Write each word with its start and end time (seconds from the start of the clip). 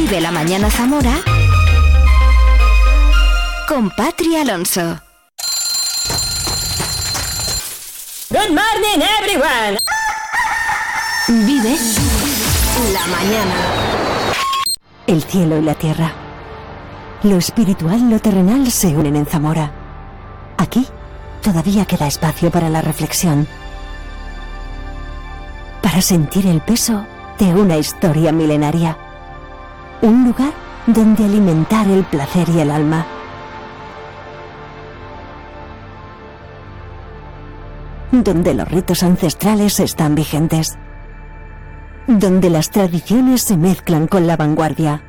Vive 0.00 0.20
la 0.20 0.30
mañana 0.30 0.70
Zamora 0.70 1.12
con 3.66 3.90
Patri 3.90 4.36
Alonso. 4.36 5.00
Good 8.30 8.50
morning 8.50 9.02
everyone. 9.18 9.76
Vive 11.26 11.76
la 12.92 13.06
mañana. 13.08 13.54
El 15.08 15.20
cielo 15.24 15.58
y 15.58 15.62
la 15.62 15.74
tierra. 15.74 16.12
Lo 17.24 17.36
espiritual 17.36 17.98
y 17.98 18.08
lo 18.08 18.20
terrenal 18.20 18.70
se 18.70 18.96
unen 18.96 19.16
en 19.16 19.26
Zamora. 19.26 19.72
Aquí 20.58 20.86
todavía 21.42 21.86
queda 21.86 22.06
espacio 22.06 22.52
para 22.52 22.68
la 22.68 22.82
reflexión. 22.82 23.48
Para 25.82 26.00
sentir 26.02 26.46
el 26.46 26.60
peso 26.60 27.04
de 27.40 27.46
una 27.46 27.78
historia 27.78 28.30
milenaria. 28.30 28.96
Un 30.00 30.26
lugar 30.26 30.52
donde 30.86 31.24
alimentar 31.24 31.88
el 31.88 32.04
placer 32.04 32.48
y 32.50 32.60
el 32.60 32.70
alma. 32.70 33.04
Donde 38.12 38.54
los 38.54 38.68
ritos 38.68 39.02
ancestrales 39.02 39.80
están 39.80 40.14
vigentes. 40.14 40.78
Donde 42.06 42.48
las 42.48 42.70
tradiciones 42.70 43.42
se 43.42 43.56
mezclan 43.56 44.06
con 44.06 44.28
la 44.28 44.36
vanguardia. 44.36 45.02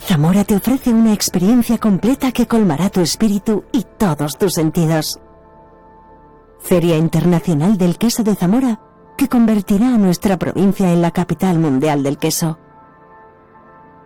Zamora 0.00 0.42
te 0.42 0.56
ofrece 0.56 0.92
una 0.92 1.12
experiencia 1.12 1.78
completa 1.78 2.32
que 2.32 2.46
colmará 2.46 2.90
tu 2.90 3.00
espíritu 3.00 3.64
y 3.72 3.86
todos 3.96 4.36
tus 4.38 4.54
sentidos. 4.54 5.20
Feria 6.60 6.96
Internacional 6.96 7.78
del 7.78 7.96
Queso 7.96 8.24
de 8.24 8.34
Zamora, 8.34 8.80
que 9.16 9.28
convertirá 9.28 9.94
a 9.94 9.98
nuestra 9.98 10.36
provincia 10.36 10.92
en 10.92 11.00
la 11.00 11.12
capital 11.12 11.58
mundial 11.60 12.02
del 12.02 12.18
queso. 12.18 12.58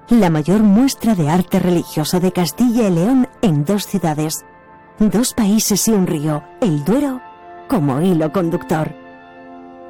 La 0.09 0.31
mayor 0.31 0.63
muestra 0.63 1.15
de 1.15 1.31
arte 1.31 1.59
religioso 1.59 2.21
de 2.21 2.33
Castilla 2.33 2.89
y 2.89 2.91
León 2.91 3.29
en 3.41 3.65
dos 3.65 3.87
ciudades, 3.87 4.45
dos 4.99 5.33
países 5.33 5.87
y 5.89 5.93
un 5.93 6.07
río, 6.07 6.43
el 6.61 6.85
Duero, 6.85 7.21
como 7.69 8.01
hilo 8.01 8.33
conductor. 8.33 8.95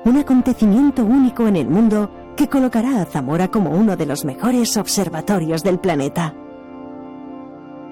Un 0.04 0.18
acontecimiento 0.18 1.04
único 1.04 1.48
en 1.48 1.56
el 1.56 1.68
mundo 1.68 2.10
que 2.36 2.48
colocará 2.48 3.00
a 3.00 3.04
Zamora 3.04 3.48
como 3.48 3.70
uno 3.70 3.96
de 3.96 4.06
los 4.06 4.24
mejores 4.24 4.76
observatorios 4.76 5.62
del 5.62 5.78
planeta. 5.78 6.34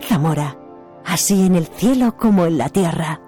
Zamora, 0.02 0.56
así 1.04 1.46
en 1.46 1.56
el 1.56 1.66
cielo 1.66 2.16
como 2.16 2.46
en 2.46 2.58
la 2.58 2.68
tierra. 2.68 3.20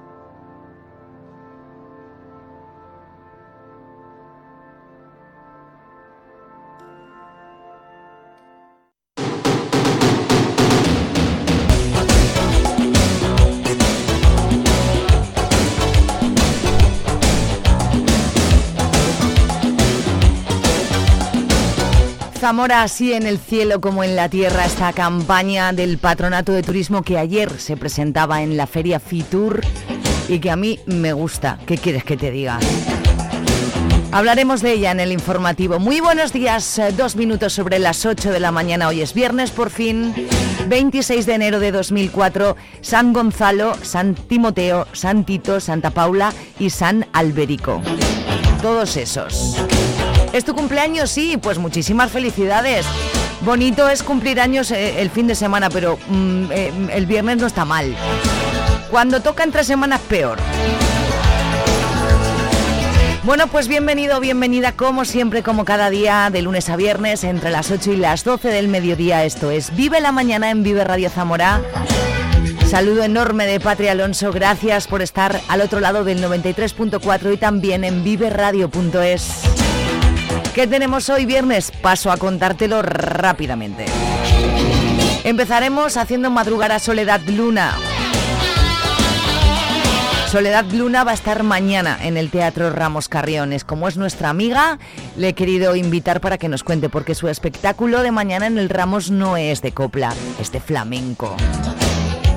Zamora, 22.42 22.82
así 22.82 23.12
en 23.12 23.24
el 23.24 23.38
cielo 23.38 23.80
como 23.80 24.02
en 24.02 24.16
la 24.16 24.28
tierra, 24.28 24.64
esta 24.64 24.92
campaña 24.92 25.72
del 25.72 25.98
Patronato 25.98 26.50
de 26.50 26.64
Turismo 26.64 27.02
que 27.02 27.16
ayer 27.16 27.60
se 27.60 27.76
presentaba 27.76 28.42
en 28.42 28.56
la 28.56 28.66
Feria 28.66 28.98
Fitur 28.98 29.60
y 30.26 30.40
que 30.40 30.50
a 30.50 30.56
mí 30.56 30.80
me 30.86 31.12
gusta. 31.12 31.60
¿Qué 31.66 31.78
quieres 31.78 32.02
que 32.02 32.16
te 32.16 32.32
diga? 32.32 32.58
Hablaremos 34.10 34.60
de 34.60 34.72
ella 34.72 34.90
en 34.90 34.98
el 34.98 35.12
informativo. 35.12 35.78
Muy 35.78 36.00
buenos 36.00 36.32
días, 36.32 36.80
eh, 36.80 36.90
dos 36.90 37.14
minutos 37.14 37.52
sobre 37.52 37.78
las 37.78 38.04
8 38.04 38.32
de 38.32 38.40
la 38.40 38.50
mañana. 38.50 38.88
Hoy 38.88 39.02
es 39.02 39.14
viernes, 39.14 39.52
por 39.52 39.70
fin, 39.70 40.12
26 40.66 41.26
de 41.26 41.34
enero 41.34 41.60
de 41.60 41.70
2004. 41.70 42.56
San 42.80 43.12
Gonzalo, 43.12 43.76
San 43.82 44.16
Timoteo, 44.16 44.88
San 44.92 45.24
Tito, 45.24 45.60
Santa 45.60 45.90
Paula 45.90 46.32
y 46.58 46.70
San 46.70 47.06
Alberico. 47.12 47.80
Todos 48.60 48.96
esos. 48.96 49.62
¿Es 50.32 50.46
tu 50.46 50.54
cumpleaños? 50.54 51.10
Sí, 51.10 51.36
pues 51.36 51.58
muchísimas 51.58 52.10
felicidades. 52.10 52.86
Bonito 53.42 53.88
es 53.88 54.02
cumplir 54.02 54.40
años 54.40 54.70
eh, 54.70 55.02
el 55.02 55.10
fin 55.10 55.26
de 55.26 55.34
semana, 55.34 55.68
pero 55.68 55.98
mm, 56.08 56.44
eh, 56.50 56.72
el 56.92 57.06
viernes 57.06 57.36
no 57.36 57.46
está 57.46 57.66
mal. 57.66 57.94
Cuando 58.90 59.20
toca 59.20 59.44
entre 59.44 59.62
semanas, 59.62 60.00
peor. 60.08 60.38
Bueno, 63.24 63.46
pues 63.46 63.68
bienvenido, 63.68 64.20
bienvenida 64.20 64.72
como 64.72 65.04
siempre, 65.04 65.42
como 65.42 65.64
cada 65.64 65.90
día, 65.90 66.30
de 66.32 66.42
lunes 66.42 66.70
a 66.70 66.76
viernes, 66.76 67.24
entre 67.24 67.50
las 67.50 67.70
8 67.70 67.92
y 67.92 67.96
las 67.96 68.24
12 68.24 68.48
del 68.48 68.68
mediodía. 68.68 69.24
Esto 69.24 69.50
es 69.50 69.74
Vive 69.76 70.00
la 70.00 70.12
Mañana 70.12 70.50
en 70.50 70.62
Vive 70.62 70.82
Radio 70.82 71.10
Zamora. 71.10 71.60
Saludo 72.68 73.04
enorme 73.04 73.46
de 73.46 73.60
Patria 73.60 73.92
Alonso, 73.92 74.32
gracias 74.32 74.86
por 74.86 75.02
estar 75.02 75.40
al 75.48 75.60
otro 75.60 75.78
lado 75.78 76.04
del 76.04 76.24
93.4 76.24 77.34
y 77.34 77.36
también 77.36 77.84
en 77.84 78.02
viveradio.es. 78.02 79.61
¿Qué 80.54 80.66
tenemos 80.66 81.08
hoy 81.08 81.24
viernes? 81.24 81.70
Paso 81.70 82.12
a 82.12 82.18
contártelo 82.18 82.82
rápidamente. 82.82 83.86
Empezaremos 85.24 85.96
haciendo 85.96 86.30
madrugar 86.30 86.72
a 86.72 86.78
Soledad 86.78 87.22
Luna. 87.26 87.74
Soledad 90.30 90.66
Luna 90.72 91.04
va 91.04 91.12
a 91.12 91.14
estar 91.14 91.42
mañana 91.42 91.98
en 92.02 92.18
el 92.18 92.30
Teatro 92.30 92.68
Ramos 92.70 93.08
Carriones. 93.08 93.64
Como 93.64 93.88
es 93.88 93.96
nuestra 93.96 94.28
amiga, 94.28 94.78
le 95.16 95.28
he 95.28 95.34
querido 95.34 95.74
invitar 95.74 96.20
para 96.20 96.36
que 96.36 96.48
nos 96.48 96.64
cuente, 96.64 96.90
porque 96.90 97.14
su 97.14 97.28
espectáculo 97.28 98.02
de 98.02 98.12
mañana 98.12 98.46
en 98.46 98.58
el 98.58 98.68
Ramos 98.68 99.10
no 99.10 99.38
es 99.38 99.62
de 99.62 99.72
copla, 99.72 100.12
es 100.38 100.52
de 100.52 100.60
flamenco. 100.60 101.34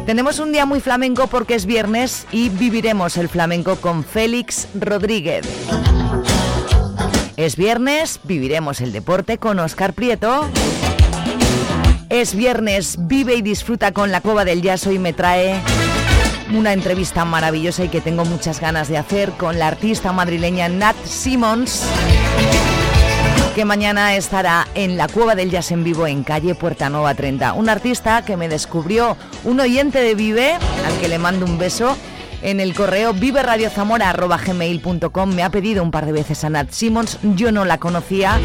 Tenemos 0.05 0.39
un 0.39 0.53
día 0.53 0.65
muy 0.65 0.79
flamenco 0.79 1.27
porque 1.27 1.55
es 1.55 1.65
viernes 1.65 2.27
y 2.31 2.47
viviremos 2.47 3.17
el 3.17 3.27
flamenco 3.27 3.75
con 3.77 4.05
Félix 4.05 4.69
Rodríguez. 4.79 5.45
Es 7.37 7.57
viernes, 7.57 8.21
viviremos 8.23 8.79
el 8.79 8.93
deporte 8.93 9.37
con 9.37 9.59
Oscar 9.59 9.91
Prieto. 9.91 10.47
Es 12.09 12.33
viernes, 12.33 12.95
vive 12.97 13.35
y 13.35 13.41
disfruta 13.41 13.91
con 13.91 14.09
la 14.09 14.21
Cova 14.21 14.45
del 14.45 14.61
Jazz. 14.61 14.87
y 14.87 14.99
me 14.99 15.11
trae 15.11 15.59
una 16.53 16.71
entrevista 16.71 17.25
maravillosa 17.25 17.83
y 17.83 17.89
que 17.89 17.99
tengo 17.99 18.23
muchas 18.23 18.61
ganas 18.61 18.87
de 18.87 18.97
hacer 18.97 19.31
con 19.31 19.59
la 19.59 19.67
artista 19.67 20.13
madrileña 20.13 20.69
Nat 20.69 20.95
Simmons, 21.03 21.83
que 23.53 23.65
mañana 23.65 24.15
estará 24.15 24.65
en 24.73 24.95
la 24.95 25.09
Cueva 25.09 25.35
del 25.35 25.51
Jazz 25.51 25.71
en 25.71 25.83
vivo 25.83 26.07
en 26.07 26.23
calle 26.23 26.55
Puerta 26.55 26.89
Nueva 26.89 27.15
30. 27.15 27.51
Un 27.51 27.67
artista 27.67 28.23
que 28.23 28.37
me 28.37 28.47
descubrió 28.47 29.17
un 29.43 29.59
oyente 29.59 29.99
de 29.99 30.15
Vive, 30.15 30.53
al 30.53 30.99
que 31.01 31.09
le 31.09 31.17
mando 31.17 31.45
un 31.45 31.57
beso 31.57 31.97
en 32.45 32.59
el 32.59 32.73
correo 32.75 33.13
viveradiozamora.gmail.com. 33.13 35.33
Me 35.33 35.43
ha 35.43 35.49
pedido 35.49 35.81
un 35.83 35.91
par 35.91 36.05
de 36.05 36.11
veces 36.11 36.43
a 36.43 36.49
Nat 36.49 36.69
Simmons, 36.71 37.17
yo 37.35 37.51
no 37.51 37.65
la 37.65 37.79
conocía 37.79 38.39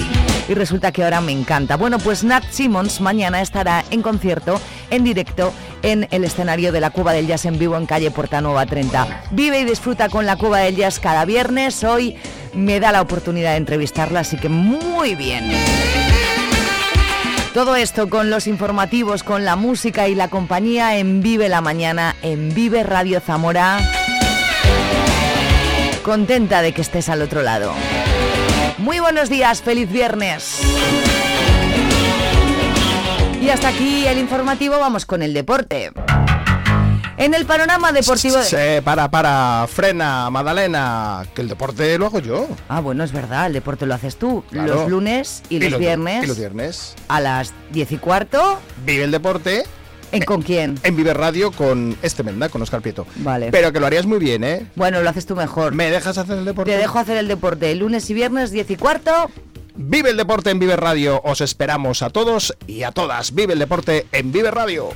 y 0.49 0.55
resulta 0.55 0.91
que 0.91 1.05
ahora 1.05 1.21
me 1.21 1.33
encanta. 1.33 1.77
Bueno, 1.77 1.99
pues 1.99 2.25
Nat 2.25 2.45
Simmons 2.51 3.03
mañana 3.03 3.43
estará 3.43 3.85
en 3.91 4.01
concierto, 4.01 4.59
en 4.91 5.05
directo, 5.05 5.53
en 5.83 6.09
el 6.11 6.25
escenario 6.25 6.73
de 6.73 6.81
la 6.81 6.89
Cuba 6.91 7.13
del 7.13 7.27
Jazz 7.27 7.45
en 7.45 7.59
vivo 7.59 7.77
en 7.77 7.85
calle 7.85 8.11
Portanova 8.11 8.65
30. 8.65 9.25
Vive 9.33 9.61
y 9.61 9.65
disfruta 9.65 10.09
con 10.09 10.25
la 10.25 10.37
Cuba 10.37 10.61
del 10.61 10.77
Jazz 10.77 10.99
cada 10.99 11.27
viernes. 11.27 11.85
Hoy 11.85 12.17
me 12.55 12.81
da 12.81 12.93
la 12.93 13.03
oportunidad 13.03 13.51
de 13.51 13.59
entrevistarla, 13.59 14.21
así 14.21 14.39
que 14.39 14.49
muy 14.49 15.15
bien. 15.15 15.51
Todo 17.55 17.75
esto 17.75 18.09
con 18.09 18.31
los 18.31 18.47
informativos, 18.47 19.25
con 19.25 19.45
la 19.45 19.57
música 19.57 20.07
y 20.07 20.15
la 20.15 20.29
compañía 20.29 20.99
en 20.99 21.21
Vive 21.21 21.49
la 21.49 21.61
Mañana, 21.61 22.15
en 22.23 22.55
Vive 22.55 22.85
Radio 22.85 23.19
Zamora. 23.21 23.81
Contenta 26.05 26.63
de 26.63 26.73
que 26.73 26.81
estés 26.81 27.09
al 27.09 27.23
otro 27.23 27.43
lado. 27.43 27.75
Muy 28.79 29.01
buenos 29.01 29.29
días, 29.29 29.63
feliz 29.63 29.91
viernes. 29.91 30.61
Y 33.43 33.49
hasta 33.49 33.69
aquí 33.69 34.07
el 34.07 34.19
informativo, 34.19 34.79
vamos 34.79 35.05
con 35.05 35.21
el 35.21 35.35
deporte. 35.35 35.91
En 37.21 37.35
el 37.35 37.45
panorama 37.45 37.93
deportivo... 37.93 38.39
De... 38.39 38.81
para, 38.81 39.11
para, 39.11 39.67
frena, 39.69 40.31
Madalena, 40.31 41.27
que 41.35 41.43
el 41.43 41.49
deporte 41.49 41.99
lo 41.99 42.07
hago 42.07 42.19
yo. 42.19 42.49
Ah, 42.67 42.81
bueno, 42.81 43.05
es 43.05 43.13
verdad, 43.13 43.47
el 43.47 43.53
deporte 43.53 43.85
lo 43.85 43.93
haces 43.93 44.17
tú 44.17 44.43
los 44.51 44.89
lunes 44.89 45.43
y, 45.51 45.61
los, 45.61 45.79
viernes. 45.79 46.25
Y 46.25 46.27
los 46.27 46.39
viernes. 46.39 46.95
A 47.09 47.21
las 47.21 47.53
diez 47.73 47.93
y 47.93 47.99
cuarto. 47.99 48.59
Vive 48.87 49.05
el 49.05 49.11
deporte. 49.11 49.65
¿En 50.13 50.25
con 50.25 50.41
quién? 50.41 50.81
En 50.83 50.97
Vive 50.97 51.13
Radio 51.13 51.53
con 51.53 51.95
este 52.01 52.23
Menda, 52.23 52.49
con 52.49 52.63
Oscar 52.63 52.81
Prieto. 52.81 53.07
Vale. 53.17 53.51
Pero 53.51 53.71
que 53.71 53.81
lo 53.81 53.87
harías 53.87 54.07
muy 54.07 54.19
bien, 54.19 54.43
¿eh? 54.43 54.67
Bueno, 54.75 55.03
lo 55.03 55.11
haces 55.11 55.27
tú 55.27 55.37
mejor. 55.37 55.75
¿Me 55.75 55.91
dejas 55.91 56.17
hacer 56.17 56.39
el 56.39 56.47
deporte? 56.47 56.73
Te 56.73 56.79
dejo 56.79 56.99
hacer 56.99 57.19
el 57.19 57.29
deporte. 57.29 57.75
Lunes 57.75 58.09
y 58.09 58.15
viernes, 58.15 58.51
diez 58.51 58.71
y 58.71 58.77
cuarto. 58.77 59.31
Vive 59.77 60.09
el 60.09 60.17
deporte 60.17 60.49
en 60.49 60.59
Vive 60.59 60.77
Radio. 60.77 61.21
Os 61.23 61.43
esperamos 61.43 62.01
a 62.01 62.09
todos 62.09 62.57
y 62.67 62.83
a 62.83 62.93
todas. 62.93 63.35
Vive 63.35 63.53
el 63.53 63.59
deporte 63.59 64.07
en 64.11 64.33
Vive 64.33 64.51
Radio. 64.51 64.89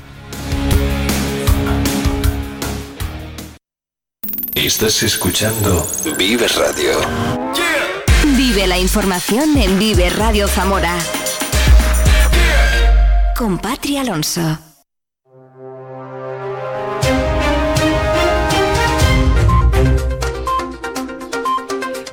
Estás 4.55 5.03
escuchando 5.03 5.85
Vive 6.17 6.47
Radio. 6.47 7.01
Vive 8.37 8.69
la 8.69 8.79
información 8.79 9.57
en 9.57 9.81
Vive 9.81 10.09
Radio 10.11 10.47
Zamora. 10.47 10.97
Con 13.37 13.59
Patria 13.59 14.03
Alonso. 14.03 14.64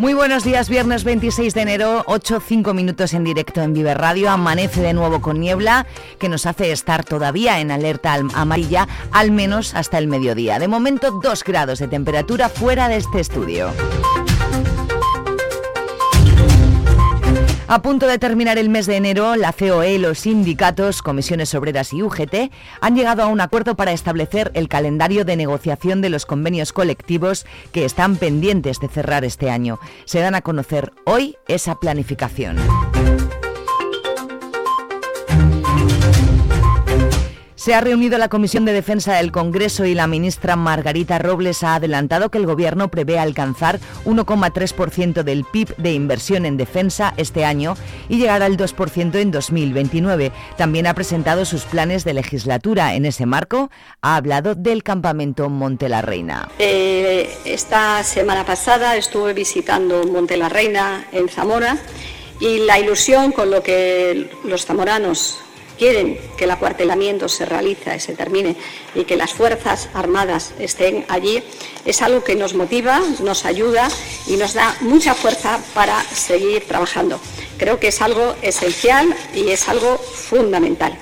Muy 0.01 0.15
buenos 0.15 0.44
días, 0.44 0.68
viernes 0.68 1.03
26 1.03 1.53
de 1.53 1.62
enero, 1.62 2.03
8, 2.07 2.42
5 2.44 2.74
minutos 2.74 3.13
en 3.13 3.24
directo 3.24 3.62
en 3.62 3.71
Vive 3.71 3.94
Radio. 3.94 4.31
Amanece 4.31 4.81
de 4.81 4.94
nuevo 4.94 5.21
con 5.21 5.39
niebla 5.39 5.86
que 6.18 6.27
nos 6.27 6.48
hace 6.48 6.71
estar 6.71 7.03
todavía 7.03 7.59
en 7.59 7.69
alerta 7.69 8.15
amarilla, 8.33 8.88
al 9.12 9.30
menos 9.30 9.75
hasta 9.75 10.00
el 10.00 10.07
mediodía. 10.07 10.57
De 10.57 10.68
momento, 10.68 11.12
2 11.21 11.44
grados 11.44 11.77
de 11.77 11.88
temperatura 11.88 12.50
fuera 12.50 12.88
de 12.88 12.95
este 12.95 13.19
estudio. 13.19 13.71
A 17.71 17.81
punto 17.81 18.06
de 18.06 18.19
terminar 18.19 18.57
el 18.57 18.68
mes 18.68 18.85
de 18.85 18.97
enero, 18.97 19.38
la 19.38 19.53
COE, 19.53 19.97
los 19.97 20.19
sindicatos, 20.19 21.01
comisiones 21.01 21.56
obreras 21.56 21.94
y 21.94 22.03
UGT 22.03 22.51
han 22.81 22.95
llegado 22.97 23.23
a 23.23 23.27
un 23.27 23.39
acuerdo 23.39 23.75
para 23.75 23.94
establecer 23.94 24.51
el 24.56 24.68
calendario 24.68 25.23
de 25.23 25.38
negociación 25.38 26.01
de 26.01 26.09
los 26.09 26.25
convenios 26.25 26.73
colectivos 26.73 27.45
que 27.71 27.85
están 27.85 28.18
pendientes 28.18 28.81
de 28.81 28.89
cerrar 28.89 29.23
este 29.23 29.50
año. 29.50 29.79
Se 30.03 30.19
dan 30.19 30.35
a 30.35 30.41
conocer 30.41 30.91
hoy 31.06 31.38
esa 31.47 31.75
planificación. 31.75 32.57
Se 37.61 37.75
ha 37.75 37.81
reunido 37.81 38.17
la 38.17 38.27
Comisión 38.27 38.65
de 38.65 38.73
Defensa 38.73 39.13
del 39.13 39.31
Congreso 39.31 39.85
y 39.85 39.93
la 39.93 40.07
ministra 40.07 40.55
Margarita 40.55 41.19
Robles 41.19 41.61
ha 41.61 41.75
adelantado 41.75 42.31
que 42.31 42.39
el 42.39 42.47
Gobierno 42.47 42.89
prevé 42.89 43.19
alcanzar 43.19 43.79
1,3% 44.05 45.21
del 45.21 45.45
PIB 45.45 45.75
de 45.75 45.93
inversión 45.93 46.47
en 46.47 46.57
defensa 46.57 47.13
este 47.17 47.45
año 47.45 47.75
y 48.09 48.17
llegar 48.17 48.41
al 48.41 48.57
2% 48.57 49.13
en 49.13 49.29
2029. 49.29 50.31
También 50.57 50.87
ha 50.87 50.95
presentado 50.95 51.45
sus 51.45 51.65
planes 51.65 52.03
de 52.03 52.15
legislatura. 52.15 52.95
En 52.95 53.05
ese 53.05 53.27
marco 53.27 53.69
ha 54.01 54.15
hablado 54.15 54.55
del 54.55 54.81
campamento 54.81 55.47
Monte 55.47 55.87
la 55.87 56.01
Reina. 56.01 56.49
Eh, 56.57 57.29
esta 57.45 58.01
semana 58.01 58.43
pasada 58.43 58.97
estuve 58.97 59.33
visitando 59.35 60.03
Monte 60.05 60.35
la 60.35 60.49
Reina 60.49 61.05
en 61.11 61.29
Zamora 61.29 61.77
y 62.39 62.65
la 62.65 62.79
ilusión 62.79 63.31
con 63.31 63.51
lo 63.51 63.61
que 63.61 64.31
los 64.45 64.65
zamoranos 64.65 65.37
quieren 65.81 66.19
que 66.38 66.44
el 66.44 66.51
acuartelamiento 66.51 67.28
se 67.28 67.44
realice, 67.44 68.00
se 68.00 68.13
termine 68.13 68.56
y 68.94 69.04
que 69.06 69.16
las 69.16 69.33
Fuerzas 69.33 69.89
Armadas 69.95 70.54
estén 70.60 71.06
allí, 71.10 71.42
es 71.86 72.04
algo 72.04 72.24
que 72.24 72.36
nos 72.36 72.54
motiva, 72.54 73.01
nos 73.24 73.45
ayuda 73.45 73.89
y 74.28 74.38
nos 74.38 74.54
da 74.54 74.75
mucha 74.81 75.16
fuerza 75.16 75.60
para 75.74 76.00
seguir 76.04 76.68
trabajando. 76.68 77.19
Creo 77.57 77.80
que 77.80 77.88
es 77.88 78.00
algo 78.00 78.36
esencial 78.44 79.12
y 79.33 79.50
es 79.50 79.68
algo 79.69 79.98
fundamental. 79.98 80.95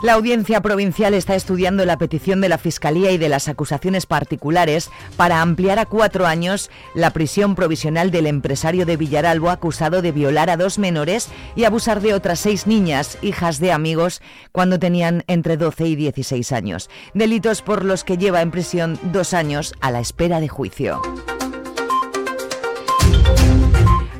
La 0.00 0.12
audiencia 0.12 0.60
provincial 0.60 1.12
está 1.12 1.34
estudiando 1.34 1.84
la 1.84 1.98
petición 1.98 2.40
de 2.40 2.48
la 2.48 2.58
Fiscalía 2.58 3.10
y 3.10 3.18
de 3.18 3.28
las 3.28 3.48
acusaciones 3.48 4.06
particulares 4.06 4.90
para 5.16 5.42
ampliar 5.42 5.80
a 5.80 5.86
cuatro 5.86 6.24
años 6.24 6.70
la 6.94 7.10
prisión 7.10 7.56
provisional 7.56 8.12
del 8.12 8.28
empresario 8.28 8.86
de 8.86 8.96
Villaralbo 8.96 9.50
acusado 9.50 10.00
de 10.00 10.12
violar 10.12 10.50
a 10.50 10.56
dos 10.56 10.78
menores 10.78 11.28
y 11.56 11.64
abusar 11.64 12.00
de 12.00 12.14
otras 12.14 12.38
seis 12.38 12.68
niñas, 12.68 13.18
hijas 13.22 13.58
de 13.58 13.72
amigos, 13.72 14.22
cuando 14.52 14.78
tenían 14.78 15.24
entre 15.26 15.56
12 15.56 15.88
y 15.88 15.96
16 15.96 16.52
años. 16.52 16.90
Delitos 17.12 17.62
por 17.62 17.84
los 17.84 18.04
que 18.04 18.18
lleva 18.18 18.40
en 18.40 18.52
prisión 18.52 19.00
dos 19.10 19.34
años 19.34 19.74
a 19.80 19.90
la 19.90 19.98
espera 19.98 20.38
de 20.38 20.46
juicio. 20.46 21.02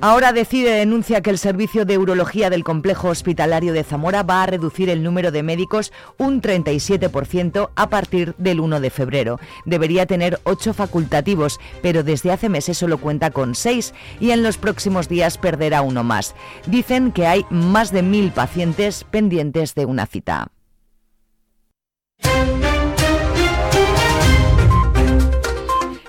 Ahora 0.00 0.32
decide 0.32 0.70
denuncia 0.70 1.22
que 1.22 1.30
el 1.30 1.38
servicio 1.38 1.84
de 1.84 1.98
urología 1.98 2.50
del 2.50 2.62
complejo 2.62 3.08
hospitalario 3.08 3.72
de 3.72 3.82
Zamora 3.82 4.22
va 4.22 4.44
a 4.44 4.46
reducir 4.46 4.90
el 4.90 5.02
número 5.02 5.32
de 5.32 5.42
médicos 5.42 5.92
un 6.18 6.40
37% 6.40 7.70
a 7.74 7.88
partir 7.88 8.36
del 8.38 8.60
1 8.60 8.78
de 8.78 8.90
febrero. 8.90 9.40
Debería 9.64 10.06
tener 10.06 10.38
ocho 10.44 10.72
facultativos, 10.72 11.58
pero 11.82 12.04
desde 12.04 12.30
hace 12.30 12.48
meses 12.48 12.78
solo 12.78 12.98
cuenta 12.98 13.32
con 13.32 13.56
seis 13.56 13.92
y 14.20 14.30
en 14.30 14.44
los 14.44 14.56
próximos 14.56 15.08
días 15.08 15.36
perderá 15.36 15.82
uno 15.82 16.04
más. 16.04 16.36
Dicen 16.66 17.10
que 17.10 17.26
hay 17.26 17.44
más 17.50 17.90
de 17.90 18.02
mil 18.02 18.30
pacientes 18.30 19.02
pendientes 19.02 19.74
de 19.74 19.84
una 19.84 20.06
cita. 20.06 20.52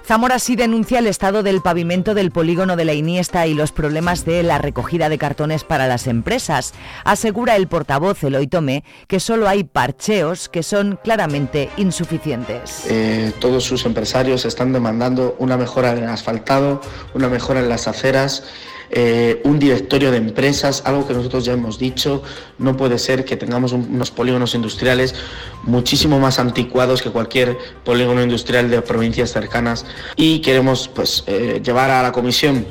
Zamora 0.09 0.39
sí 0.39 0.55
denuncia 0.55 0.97
el 0.97 1.05
estado 1.05 1.43
del 1.43 1.61
pavimento 1.61 2.15
del 2.15 2.31
polígono 2.31 2.75
de 2.75 2.83
la 2.83 2.93
Iniesta 2.93 3.45
y 3.45 3.53
los 3.53 3.71
problemas 3.71 4.25
de 4.25 4.41
la 4.41 4.57
recogida 4.57 5.07
de 5.07 5.19
cartones 5.19 5.63
para 5.63 5.85
las 5.85 6.07
empresas. 6.07 6.73
Asegura 7.03 7.55
el 7.55 7.67
portavoz 7.67 8.23
Eloy 8.23 8.47
Tomé 8.47 8.83
que 9.07 9.19
solo 9.19 9.47
hay 9.47 9.63
parcheos 9.65 10.49
que 10.49 10.63
son 10.63 10.97
claramente 11.03 11.69
insuficientes. 11.77 12.87
Eh, 12.89 13.33
todos 13.39 13.65
sus 13.65 13.85
empresarios 13.85 14.45
están 14.45 14.73
demandando 14.73 15.35
una 15.37 15.57
mejora 15.57 15.91
en 15.91 15.99
el 15.99 16.09
asfaltado, 16.09 16.81
una 17.13 17.29
mejora 17.29 17.59
en 17.59 17.69
las 17.69 17.87
aceras 17.87 18.45
eh, 18.91 19.41
un 19.43 19.59
directorio 19.59 20.11
de 20.11 20.17
empresas, 20.17 20.81
algo 20.85 21.07
que 21.07 21.13
nosotros 21.13 21.45
ya 21.45 21.53
hemos 21.53 21.77
dicho, 21.77 22.23
no 22.57 22.75
puede 22.75 22.97
ser 22.97 23.25
que 23.25 23.37
tengamos 23.37 23.71
unos 23.71 24.11
polígonos 24.11 24.55
industriales 24.55 25.15
muchísimo 25.63 26.19
más 26.19 26.39
anticuados 26.39 27.01
que 27.01 27.09
cualquier 27.09 27.57
polígono 27.83 28.23
industrial 28.23 28.69
de 28.69 28.81
provincias 28.81 29.31
cercanas 29.31 29.85
y 30.15 30.39
queremos 30.39 30.87
pues 30.87 31.23
eh, 31.27 31.61
llevar 31.63 31.91
a 31.91 32.01
la 32.01 32.11
comisión 32.11 32.65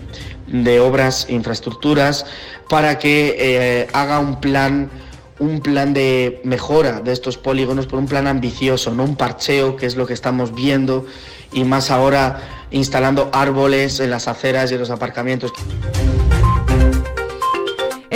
de 0.47 0.81
obras 0.81 1.26
e 1.29 1.35
infraestructuras 1.35 2.26
para 2.69 2.99
que 2.99 3.37
eh, 3.38 3.88
haga 3.93 4.19
un 4.19 4.41
plan 4.41 4.91
un 5.38 5.61
plan 5.61 5.94
de 5.94 6.40
mejora 6.44 7.00
de 7.00 7.12
estos 7.12 7.38
polígonos 7.38 7.87
por 7.87 7.99
un 7.99 8.06
plan 8.06 8.26
ambicioso, 8.26 8.93
no 8.93 9.05
un 9.05 9.17
parcheo, 9.17 9.76
que 9.76 9.87
es 9.87 9.96
lo 9.96 10.06
que 10.06 10.14
estamos 10.14 10.55
viendo, 10.55 11.06
y 11.52 11.64
más 11.64 11.90
ahora 11.90 12.67
instalando 12.70 13.31
árboles 13.32 14.00
en 14.00 14.11
las 14.11 14.29
aceras 14.29 14.70
y 14.70 14.75
en 14.75 14.81
los 14.81 14.90
aparcamientos. 14.90 15.52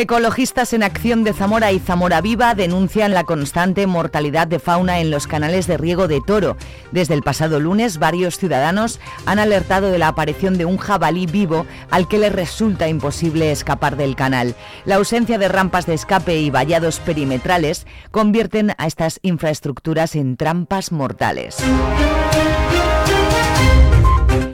Ecologistas 0.03 0.73
en 0.73 0.83
Acción 0.83 1.23
de 1.23 1.33
Zamora 1.33 1.71
y 1.71 1.79
Zamora 1.79 2.21
Viva 2.21 2.57
denuncian 2.57 3.15
la 3.15 3.23
constante 3.23 3.87
mortalidad 3.87 4.49
de 4.49 4.59
fauna 4.59 4.99
en 4.99 5.13
los 5.13 5.29
canales 5.29 5.69
de 5.69 5.77
riego 5.77 6.09
de 6.09 6.21
Toro. 6.21 6.57
Desde 6.91 7.15
el 7.15 7.23
pasado 7.23 7.61
lunes, 7.61 8.01
varios 8.01 8.37
ciudadanos 8.37 8.99
han 9.27 9.39
alertado 9.39 9.93
de 9.93 10.01
la 10.01 10.09
aparición 10.09 10.59
de 10.59 10.65
un 10.65 10.77
jabalí 10.77 11.27
vivo 11.27 11.67
al 11.89 12.09
que 12.09 12.19
les 12.19 12.33
resulta 12.33 12.89
imposible 12.89 13.53
escapar 13.53 13.97
del 13.97 14.17
canal. 14.17 14.57
La 14.87 14.97
ausencia 14.97 15.39
de 15.39 15.47
rampas 15.47 15.87
de 15.87 15.95
escape 15.95 16.37
y 16.37 16.51
vallados 16.51 16.99
perimetrales 16.99 17.87
convierten 18.11 18.73
a 18.79 18.89
estas 18.89 19.21
infraestructuras 19.23 20.17
en 20.17 20.37
trampas 20.37 20.91
mortales. 20.91 21.59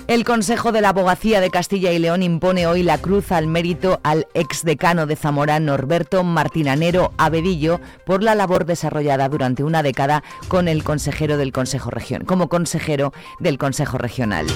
El 0.09 0.25
Consejo 0.25 0.73
de 0.73 0.81
la 0.81 0.89
Abogacía 0.89 1.43
de 1.43 1.51
Castilla 1.51 1.93
y 1.93 1.99
León 1.99 2.23
impone 2.23 2.67
hoy 2.67 2.83
la 2.83 2.97
cruz 2.97 3.31
al 3.31 3.47
mérito 3.47 4.01
al 4.03 4.27
exdecano 4.33 5.05
de 5.05 5.17
Zamora, 5.17 5.61
Norberto 5.61 6.25
Martinanero 6.25 7.13
Abedillo, 7.19 7.79
por 8.07 8.23
la 8.23 8.35
labor 8.35 8.65
desarrollada 8.65 9.29
durante 9.29 9.65
una 9.65 9.83
década 9.83 10.25
con 10.49 10.67
el 10.67 10.83
consejero 10.83 11.37
del 11.37 11.53
Consejo 11.53 11.91
Regional, 11.91 12.27
como 12.27 12.49
consejero 12.49 13.13
del 13.39 13.59
Consejo 13.59 13.99
Regional. 13.99 14.47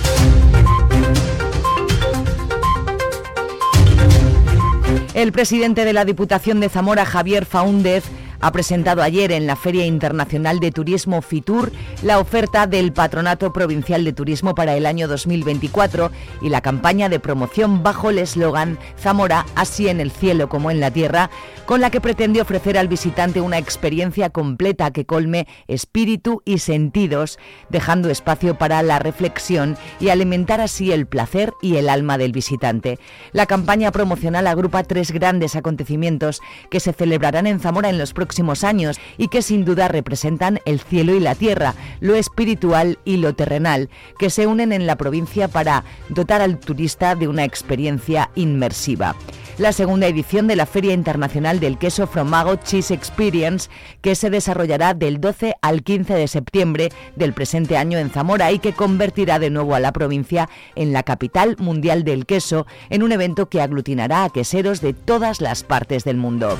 El 5.12 5.32
presidente 5.32 5.85
de 5.85 5.92
la 5.92 6.06
Diputación 6.06 6.61
de 6.61 6.71
Zamora, 6.71 7.04
Javier 7.04 7.44
Faúndez, 7.44 8.04
ha 8.42 8.50
presentado 8.50 9.02
ayer 9.02 9.30
en 9.30 9.46
la 9.46 9.54
Feria 9.54 9.87
Internacional 9.87 10.58
de 10.58 10.72
Turismo 10.72 11.22
FITUR 11.22 11.70
la 12.02 12.18
oferta 12.18 12.66
del 12.66 12.92
Patronato 12.92 13.52
Provincial 13.52 14.04
de 14.04 14.12
Turismo 14.12 14.56
para 14.56 14.76
el 14.76 14.84
año 14.84 15.06
2024 15.06 16.11
y 16.42 16.49
la 16.49 16.61
campaña 16.61 17.08
de 17.08 17.20
promoción 17.20 17.84
bajo 17.84 18.11
el 18.11 18.18
eslogan 18.18 18.80
Zamora, 18.99 19.46
así 19.54 19.88
en 19.88 20.00
el 20.00 20.11
cielo 20.11 20.49
como 20.49 20.72
en 20.72 20.80
la 20.80 20.90
tierra, 20.90 21.30
con 21.66 21.80
la 21.80 21.90
que 21.90 22.00
pretende 22.00 22.40
ofrecer 22.40 22.76
al 22.76 22.88
visitante 22.88 23.40
una 23.40 23.58
experiencia 23.58 24.30
completa 24.30 24.90
que 24.90 25.06
colme 25.06 25.46
espíritu 25.68 26.42
y 26.44 26.58
sentidos, 26.58 27.38
dejando 27.68 28.11
espacio 28.11 28.58
para 28.58 28.82
la 28.82 28.99
reflexión 28.99 29.76
y 30.00 30.08
alimentar 30.08 30.61
así 30.61 30.90
el 30.90 31.06
placer 31.06 31.52
y 31.62 31.76
el 31.76 31.88
alma 31.88 32.18
del 32.18 32.32
visitante. 32.32 32.99
La 33.30 33.46
campaña 33.46 33.92
promocional 33.92 34.49
agrupa 34.49 34.82
tres 34.82 35.12
grandes 35.12 35.54
acontecimientos 35.54 36.40
que 36.72 36.80
se 36.80 36.92
celebrarán 36.92 37.46
en 37.46 37.61
Zamora 37.61 37.88
en 37.88 37.99
los 37.99 38.12
próximos 38.12 38.31
próximos 38.32 38.64
años 38.64 38.98
y 39.18 39.28
que 39.28 39.42
sin 39.42 39.66
duda 39.66 39.88
representan 39.88 40.58
el 40.64 40.80
cielo 40.80 41.14
y 41.14 41.20
la 41.20 41.34
tierra, 41.34 41.74
lo 42.00 42.14
espiritual 42.14 42.98
y 43.04 43.18
lo 43.18 43.34
terrenal, 43.34 43.90
que 44.18 44.30
se 44.30 44.46
unen 44.46 44.72
en 44.72 44.86
la 44.86 44.96
provincia 44.96 45.48
para 45.48 45.84
dotar 46.08 46.40
al 46.40 46.58
turista 46.58 47.14
de 47.14 47.28
una 47.28 47.44
experiencia 47.44 48.30
inmersiva. 48.34 49.14
La 49.58 49.74
segunda 49.74 50.06
edición 50.06 50.46
de 50.46 50.56
la 50.56 50.64
Feria 50.64 50.94
Internacional 50.94 51.60
del 51.60 51.76
Queso 51.76 52.06
Fromago 52.06 52.56
Cheese 52.56 52.94
Experience, 52.94 53.68
que 54.00 54.14
se 54.14 54.30
desarrollará 54.30 54.94
del 54.94 55.20
12 55.20 55.56
al 55.60 55.82
15 55.82 56.14
de 56.14 56.26
septiembre 56.26 56.88
del 57.16 57.34
presente 57.34 57.76
año 57.76 57.98
en 57.98 58.08
Zamora 58.08 58.50
y 58.50 58.60
que 58.60 58.72
convertirá 58.72 59.38
de 59.38 59.50
nuevo 59.50 59.74
a 59.74 59.80
la 59.80 59.92
provincia 59.92 60.48
en 60.74 60.94
la 60.94 61.02
capital 61.02 61.56
mundial 61.58 62.02
del 62.02 62.24
queso 62.24 62.66
en 62.88 63.02
un 63.02 63.12
evento 63.12 63.50
que 63.50 63.60
aglutinará 63.60 64.24
a 64.24 64.30
queseros 64.30 64.80
de 64.80 64.94
todas 64.94 65.42
las 65.42 65.64
partes 65.64 66.04
del 66.04 66.16
mundo 66.16 66.58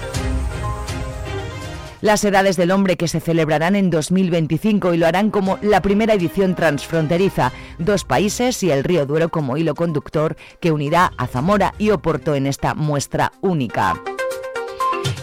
las 2.03 2.23
edades 2.25 2.57
del 2.59 2.73
hombre 2.73 2.97
que 2.97 3.09
se 3.09 3.21
celebrarán 3.21 3.77
en 3.77 3.89
2025 3.89 4.93
y 4.93 4.99
lo 4.99 5.07
harán 5.07 5.31
como 5.31 5.59
la 5.63 5.81
primera 5.81 6.13
edición 6.13 6.55
transfronteriza, 6.55 7.53
dos 7.79 8.05
países 8.05 8.63
y 8.63 8.71
el 8.71 8.85
río 8.85 9.07
Duero 9.07 9.31
como 9.31 9.57
hilo 9.57 9.75
conductor 9.75 10.37
que 10.61 10.73
unirá 10.73 11.13
a 11.17 11.27
Zamora 11.27 11.73
y 11.79 11.91
Oporto 11.91 12.35
en 12.35 12.47
esta 12.47 12.75
muestra 12.75 13.33
única. 13.41 14.12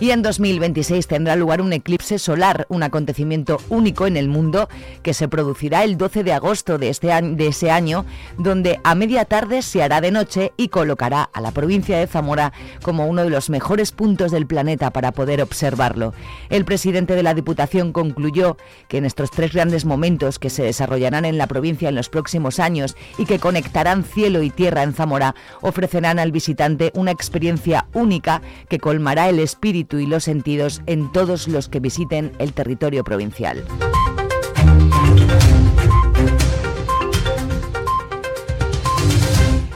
Y 0.01 0.11
en 0.11 0.21
2026 0.21 1.07
tendrá 1.07 1.35
lugar 1.35 1.61
un 1.61 1.73
eclipse 1.73 2.19
solar, 2.19 2.65
un 2.69 2.83
acontecimiento 2.83 3.59
único 3.67 4.07
en 4.07 4.15
el 4.15 4.29
mundo 4.29 4.69
que 5.03 5.13
se 5.13 5.27
producirá 5.27 5.83
el 5.83 5.97
12 5.97 6.23
de 6.23 6.31
agosto 6.31 6.77
de, 6.77 6.87
este 6.87 7.09
de 7.21 7.47
ese 7.47 7.69
año, 7.69 8.05
donde 8.37 8.79
a 8.85 8.95
media 8.95 9.25
tarde 9.25 9.61
se 9.61 9.83
hará 9.83 9.99
de 9.99 10.11
noche 10.11 10.53
y 10.55 10.69
colocará 10.69 11.23
a 11.23 11.41
la 11.41 11.51
provincia 11.51 11.97
de 11.99 12.07
Zamora 12.07 12.53
como 12.81 13.07
uno 13.07 13.23
de 13.23 13.29
los 13.29 13.49
mejores 13.49 13.91
puntos 13.91 14.31
del 14.31 14.47
planeta 14.47 14.91
para 14.91 15.11
poder 15.11 15.41
observarlo. 15.41 16.13
El 16.49 16.63
presidente 16.63 17.15
de 17.15 17.23
la 17.23 17.33
Diputación 17.33 17.91
concluyó 17.91 18.55
que 18.87 18.99
en 18.99 19.05
estos 19.05 19.31
tres 19.31 19.51
grandes 19.51 19.83
momentos 19.83 20.39
que 20.39 20.49
se 20.49 20.63
desarrollarán 20.63 21.25
en 21.25 21.37
la 21.37 21.47
provincia 21.47 21.89
en 21.89 21.95
los 21.95 22.07
próximos 22.07 22.59
años 22.59 22.95
y 23.17 23.25
que 23.25 23.39
conectarán 23.39 24.05
cielo 24.05 24.43
y 24.43 24.49
tierra 24.49 24.83
en 24.83 24.93
Zamora, 24.93 25.35
ofrecerán 25.59 26.19
al 26.19 26.31
visitante 26.31 26.93
una 26.95 27.11
experiencia 27.11 27.87
única 27.93 28.41
que 28.69 28.79
colmará 28.79 29.27
el 29.27 29.39
espíritu 29.39 29.68
y 29.75 30.05
los 30.05 30.23
sentidos 30.23 30.81
en 30.85 31.11
todos 31.11 31.47
los 31.47 31.69
que 31.69 31.79
visiten 31.79 32.31
el 32.39 32.53
territorio 32.53 33.03
provincial. 33.03 33.63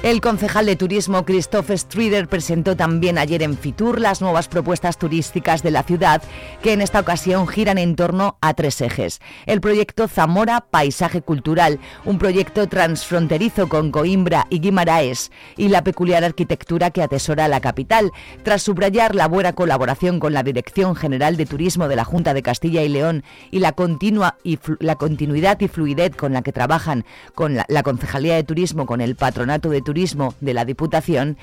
El 0.04 0.20
concejal 0.20 0.66
de 0.66 0.76
turismo 0.76 1.24
Christoph 1.24 1.72
Strider 1.72 2.28
presentó 2.28 2.76
también 2.76 3.18
ayer 3.18 3.42
en 3.42 3.58
Fitur 3.58 4.02
las 4.02 4.20
nuevas 4.20 4.50
propuestas 4.50 4.98
turísticas 4.98 5.64
de 5.64 5.72
la 5.72 5.84
ciudad, 5.84 6.22
que 6.62 6.74
en 6.74 6.82
esta 6.82 7.00
ocasión 7.00 7.48
giran 7.48 7.78
en 7.78 7.96
torno 7.96 8.38
a 8.42 8.54
tres 8.54 8.82
ejes. 8.82 9.22
El 9.46 9.62
proyecto 9.62 10.10
Zamora 10.10 10.60
Paisaje 10.60 11.22
Cultural, 11.22 11.80
un 12.04 12.18
proyecto 12.18 12.68
transfronterizo 12.68 13.70
con 13.70 13.92
Coimbra 13.92 14.46
y 14.50 14.60
Guimaraes, 14.60 15.32
y 15.56 15.70
la 15.70 15.86
peculiar 15.86 16.26
arquitectura 16.26 16.92
que 16.92 17.02
atesora 17.02 17.48
la 17.48 17.62
capital, 17.62 18.12
tras 18.44 18.62
subrayar 18.62 19.16
la 19.16 19.30
buena 19.30 19.54
colaboración 19.54 20.20
con 20.20 20.34
la 20.34 20.44
Dirección 20.44 20.98
General 20.98 21.38
de 21.38 21.46
Turismo 21.46 21.88
de 21.88 21.96
la 21.96 22.04
Junta 22.04 22.34
de 22.34 22.44
Castilla 22.44 22.84
y 22.84 22.90
León 22.90 23.24
y 23.52 23.60
la, 23.60 23.72
continua 23.72 24.36
y 24.44 24.60
la 24.80 24.98
continuidad 24.98 25.62
y 25.62 25.70
fluidez 25.70 26.14
con 26.14 26.34
la 26.34 26.42
que 26.42 26.52
trabajan 26.52 27.06
con 27.36 27.56
la, 27.56 27.66
la 27.70 27.84
Concejalía 27.84 28.36
de 28.36 28.44
Turismo, 28.44 28.86
con 28.86 29.00
el 29.00 29.16
Patronato 29.16 29.70
de 29.70 29.80
Turismo, 29.80 29.93
Turismo 29.94 30.34
de 30.42 30.56
la 30.56 30.66
Diputación, 30.66 31.38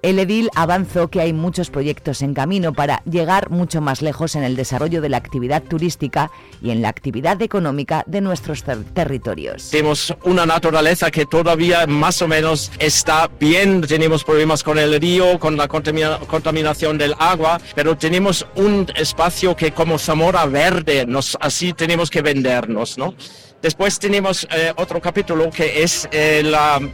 el 0.00 0.20
edil 0.20 0.48
avanzó 0.54 1.08
que 1.08 1.20
hay 1.20 1.32
muchos 1.32 1.70
proyectos 1.70 2.22
en 2.22 2.32
camino 2.32 2.72
para 2.72 3.02
llegar 3.04 3.50
mucho 3.50 3.80
más 3.80 4.00
lejos 4.00 4.36
en 4.36 4.44
el 4.44 4.54
desarrollo 4.54 5.00
de 5.00 5.08
la 5.08 5.16
actividad 5.16 5.64
turística 5.64 6.30
y 6.62 6.70
en 6.70 6.82
la 6.82 6.88
actividad 6.88 7.42
económica 7.42 8.04
de 8.06 8.20
nuestros 8.20 8.62
territorios. 8.94 9.70
Tenemos 9.70 10.14
una 10.22 10.46
naturaleza 10.46 11.10
que 11.10 11.26
todavía 11.26 11.84
más 11.88 12.22
o 12.22 12.28
menos 12.28 12.70
está 12.78 13.28
bien, 13.40 13.80
tenemos 13.80 14.22
problemas 14.22 14.62
con 14.62 14.78
el 14.78 15.00
río, 15.00 15.40
con 15.40 15.56
la 15.56 15.66
contaminación 15.66 16.96
del 16.96 17.16
agua, 17.18 17.60
pero 17.74 17.98
tenemos 17.98 18.46
un 18.54 18.86
espacio 18.94 19.56
que 19.56 19.72
como 19.72 19.98
Zamora 19.98 20.46
verde, 20.46 21.06
nos, 21.06 21.36
así 21.40 21.72
tenemos 21.72 22.08
que 22.08 22.22
vendernos, 22.22 22.98
¿no? 22.98 23.14
Después 23.60 23.98
tenemos 23.98 24.46
eh, 24.52 24.72
otro 24.76 25.00
capítulo 25.00 25.50
que 25.50 25.82
es 25.82 26.08
eh, 26.12 26.44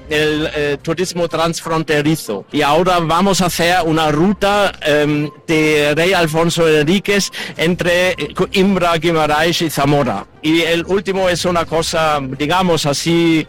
el 0.08 0.50
eh, 0.54 0.78
turismo 0.80 1.28
transfronterizo. 1.28 2.46
Y 2.52 2.62
ahora 2.62 3.00
vamos 3.00 3.42
a 3.42 3.46
hacer 3.46 3.76
una 3.84 4.10
ruta 4.10 4.72
em, 4.80 5.30
de 5.46 5.94
Rey 5.94 6.14
Alfonso 6.14 6.66
Enríquez 6.66 7.30
entre 7.58 8.16
Imbra, 8.52 8.96
Guimarães 8.96 9.60
y 9.60 9.68
Zamora. 9.68 10.26
Y 10.40 10.62
el 10.62 10.86
último 10.86 11.28
es 11.28 11.44
una 11.44 11.66
cosa, 11.66 12.18
digamos 12.20 12.86
así, 12.86 13.46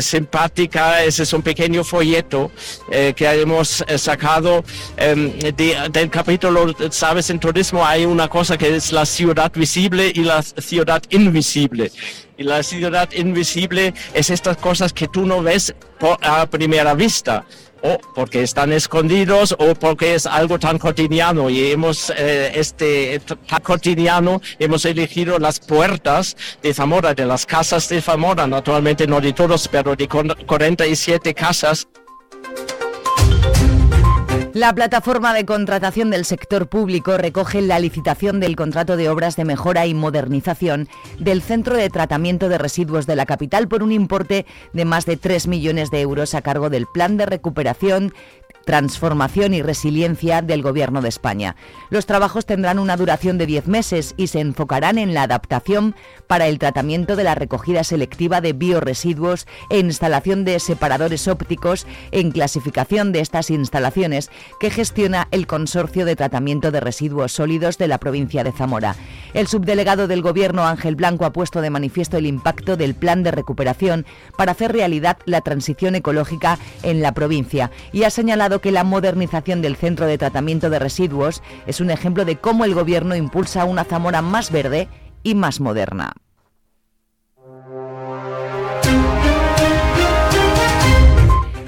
simpática. 0.00 1.02
Ese 1.04 1.22
es 1.22 1.32
un 1.32 1.42
pequeño 1.42 1.84
folleto 1.84 2.50
que 2.90 3.14
hemos 3.40 3.84
sacado 3.96 4.64
em, 4.96 5.32
del 5.92 6.10
capítulo, 6.10 6.74
sabes, 6.90 7.30
en 7.30 7.38
turismo 7.38 7.84
hay 7.86 8.04
una 8.04 8.28
cosa 8.28 8.56
que 8.58 8.76
es 8.76 8.92
la 8.92 9.06
ciudad 9.06 9.52
visible 9.54 10.12
y 10.14 10.24
la 10.24 10.42
ciudad 10.42 11.02
invisible. 11.10 11.90
Y 12.36 12.42
la 12.42 12.62
ciudad 12.62 13.10
invisible 13.12 13.94
es 14.12 14.30
estas 14.30 14.56
cosas 14.56 14.92
que 14.92 15.08
tú 15.08 15.24
no 15.24 15.42
ves 15.42 15.74
a 16.22 16.46
primera 16.46 16.94
vista 16.94 17.44
o 17.84 17.98
porque 18.14 18.42
están 18.42 18.72
escondidos 18.72 19.54
o 19.58 19.74
porque 19.74 20.14
es 20.14 20.26
algo 20.26 20.58
tan 20.58 20.78
cotidiano. 20.78 21.50
Y 21.50 21.70
hemos 21.70 22.10
eh, 22.16 22.52
este 22.54 23.20
tan 23.20 23.62
cotidiano 23.62 24.40
hemos 24.58 24.84
elegido 24.86 25.38
las 25.38 25.60
puertas 25.60 26.36
de 26.62 26.72
Zamora 26.72 27.14
de 27.14 27.26
las 27.26 27.46
casas 27.46 27.88
de 27.88 28.00
Zamora 28.00 28.46
naturalmente 28.46 29.06
no 29.06 29.20
de 29.20 29.32
todos 29.32 29.68
pero 29.68 29.94
de 29.94 30.08
47 30.08 31.34
casas 31.34 31.86
la 34.54 34.72
plataforma 34.72 35.34
de 35.34 35.44
contratación 35.44 36.10
del 36.10 36.24
sector 36.24 36.68
público 36.68 37.18
recoge 37.18 37.60
la 37.60 37.80
licitación 37.80 38.38
del 38.38 38.54
contrato 38.54 38.96
de 38.96 39.08
obras 39.08 39.34
de 39.34 39.44
mejora 39.44 39.84
y 39.86 39.94
modernización 39.94 40.88
del 41.18 41.42
Centro 41.42 41.76
de 41.76 41.90
Tratamiento 41.90 42.48
de 42.48 42.56
Residuos 42.56 43.04
de 43.06 43.16
la 43.16 43.26
capital 43.26 43.66
por 43.66 43.82
un 43.82 43.90
importe 43.90 44.46
de 44.72 44.84
más 44.84 45.06
de 45.06 45.16
3 45.16 45.48
millones 45.48 45.90
de 45.90 46.02
euros 46.02 46.36
a 46.36 46.42
cargo 46.42 46.70
del 46.70 46.86
Plan 46.86 47.16
de 47.16 47.26
Recuperación 47.26 48.14
Transformación 48.64 49.54
y 49.54 49.62
Resiliencia 49.62 50.42
del 50.42 50.62
Gobierno 50.62 51.02
de 51.02 51.08
España. 51.08 51.56
Los 51.90 52.06
trabajos 52.06 52.46
tendrán 52.46 52.78
una 52.78 52.96
duración 52.96 53.38
de 53.38 53.46
10 53.46 53.66
meses 53.66 54.14
y 54.16 54.28
se 54.28 54.40
enfocarán 54.40 54.98
en 54.98 55.14
la 55.14 55.22
adaptación 55.22 55.94
para 56.26 56.46
el 56.46 56.58
tratamiento 56.58 57.16
de 57.16 57.24
la 57.24 57.34
recogida 57.34 57.84
selectiva 57.84 58.40
de 58.40 58.52
bioresiduos 58.52 59.46
e 59.70 59.78
instalación 59.78 60.44
de 60.44 60.58
separadores 60.60 61.28
ópticos 61.28 61.86
en 62.10 62.30
clasificación 62.30 63.12
de 63.12 63.20
estas 63.20 63.50
instalaciones 63.50 64.30
que 64.60 64.70
gestiona 64.70 65.28
el 65.30 65.46
Consorcio 65.46 66.04
de 66.04 66.16
Tratamiento 66.16 66.70
de 66.70 66.80
Residuos 66.80 67.32
Sólidos 67.32 67.78
de 67.78 67.88
la 67.88 67.98
provincia 67.98 68.44
de 68.44 68.52
Zamora. 68.52 68.96
El 69.34 69.46
subdelegado 69.48 70.06
del 70.06 70.22
Gobierno 70.22 70.66
Ángel 70.66 70.96
Blanco 70.96 71.24
ha 71.24 71.32
puesto 71.32 71.60
de 71.60 71.70
manifiesto 71.70 72.16
el 72.16 72.26
impacto 72.26 72.76
del 72.76 72.94
plan 72.94 73.22
de 73.22 73.30
recuperación 73.30 74.06
para 74.36 74.52
hacer 74.52 74.72
realidad 74.72 75.18
la 75.26 75.40
transición 75.40 75.94
ecológica 75.94 76.58
en 76.82 77.02
la 77.02 77.12
provincia 77.12 77.70
y 77.92 78.04
ha 78.04 78.10
señalado 78.10 78.53
que 78.60 78.72
la 78.72 78.84
modernización 78.84 79.62
del 79.62 79.76
centro 79.76 80.06
de 80.06 80.18
tratamiento 80.18 80.70
de 80.70 80.78
residuos 80.78 81.42
es 81.66 81.80
un 81.80 81.90
ejemplo 81.90 82.24
de 82.24 82.36
cómo 82.36 82.64
el 82.64 82.74
Gobierno 82.74 83.14
impulsa 83.14 83.64
una 83.64 83.84
Zamora 83.84 84.22
más 84.22 84.50
verde 84.50 84.88
y 85.22 85.34
más 85.34 85.60
moderna. 85.60 86.12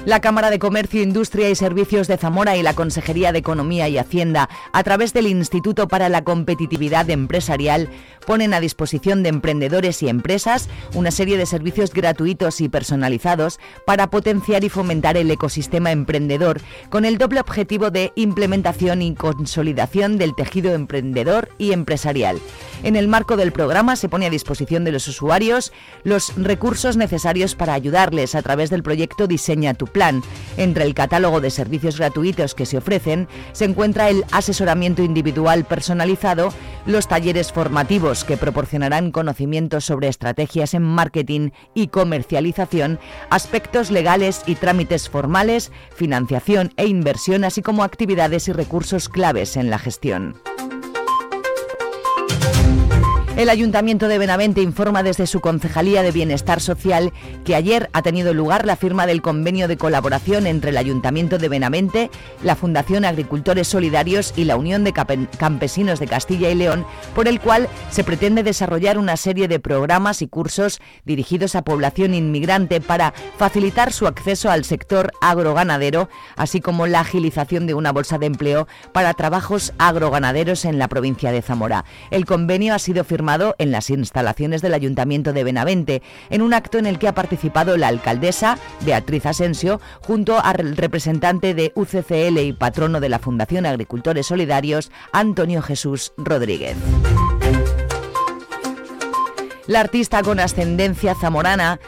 La 0.07 0.21
Cámara 0.21 0.49
de 0.49 0.57
Comercio, 0.57 1.01
Industria 1.01 1.49
y 1.49 1.55
Servicios 1.55 2.07
de 2.07 2.15
Zamora 2.15 2.55
y 2.55 2.63
la 2.63 2.73
Consejería 2.73 3.33
de 3.33 3.39
Economía 3.39 3.89
y 3.89 3.97
Hacienda, 3.97 4.47
a 4.71 4.83
través 4.83 5.11
del 5.11 5.27
Instituto 5.27 5.89
para 5.89 6.07
la 6.07 6.23
Competitividad 6.23 7.09
Empresarial, 7.09 7.89
ponen 8.25 8.53
a 8.53 8.61
disposición 8.61 9.21
de 9.21 9.27
emprendedores 9.27 10.01
y 10.01 10.07
empresas 10.07 10.69
una 10.93 11.11
serie 11.11 11.37
de 11.37 11.45
servicios 11.45 11.91
gratuitos 11.91 12.61
y 12.61 12.69
personalizados 12.69 13.59
para 13.85 14.09
potenciar 14.09 14.63
y 14.63 14.69
fomentar 14.69 15.17
el 15.17 15.29
ecosistema 15.29 15.91
emprendedor, 15.91 16.61
con 16.89 17.03
el 17.03 17.17
doble 17.17 17.41
objetivo 17.41 17.91
de 17.91 18.13
implementación 18.15 19.01
y 19.01 19.13
consolidación 19.13 20.17
del 20.17 20.35
tejido 20.35 20.73
emprendedor 20.73 21.49
y 21.57 21.73
empresarial. 21.73 22.39
En 22.83 22.95
el 22.95 23.09
marco 23.09 23.35
del 23.35 23.51
programa 23.51 23.97
se 23.97 24.07
pone 24.07 24.27
a 24.27 24.29
disposición 24.29 24.85
de 24.85 24.93
los 24.93 25.05
usuarios 25.09 25.73
los 26.05 26.33
recursos 26.37 26.95
necesarios 26.95 27.55
para 27.55 27.73
ayudarles 27.73 28.35
a 28.35 28.41
través 28.41 28.69
del 28.69 28.83
proyecto 28.83 29.27
Diseña 29.27 29.73
tu 29.73 29.87
plan. 29.97 30.21
Entre 30.57 30.83
el 30.83 30.93
catálogo 30.93 31.41
de 31.41 31.49
servicios 31.49 31.97
gratuitos 31.97 32.53
que 32.53 32.67
se 32.67 32.77
ofrecen 32.77 33.27
se 33.51 33.65
encuentra 33.65 34.09
el 34.09 34.25
asesoramiento 34.31 35.01
individual 35.01 35.65
personalizado, 35.65 36.53
los 36.85 37.07
talleres 37.07 37.51
formativos 37.51 38.23
que 38.23 38.37
proporcionarán 38.37 39.11
conocimientos 39.11 39.85
sobre 39.85 40.07
estrategias 40.07 40.75
en 40.75 40.83
marketing 40.83 41.49
y 41.73 41.87
comercialización, 41.87 42.99
aspectos 43.31 43.89
legales 43.89 44.43
y 44.45 44.53
trámites 44.53 45.09
formales, 45.09 45.71
financiación 45.95 46.73
e 46.77 46.85
inversión, 46.85 47.43
así 47.43 47.63
como 47.63 47.83
actividades 47.83 48.47
y 48.47 48.53
recursos 48.53 49.09
claves 49.09 49.57
en 49.57 49.71
la 49.71 49.79
gestión. 49.79 50.35
El 53.37 53.49
Ayuntamiento 53.49 54.07
de 54.07 54.17
Benavente 54.17 54.63
informa 54.63 55.03
desde 55.03 55.27
su 55.27 55.41
Concejalía 55.41 56.01
de 56.01 56.11
Bienestar 56.11 56.59
Social 56.59 57.13
que 57.45 57.53
ayer 57.53 57.87
ha 57.93 58.01
tenido 58.01 58.33
lugar 58.33 58.65
la 58.65 58.75
firma 58.75 59.05
del 59.05 59.21
convenio 59.21 59.67
de 59.67 59.77
colaboración 59.77 60.47
entre 60.47 60.71
el 60.71 60.77
Ayuntamiento 60.77 61.37
de 61.37 61.47
Benavente, 61.47 62.09
la 62.41 62.55
Fundación 62.55 63.05
Agricultores 63.05 63.67
Solidarios 63.67 64.33
y 64.35 64.45
la 64.45 64.55
Unión 64.55 64.83
de 64.83 64.91
Campesinos 64.91 65.99
de 65.99 66.07
Castilla 66.07 66.49
y 66.49 66.55
León, 66.55 66.83
por 67.13 67.27
el 67.27 67.39
cual 67.39 67.69
se 67.91 68.03
pretende 68.03 68.41
desarrollar 68.41 68.97
una 68.97 69.15
serie 69.17 69.47
de 69.47 69.59
programas 69.59 70.23
y 70.23 70.27
cursos 70.27 70.79
dirigidos 71.05 71.53
a 71.53 71.61
población 71.61 72.15
inmigrante 72.15 72.81
para 72.81 73.13
facilitar 73.37 73.93
su 73.93 74.07
acceso 74.07 74.49
al 74.49 74.65
sector 74.65 75.11
agroganadero, 75.21 76.09
así 76.37 76.59
como 76.59 76.87
la 76.87 77.01
agilización 77.01 77.67
de 77.67 77.75
una 77.75 77.91
bolsa 77.91 78.17
de 78.17 78.25
empleo 78.25 78.67
para 78.93 79.13
trabajos 79.13 79.73
agroganaderos 79.77 80.65
en 80.65 80.79
la 80.79 80.87
provincia 80.87 81.31
de 81.31 81.43
Zamora. 81.43 81.85
El 82.09 82.25
convenio 82.25 82.73
ha 82.73 82.79
sido 82.79 83.03
firmado 83.03 83.26
en 83.57 83.71
las 83.71 83.89
instalaciones 83.89 84.61
del 84.61 84.73
Ayuntamiento 84.73 85.33
de 85.33 85.43
Benavente, 85.43 86.01
en 86.29 86.41
un 86.41 86.53
acto 86.53 86.77
en 86.77 86.85
el 86.85 86.97
que 86.97 87.09
ha 87.09 87.13
participado 87.13 87.75
la 87.75 87.89
alcaldesa 87.89 88.57
Beatriz 88.85 89.25
Asensio, 89.25 89.81
junto 90.01 90.39
al 90.39 90.77
representante 90.77 91.53
de 91.53 91.73
UCCL 91.75 92.39
y 92.39 92.53
patrono 92.53 93.01
de 93.01 93.09
la 93.09 93.19
Fundación 93.19 93.65
Agricultores 93.65 94.27
Solidarios, 94.27 94.91
Antonio 95.11 95.61
Jesús 95.61 96.13
Rodríguez. 96.15 96.77
La 99.67 99.81
artista 99.81 100.23
con 100.23 100.39
ascendencia 100.39 101.13
zamorana 101.13 101.81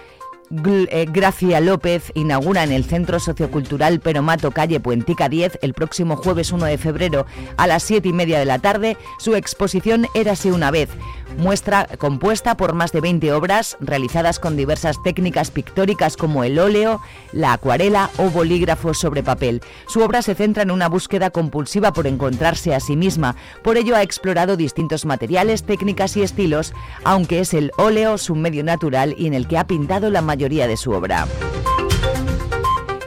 Gracia 0.51 1.59
López 1.59 2.11
inaugura 2.15 2.63
en 2.63 2.71
el 2.71 2.83
Centro 2.83 3.19
Sociocultural 3.19 3.99
Peromato 3.99 4.49
Calle 4.49 4.79
Puentica 4.79 5.29
10 5.29 5.59
el 5.61 5.75
próximo 5.75 6.15
jueves 6.15 6.51
1 6.51 6.65
de 6.65 6.79
febrero 6.79 7.27
a 7.55 7.67
las 7.67 7.83
7 7.83 8.07
y 8.07 8.13
media 8.13 8.39
de 8.39 8.45
la 8.45 8.57
tarde 8.57 8.97
su 9.19 9.35
exposición 9.35 10.07
Érase 10.15 10.51
una 10.51 10.71
vez, 10.71 10.89
muestra 11.37 11.87
compuesta 11.99 12.57
por 12.57 12.73
más 12.73 12.91
de 12.91 13.01
20 13.01 13.31
obras 13.33 13.77
realizadas 13.79 14.39
con 14.39 14.57
diversas 14.57 15.01
técnicas 15.03 15.51
pictóricas 15.51 16.17
como 16.17 16.43
el 16.43 16.57
óleo, 16.57 16.99
la 17.31 17.53
acuarela 17.53 18.09
o 18.17 18.31
bolígrafo 18.31 18.95
sobre 18.95 19.21
papel. 19.21 19.61
Su 19.87 20.01
obra 20.01 20.23
se 20.23 20.33
centra 20.33 20.63
en 20.63 20.71
una 20.71 20.89
búsqueda 20.89 21.29
compulsiva 21.29 21.93
por 21.93 22.07
encontrarse 22.07 22.73
a 22.73 22.79
sí 22.79 22.95
misma, 22.95 23.35
por 23.63 23.77
ello 23.77 23.95
ha 23.95 24.01
explorado 24.01 24.57
distintos 24.57 25.05
materiales, 25.05 25.63
técnicas 25.63 26.17
y 26.17 26.23
estilos, 26.23 26.73
aunque 27.03 27.39
es 27.39 27.53
el 27.53 27.71
óleo 27.77 28.17
su 28.17 28.33
medio 28.33 28.63
natural 28.63 29.13
y 29.15 29.27
en 29.27 29.35
el 29.35 29.47
que 29.47 29.59
ha 29.59 29.67
pintado 29.67 30.09
la 30.09 30.21
mayoría 30.21 30.38
de 30.47 30.77
su 30.77 30.91
obra. 30.91 31.27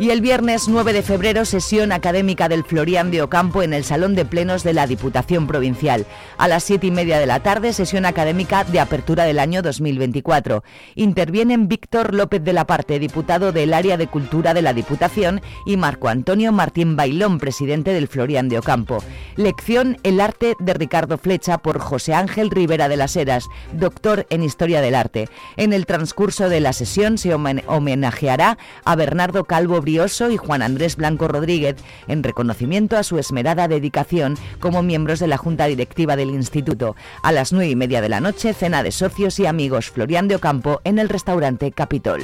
Y 0.02 0.10
el 0.10 0.20
viernes 0.20 0.66
9 0.66 0.92
de 0.94 1.02
febrero, 1.02 1.44
sesión 1.44 1.92
académica 1.92 2.48
del 2.48 2.64
Florian 2.64 3.12
de 3.12 3.22
Ocampo 3.22 3.62
en 3.62 3.72
el 3.72 3.84
Salón 3.84 4.16
de 4.16 4.24
Plenos 4.24 4.64
de 4.64 4.72
la 4.72 4.88
Diputación 4.88 5.46
Provincial. 5.46 6.06
A 6.38 6.48
las 6.48 6.64
siete 6.64 6.88
y 6.88 6.90
media 6.90 7.20
de 7.20 7.26
la 7.26 7.38
tarde, 7.38 7.72
sesión 7.72 8.04
académica 8.04 8.64
de 8.64 8.80
apertura 8.80 9.22
del 9.22 9.38
año 9.38 9.62
2024. 9.62 10.64
Intervienen 10.96 11.68
Víctor 11.68 12.14
López 12.14 12.42
de 12.42 12.52
la 12.52 12.66
Parte, 12.66 12.98
diputado 12.98 13.52
del 13.52 13.72
Área 13.72 13.96
de 13.96 14.08
Cultura 14.08 14.54
de 14.54 14.62
la 14.62 14.72
Diputación, 14.72 15.40
y 15.66 15.76
Marco 15.76 16.08
Antonio 16.08 16.50
Martín 16.50 16.96
Bailón, 16.96 17.38
presidente 17.38 17.92
del 17.92 18.08
Florian 18.08 18.48
de 18.48 18.58
Ocampo. 18.58 19.04
Lección 19.36 19.98
El 20.02 20.20
arte 20.20 20.56
de 20.58 20.74
Ricardo 20.74 21.16
Flecha 21.16 21.58
por 21.58 21.78
José 21.78 22.12
Ángel 22.12 22.50
Rivera 22.50 22.88
de 22.88 22.96
las 22.96 23.14
Heras, 23.14 23.46
doctor 23.72 24.26
en 24.30 24.42
Historia 24.42 24.80
del 24.80 24.96
Arte. 24.96 25.28
En 25.56 25.72
el 25.72 25.86
transcurso 25.86 26.48
de 26.48 26.58
la 26.58 26.72
sesión 26.72 27.18
se 27.18 27.34
homenajeará 27.34 28.58
a 28.84 28.96
Bernardo 28.96 29.44
Calvo 29.44 29.80
y 29.92 30.36
Juan 30.36 30.62
Andrés 30.62 30.96
Blanco 30.96 31.28
Rodríguez 31.28 31.76
en 32.08 32.22
reconocimiento 32.22 32.96
a 32.96 33.02
su 33.02 33.18
esmerada 33.18 33.68
dedicación 33.68 34.38
como 34.58 34.82
miembros 34.82 35.20
de 35.20 35.26
la 35.26 35.36
Junta 35.36 35.66
Directiva 35.66 36.16
del 36.16 36.30
Instituto. 36.30 36.96
A 37.22 37.30
las 37.30 37.52
nueve 37.52 37.70
y 37.70 37.76
media 37.76 38.00
de 38.00 38.08
la 38.08 38.20
noche, 38.20 38.54
cena 38.54 38.82
de 38.82 38.90
socios 38.90 39.38
y 39.38 39.46
amigos 39.46 39.90
Florian 39.90 40.28
de 40.28 40.36
Ocampo 40.36 40.80
en 40.84 40.98
el 40.98 41.08
restaurante 41.08 41.72
Capitol. 41.72 42.20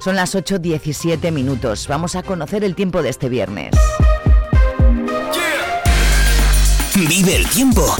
Son 0.00 0.16
las 0.16 0.34
8.17 0.34 1.30
minutos. 1.30 1.86
Vamos 1.86 2.16
a 2.16 2.22
conocer 2.22 2.64
el 2.64 2.74
tiempo 2.74 3.02
de 3.02 3.10
este 3.10 3.28
viernes. 3.28 3.74
Vive 6.96 7.36
el 7.36 7.46
tiempo 7.48 7.96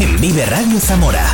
en 0.00 0.20
Vive 0.20 0.44
Radio 0.46 0.80
Zamora. 0.80 1.32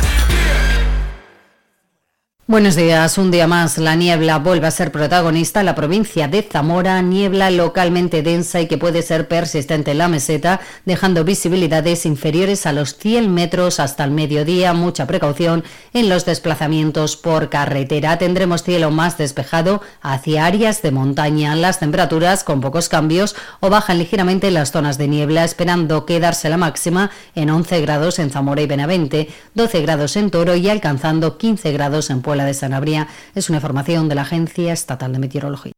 Buenos 2.49 2.75
días. 2.75 3.19
Un 3.19 3.29
día 3.29 3.45
más, 3.45 3.77
la 3.77 3.93
niebla 3.93 4.39
vuelve 4.39 4.65
a 4.65 4.71
ser 4.71 4.91
protagonista 4.91 5.61
la 5.61 5.75
provincia 5.75 6.27
de 6.27 6.41
Zamora, 6.41 6.99
niebla 7.03 7.51
localmente 7.51 8.23
densa 8.23 8.59
y 8.59 8.65
que 8.65 8.79
puede 8.79 9.03
ser 9.03 9.27
persistente 9.27 9.91
en 9.91 9.99
la 9.99 10.07
meseta, 10.07 10.59
dejando 10.83 11.23
visibilidades 11.23 12.07
inferiores 12.07 12.65
a 12.65 12.73
los 12.73 12.97
100 12.97 13.31
metros 13.31 13.79
hasta 13.79 14.03
el 14.03 14.09
mediodía. 14.09 14.73
Mucha 14.73 15.05
precaución 15.05 15.63
en 15.93 16.09
los 16.09 16.25
desplazamientos 16.25 17.17
por 17.17 17.49
carretera. 17.49 18.17
Tendremos 18.17 18.63
cielo 18.63 18.89
más 18.89 19.19
despejado 19.19 19.83
hacia 20.01 20.47
áreas 20.47 20.81
de 20.81 20.89
montaña. 20.89 21.55
Las 21.55 21.77
temperaturas 21.77 22.43
con 22.43 22.61
pocos 22.61 22.89
cambios 22.89 23.35
o 23.59 23.69
bajan 23.69 23.99
ligeramente 23.99 24.47
en 24.47 24.55
las 24.55 24.71
zonas 24.71 24.97
de 24.97 25.07
niebla, 25.07 25.43
esperando 25.43 26.07
quedarse 26.07 26.49
la 26.49 26.57
máxima 26.57 27.11
en 27.35 27.51
11 27.51 27.79
grados 27.81 28.17
en 28.17 28.31
Zamora 28.31 28.63
y 28.63 28.65
Benavente, 28.65 29.29
12 29.53 29.83
grados 29.83 30.15
en 30.15 30.31
Toro 30.31 30.55
y 30.55 30.67
alcanzando 30.67 31.37
15 31.37 31.71
grados 31.73 32.09
en 32.09 32.23
Puebla 32.23 32.38
de 32.45 32.53
Sanabria. 32.53 33.07
Es 33.35 33.49
una 33.49 33.57
información 33.57 34.09
de 34.09 34.15
la 34.15 34.21
Agencia 34.21 34.73
Estatal 34.73 35.13
de 35.13 35.19
Meteorología. 35.19 35.73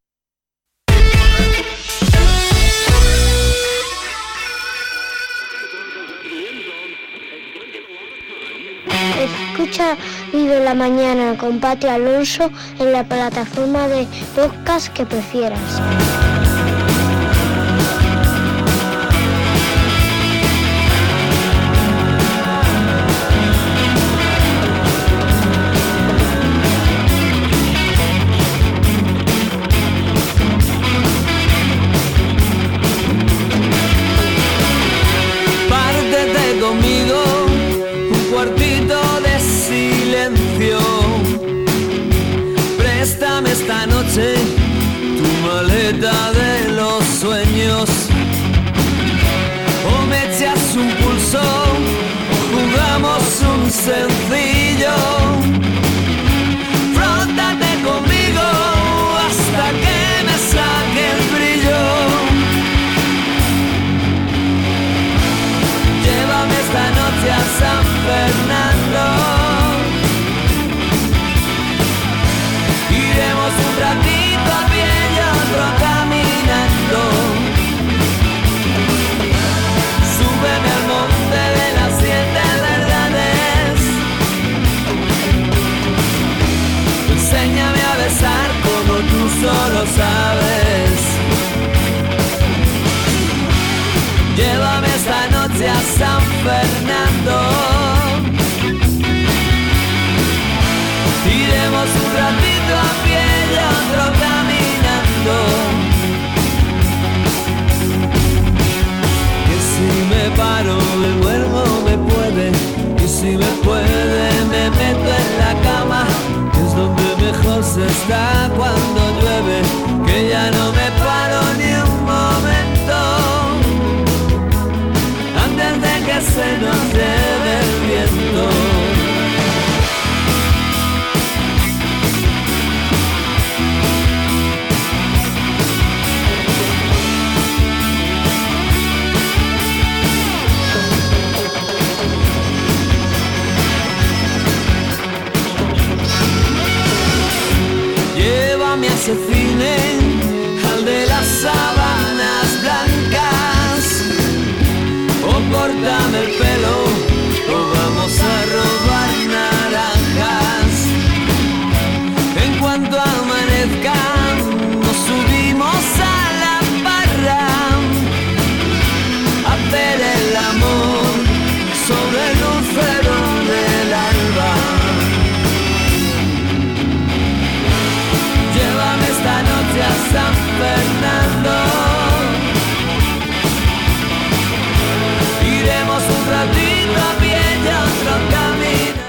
Escucha 9.21 9.95
Vive 10.33 10.63
la 10.63 10.73
Mañana 10.73 11.37
con 11.37 11.59
Pati 11.59 11.87
Alonso 11.87 12.49
en 12.79 12.91
la 12.91 13.03
plataforma 13.03 13.87
de 13.87 14.07
podcast 14.35 14.87
que 14.93 15.05
prefieras. 15.05 16.40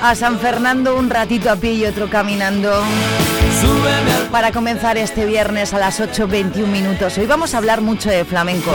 A 0.02 0.16
San 0.16 0.40
Fernando 0.40 0.96
un 0.96 1.08
ratito 1.08 1.48
a 1.48 1.54
pie 1.54 1.74
y 1.74 1.86
otro 1.86 2.10
caminando. 2.10 2.72
Para 4.32 4.50
comenzar 4.50 4.98
este 4.98 5.26
viernes 5.26 5.72
a 5.74 5.78
las 5.78 6.00
8.21 6.00 6.66
minutos. 6.66 7.16
Hoy 7.18 7.26
vamos 7.26 7.54
a 7.54 7.58
hablar 7.58 7.80
mucho 7.80 8.10
de 8.10 8.24
flamenco. 8.24 8.72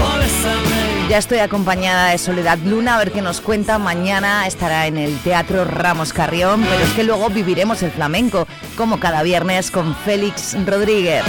Ya 1.10 1.18
estoy 1.18 1.40
acompañada 1.40 2.12
de 2.12 2.18
Soledad 2.18 2.60
Luna, 2.60 2.96
a 2.96 3.00
ver 3.00 3.12
qué 3.12 3.22
nos 3.22 3.42
cuenta. 3.42 3.78
Mañana 3.78 4.48
estará 4.48 4.88
en 4.88 4.98
el 4.98 5.18
Teatro 5.20 5.66
Ramos 5.66 6.14
Carrión, 6.14 6.64
pero 6.64 6.84
es 6.84 6.92
que 6.92 7.04
luego 7.04 7.30
viviremos 7.30 7.84
el 7.84 7.92
flamenco, 7.92 8.48
como 8.78 9.00
cada 9.00 9.22
viernes, 9.22 9.70
con 9.70 9.96
Félix 9.96 10.56
Rodríguez. 10.66 11.24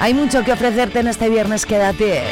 Hay 0.00 0.14
mucho 0.14 0.42
que 0.42 0.52
ofrecerte 0.52 1.00
en 1.00 1.08
este 1.08 1.28
viernes, 1.28 1.66
quédate. 1.66 2.22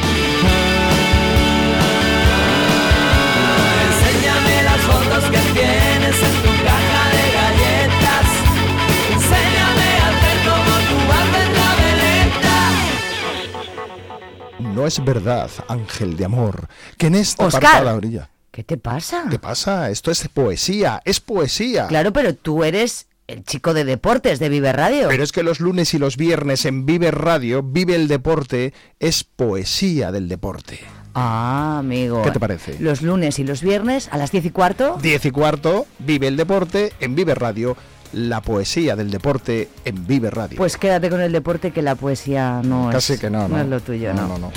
No 14.79 14.87
es 14.87 15.05
verdad, 15.05 15.51
ángel 15.67 16.17
de 16.17 16.25
amor, 16.25 16.69
que 16.97 17.09
en 17.09 17.17
esta 17.17 17.47
Oscar. 17.47 17.65
apartada 17.65 17.97
orilla. 17.97 18.31
¿Qué 18.53 18.63
te 18.63 18.77
pasa? 18.77 19.25
¿Qué 19.29 19.41
pasa? 19.41 19.91
Esto 19.91 20.13
es 20.13 20.29
poesía, 20.29 21.03
es 21.05 21.19
poesía. 21.19 21.89
Claro, 21.89 22.13
pero 22.13 22.33
tú 22.37 22.63
eres 22.63 23.09
el 23.27 23.43
chico 23.43 23.75
de 23.75 23.83
deportes 23.85 24.39
de 24.39 24.49
Vive 24.49 24.73
Radio. 24.73 25.09
Pero 25.09 25.25
es 25.25 25.33
que 25.33 25.43
los 25.43 25.59
lunes 25.59 25.95
y 25.95 25.99
los 25.99 26.17
viernes 26.17 26.65
en 26.65 26.87
Vive 26.87 27.11
Radio, 27.11 27.65
Vive 27.65 27.97
el 27.97 28.07
Deporte, 28.07 28.73
es 29.01 29.25
poesía 29.25 30.13
del 30.13 30.29
deporte. 30.29 30.79
Ah, 31.13 31.79
amigo. 31.81 32.23
¿Qué 32.23 32.31
te 32.31 32.39
parece? 32.39 32.77
Los 32.79 33.03
lunes 33.03 33.41
y 33.41 33.45
los 33.45 33.63
viernes 33.63 34.09
a 34.13 34.17
las 34.17 34.31
10 34.31 34.45
y 34.45 34.51
cuarto. 34.51 34.97
10 35.03 35.25
y 35.25 35.31
cuarto, 35.33 35.87
Vive 35.99 36.29
el 36.29 36.37
Deporte 36.37 36.93
en 37.01 37.17
Vive 37.17 37.35
Radio, 37.35 37.77
la 38.13 38.41
poesía 38.41 38.97
del 38.97 39.11
deporte 39.11 39.69
en 39.85 40.07
Vive 40.07 40.31
Radio. 40.31 40.57
Pues 40.57 40.77
quédate 40.77 41.11
con 41.11 41.21
el 41.21 41.33
deporte 41.33 41.71
que 41.71 41.83
la 41.83 41.95
poesía 41.95 42.61
no 42.65 42.89
Casi 42.91 43.15
es. 43.15 43.21
que 43.21 43.31
no, 43.31 43.49
no. 43.49 43.61
es 43.61 43.67
lo 43.67 43.81
tuyo, 43.81 44.13
No, 44.15 44.23
¿no? 44.23 44.29
no, 44.29 44.39
no. 44.39 44.53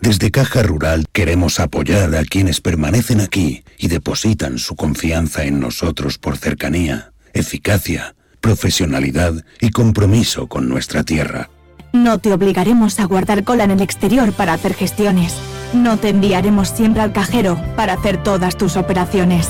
Desde 0.00 0.30
Caja 0.30 0.62
Rural 0.62 1.06
queremos 1.12 1.58
apoyar 1.58 2.14
a 2.14 2.24
quienes 2.24 2.60
permanecen 2.60 3.20
aquí 3.20 3.64
y 3.78 3.88
depositan 3.88 4.58
su 4.58 4.76
confianza 4.76 5.44
en 5.44 5.58
nosotros 5.58 6.18
por 6.18 6.36
cercanía, 6.36 7.12
eficacia, 7.34 8.14
profesionalidad 8.40 9.34
y 9.60 9.70
compromiso 9.70 10.46
con 10.46 10.68
nuestra 10.68 11.02
tierra. 11.02 11.50
No 11.92 12.18
te 12.18 12.32
obligaremos 12.32 13.00
a 13.00 13.04
guardar 13.06 13.42
cola 13.42 13.64
en 13.64 13.72
el 13.72 13.80
exterior 13.82 14.32
para 14.32 14.52
hacer 14.52 14.74
gestiones. 14.74 15.34
No 15.76 15.98
te 15.98 16.08
enviaremos 16.08 16.70
siempre 16.70 17.02
al 17.02 17.12
cajero 17.12 17.60
para 17.76 17.92
hacer 17.92 18.22
todas 18.22 18.56
tus 18.56 18.76
operaciones. 18.76 19.46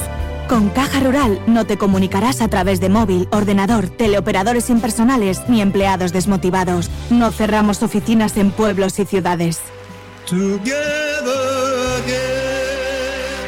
Con 0.49 0.69
Caja 0.71 0.99
Rural 0.99 1.41
no 1.47 1.67
te 1.67 1.79
comunicarás 1.79 2.41
a 2.41 2.49
través 2.49 2.81
de 2.81 2.89
móvil, 2.89 3.29
ordenador, 3.31 3.89
teleoperadores 3.89 4.69
impersonales 4.69 5.43
ni 5.49 5.61
empleados 5.61 6.12
desmotivados. 6.12 6.91
No 7.11 7.31
cerramos 7.31 7.83
oficinas 7.85 8.37
en 8.37 8.51
pueblos 8.51 8.99
y 8.99 9.05
ciudades. 9.05 9.61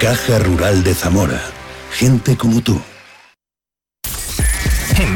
Caja 0.01 0.39
Rural 0.39 0.85
de 0.85 0.95
Zamora. 0.95 1.43
Gente 1.91 2.37
como 2.37 2.61
tú. 2.61 2.81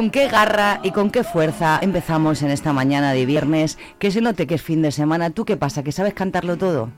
Con 0.00 0.10
qué 0.10 0.28
garra 0.28 0.80
y 0.82 0.92
con 0.92 1.10
qué 1.10 1.24
fuerza 1.24 1.78
empezamos 1.82 2.40
en 2.40 2.50
esta 2.50 2.72
mañana 2.72 3.12
de 3.12 3.26
viernes. 3.26 3.76
Que 3.98 4.10
se 4.10 4.22
note 4.22 4.46
que 4.46 4.54
es 4.54 4.62
fin 4.62 4.80
de 4.80 4.92
semana. 4.92 5.28
¿Tú 5.28 5.44
qué 5.44 5.58
pasa? 5.58 5.82
¿Que 5.82 5.92
sabes 5.92 6.14
cantarlo 6.14 6.56
todo? 6.56 6.88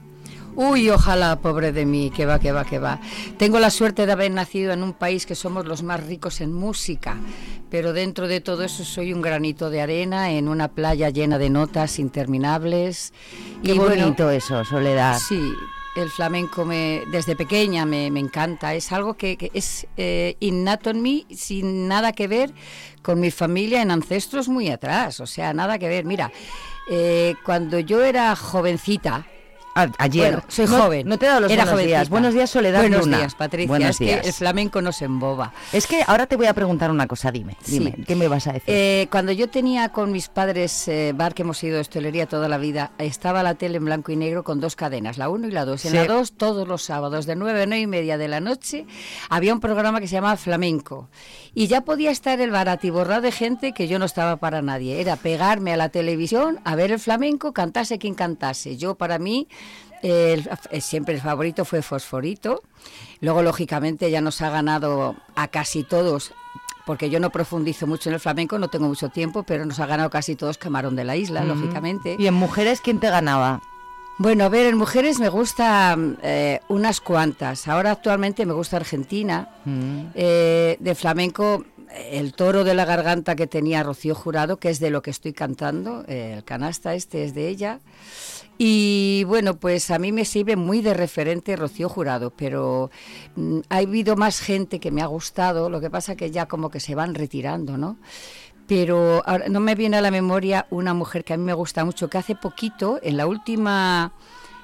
Uy, 0.55 0.89
ojalá, 0.89 1.41
pobre 1.41 1.73
de 1.73 1.85
mí, 1.85 2.13
que 2.15 2.27
va, 2.27 2.39
que 2.39 2.53
va, 2.53 2.65
que 2.65 2.79
va. 2.79 3.01
Tengo 3.39 3.59
la 3.59 3.71
suerte 3.71 4.07
de 4.07 4.13
haber 4.13 4.31
nacido 4.31 4.73
en 4.73 4.85
un 4.85 4.93
país 4.93 5.27
que 5.27 5.35
somos 5.35 5.67
los 5.67 5.83
más 5.83 6.07
ricos 6.07 6.41
en 6.41 6.53
música, 6.53 7.17
pero 7.73 7.93
dentro 7.93 8.29
de 8.29 8.41
todo 8.41 8.63
eso 8.63 8.85
soy 8.85 9.13
un 9.13 9.21
granito 9.21 9.69
de 9.69 9.81
arena 9.81 10.31
en 10.31 10.47
una 10.47 10.69
playa 10.69 11.11
llena 11.11 11.39
de 11.39 11.51
notas 11.51 11.99
interminables. 11.99 13.13
Qué 13.65 13.73
bueno, 13.75 14.05
bonito 14.05 14.31
eso, 14.31 14.65
Soledad. 14.65 15.19
Sí, 15.19 15.41
el 15.97 16.11
flamenco 16.11 16.65
me, 16.65 17.03
desde 17.11 17.37
pequeña 17.37 17.85
me, 17.85 18.11
me 18.11 18.21
encanta. 18.21 18.75
Es 18.75 18.93
algo 18.93 19.15
que, 19.15 19.37
que 19.37 19.51
es 19.55 19.87
eh, 19.97 20.37
innato 20.41 20.91
en 20.91 21.03
mí, 21.03 21.27
sin 21.31 21.89
nada 21.89 22.13
que 22.13 22.29
ver 22.29 22.53
con 23.03 23.21
mi 23.21 23.31
familia 23.31 23.83
en 23.83 23.91
ancestros 23.91 24.49
muy 24.49 24.69
atrás. 24.71 25.21
O 25.21 25.27
sea, 25.27 25.53
nada 25.53 25.79
que 25.79 25.89
ver. 25.89 26.05
Mira, 26.05 26.33
eh, 26.91 27.35
cuando 27.45 27.79
yo 27.79 28.03
era 28.03 28.35
jovencita, 28.37 29.27
A- 29.75 29.89
ayer. 29.99 30.33
bueno, 30.33 30.45
soy 30.49 30.67
No- 30.67 30.79
joven. 30.83 31.09
No 31.09 31.19
te 31.19 31.25
he 31.27 31.29
dado 31.29 31.41
los 31.41 31.51
Era 31.51 31.65
buenos 31.65 31.85
días. 31.87 32.09
Buenos 32.11 32.35
días, 32.35 32.51
Soledad 32.51 32.81
Buenos 32.81 33.07
Luna. 33.07 33.19
días, 33.19 33.35
Patricia. 33.35 33.69
Buenos 33.69 33.91
es 33.91 33.99
días. 33.99 34.21
que 34.21 34.29
el 34.29 34.33
flamenco 34.35 34.83
no 34.83 34.93
se 34.93 35.07
emboba. 35.07 35.53
Es 35.73 35.87
que 35.87 36.03
ahora 36.07 36.27
te 36.27 36.37
voy 36.37 36.47
a 36.47 36.53
preguntar 36.55 36.91
una 36.91 37.07
cosa. 37.07 37.31
Dime, 37.31 37.57
dime. 37.67 37.95
Sí. 37.97 38.05
¿Qué 38.05 38.15
me 38.17 38.29
vas 38.29 38.47
a 38.47 38.53
decir? 38.53 38.65
Eh, 38.69 39.09
cuando 39.11 39.33
yo 39.33 39.49
tenía 39.49 39.89
con 39.89 40.13
mis 40.13 40.29
padres 40.29 40.87
eh, 40.89 41.13
bar 41.15 41.35
que 41.35 41.43
hemos 41.43 41.63
ido 41.65 41.77
de 41.77 41.81
hostelería 41.81 42.27
toda 42.27 42.49
la 42.49 42.59
vida, 42.59 42.93
estaba 42.99 43.43
la 43.43 43.55
tele 43.55 43.79
en 43.79 43.85
blanco 43.87 44.13
y 44.13 44.17
negro 44.17 44.45
con 44.45 44.61
dos 44.61 44.77
cadenas, 44.77 45.17
la 45.17 45.29
1 45.31 45.49
y 45.49 45.51
la 45.53 45.65
2. 45.65 45.85
En 45.87 45.91
Sí. 45.93 45.97
la 45.97 46.05
2 46.07 46.33
todos 46.33 46.69
los 46.69 46.83
sábados 46.83 47.25
de 47.27 47.37
9 47.37 47.63
a 47.63 47.67
9 47.67 47.81
y 47.83 47.87
media 47.87 48.19
de 48.19 48.29
la 48.29 48.41
noche 48.41 48.87
había 49.31 49.55
un 49.55 49.61
programa 49.61 50.01
que 50.01 50.07
se 50.09 50.15
llamaba 50.15 50.37
Flamenco. 50.37 51.09
Y 51.55 51.67
ya 51.67 51.81
podía 51.83 52.11
estar 52.11 52.41
el 52.41 52.51
baratiborrado 52.51 53.23
de 53.23 53.33
gente 53.33 53.73
que 53.73 53.89
yo 53.89 53.99
no 53.99 54.05
estaba 54.05 54.37
para 54.37 54.61
nadie. 54.63 55.01
Era 55.01 55.17
pegarme 55.17 55.73
a 55.73 55.77
la 55.77 55.89
televisión 55.89 56.61
a 56.65 56.75
ver 56.77 56.93
el 56.93 56.99
flamenco, 56.99 57.53
cantase 57.53 57.99
quien 57.99 58.15
cantase. 58.15 58.77
Yo 58.77 58.95
para 58.97 59.19
mí... 59.19 59.49
el- 60.03 60.49
eh, 60.71 60.81
siempre 60.81 61.15
el 61.15 61.21
favorito 61.21 61.65
fue 61.65 61.83
Fosforito. 61.83 62.63
Luego, 63.21 63.43
lógicamente, 63.43 64.11
ya 64.11 64.21
nos 64.21 64.41
ha 64.43 64.51
ganado 64.51 65.17
a 65.37 65.49
casi 65.49 65.83
todos 65.85 66.33
porque 66.85 67.11
yo 67.11 67.21
no 67.21 67.31
profundizo 67.31 67.87
mucho 67.87 68.09
en 68.11 68.15
el 68.15 68.21
flamenco, 68.21 68.59
no 68.59 68.67
tengo 68.69 68.89
mucho 68.89 69.09
tiempo, 69.09 69.45
pero 69.45 69.65
nos 69.65 69.79
ha 69.79 69.87
ganado 69.87 70.11
casi 70.11 70.35
todos 70.35 70.59
Camarón 70.59 70.97
de 70.97 71.05
la 71.05 71.15
Isla, 71.17 71.43
Mm. 71.43 71.49
lógicamente. 71.49 72.17
¿Y 72.19 72.27
en 72.27 72.35
mujeres 72.35 72.81
quién 72.81 72.99
te 72.99 73.09
ganaba? 73.09 73.61
Bueno, 74.19 74.45
a 74.45 74.49
ver, 74.49 74.67
en 74.67 74.77
mujeres 74.77 75.21
me 75.21 75.29
gusta 75.29 75.97
eh, 76.23 76.61
unas 76.69 77.01
cuantas. 77.01 77.69
Ahora 77.69 77.93
actualmente 77.93 78.45
me 78.47 78.53
gusta 78.53 78.77
Argentina. 78.79 79.49
Mm. 79.65 80.07
Eh, 80.15 80.77
de 80.81 80.95
flamenco, 80.97 81.65
el 82.11 82.35
toro 82.35 82.65
de 82.65 82.75
la 82.75 82.85
garganta 82.85 83.37
que 83.37 83.47
tenía 83.47 83.83
Rocío 83.85 84.15
Jurado, 84.15 84.57
que 84.59 84.69
es 84.71 84.81
de 84.81 84.91
lo 84.91 85.03
que 85.03 85.11
estoy 85.11 85.33
cantando, 85.33 86.05
eh, 86.09 86.35
el 86.37 86.45
canasta 86.45 86.95
este 86.95 87.25
es 87.25 87.35
de 87.35 87.49
ella. 87.49 87.79
Y 88.59 89.25
bueno, 89.25 89.57
pues 89.57 89.91
a 89.91 89.99
mí 89.99 90.13
me 90.13 90.25
sirve 90.25 90.57
muy 90.57 90.83
de 90.83 90.95
referente 90.95 91.57
Rocío 91.57 91.89
Jurado, 91.89 92.31
pero 92.31 92.91
mm, 93.35 93.61
ha 93.69 93.79
habido 93.79 94.17
más 94.17 94.41
gente 94.41 94.79
que 94.79 94.91
me 94.91 95.03
ha 95.03 95.07
gustado, 95.07 95.71
lo 95.71 95.81
que 95.81 95.91
pasa 95.91 96.17
que 96.17 96.31
ya 96.31 96.47
como 96.47 96.71
que 96.71 96.81
se 96.81 96.95
van 96.95 97.15
retirando, 97.15 97.77
¿no? 97.77 97.99
Pero 98.67 99.23
ahora 99.27 99.49
no 99.49 99.61
me 99.61 99.75
viene 99.75 99.97
a 99.97 100.01
la 100.01 100.11
memoria 100.11 100.67
una 100.71 100.95
mujer 100.95 101.25
que 101.25 101.33
a 101.33 101.37
mí 101.37 101.45
me 101.45 101.53
gusta 101.53 101.85
mucho, 101.85 102.09
que 102.09 102.19
hace 102.19 102.37
poquito, 102.37 103.01
en 103.03 103.17
la 103.17 103.27
última 103.27 104.13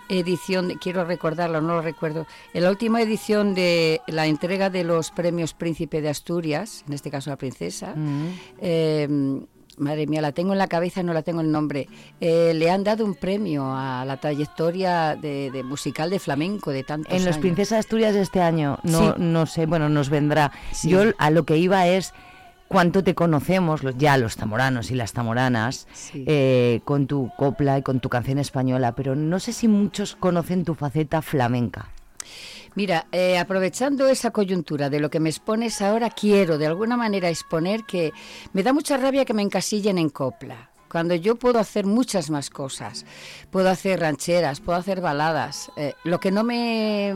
edición, 0.09 0.79
quiero 0.81 1.05
recordarlo, 1.05 1.61
no 1.61 1.75
lo 1.75 1.83
recuerdo, 1.83 2.27
en 2.55 2.63
la 2.63 2.71
última 2.71 3.03
edición 3.03 3.55
de 3.55 4.01
la 4.07 4.27
entrega 4.27 4.71
de 4.71 4.85
los 4.85 5.11
premios 5.11 5.53
Príncipe 5.53 6.01
de 6.01 6.09
Asturias, 6.09 6.85
en 6.87 6.95
este 6.95 7.11
caso 7.11 7.31
la 7.31 7.37
princesa, 7.37 7.95
eh, 8.61 9.09
madre 9.79 10.07
mía, 10.07 10.21
la 10.21 10.33
tengo 10.33 10.53
en 10.53 10.59
la 10.59 10.69
cabeza, 10.69 11.03
no 11.03 11.13
la 11.13 11.23
tengo 11.23 11.41
el 11.41 11.51
nombre. 11.51 11.89
Eh, 12.21 12.53
le 12.55 12.71
han 12.71 12.85
dado 12.85 13.05
un 13.05 13.15
premio 13.15 13.65
a 13.75 14.05
la 14.05 14.17
trayectoria 14.19 15.17
de, 15.17 15.51
de 15.51 15.63
musical 15.63 16.11
de 16.11 16.19
flamenco 16.19 16.71
de 16.71 16.85
tantos 16.85 17.13
En 17.13 17.25
los. 17.25 17.39
Princesas 17.39 17.79
Asturias 17.81 18.15
de 18.15 18.23
este 18.23 18.41
año, 18.41 18.79
no, 18.83 18.99
Sí. 18.99 19.15
no 19.19 19.47
sé, 19.47 19.67
bueno, 19.67 19.89
nos 19.89 20.11
vendrá. 20.11 20.53
Sí. 20.73 20.89
Yo 20.91 21.03
a 21.19 21.31
lo 21.31 21.45
que 21.45 21.57
iba 21.57 21.87
es 21.87 22.13
cuánto 22.69 23.03
te 23.03 23.15
conocemos, 23.15 23.81
ya 23.97 24.17
los 24.19 24.37
zamoranos 24.37 24.91
y 24.91 24.95
las 24.95 25.13
zamoranas, 25.13 25.87
Sí. 25.93 26.25
eh, 26.27 26.81
con 26.85 27.07
tu 27.07 27.31
copla 27.39 27.79
y 27.79 27.83
con 27.83 28.01
tu 28.01 28.09
canción 28.11 28.39
española, 28.39 28.93
pero 28.95 29.15
no 29.17 29.39
sé 29.41 29.53
si 29.53 29.69
muchos 29.69 30.17
conocen 30.17 30.65
tu 30.65 30.75
faceta 30.75 31.23
flamenca. 31.23 31.89
Mira, 32.75 33.07
eh, 33.13 33.39
aprovechando 33.39 34.09
esa 34.09 34.31
coyuntura 34.31 34.91
de 34.91 35.01
lo 35.01 35.11
que 35.11 35.21
me 35.21 35.31
expones 35.31 35.81
ahora, 35.83 36.11
quiero 36.11 36.59
de 36.59 36.67
alguna 36.67 36.97
manera 36.97 37.29
exponer 37.29 37.85
que 37.85 38.13
me 38.53 38.63
da 38.63 38.73
mucha 38.73 38.97
rabia 38.97 39.25
que 39.25 39.35
me 39.35 39.43
encasillen 39.43 39.99
en 39.99 40.11
copla. 40.11 40.71
Cuando 40.91 41.15
yo 41.15 41.37
puedo 41.37 41.59
hacer 41.59 41.85
muchas 41.87 42.31
más 42.31 42.49
cosas, 42.51 43.05
puedo 43.51 43.69
hacer 43.69 44.01
rancheras, 44.01 44.61
puedo 44.61 44.79
hacer 44.79 45.01
baladas. 45.01 45.71
eh, 45.77 45.93
lo 46.05 46.19
que 46.21 46.31
no 46.31 46.45
me 46.45 47.09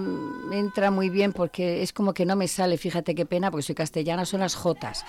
entra 0.52 0.90
muy 0.90 1.08
bien 1.08 1.32
porque 1.32 1.82
es 1.82 1.92
como 1.92 2.12
que 2.14 2.26
no 2.26 2.36
me 2.36 2.48
sale, 2.48 2.76
fíjate 2.76 3.14
qué 3.14 3.24
pena, 3.26 3.50
porque 3.50 3.62
soy 3.62 3.74
castellana, 3.74 4.24
son 4.26 4.40
las 4.40 4.54
jotas. 4.54 5.04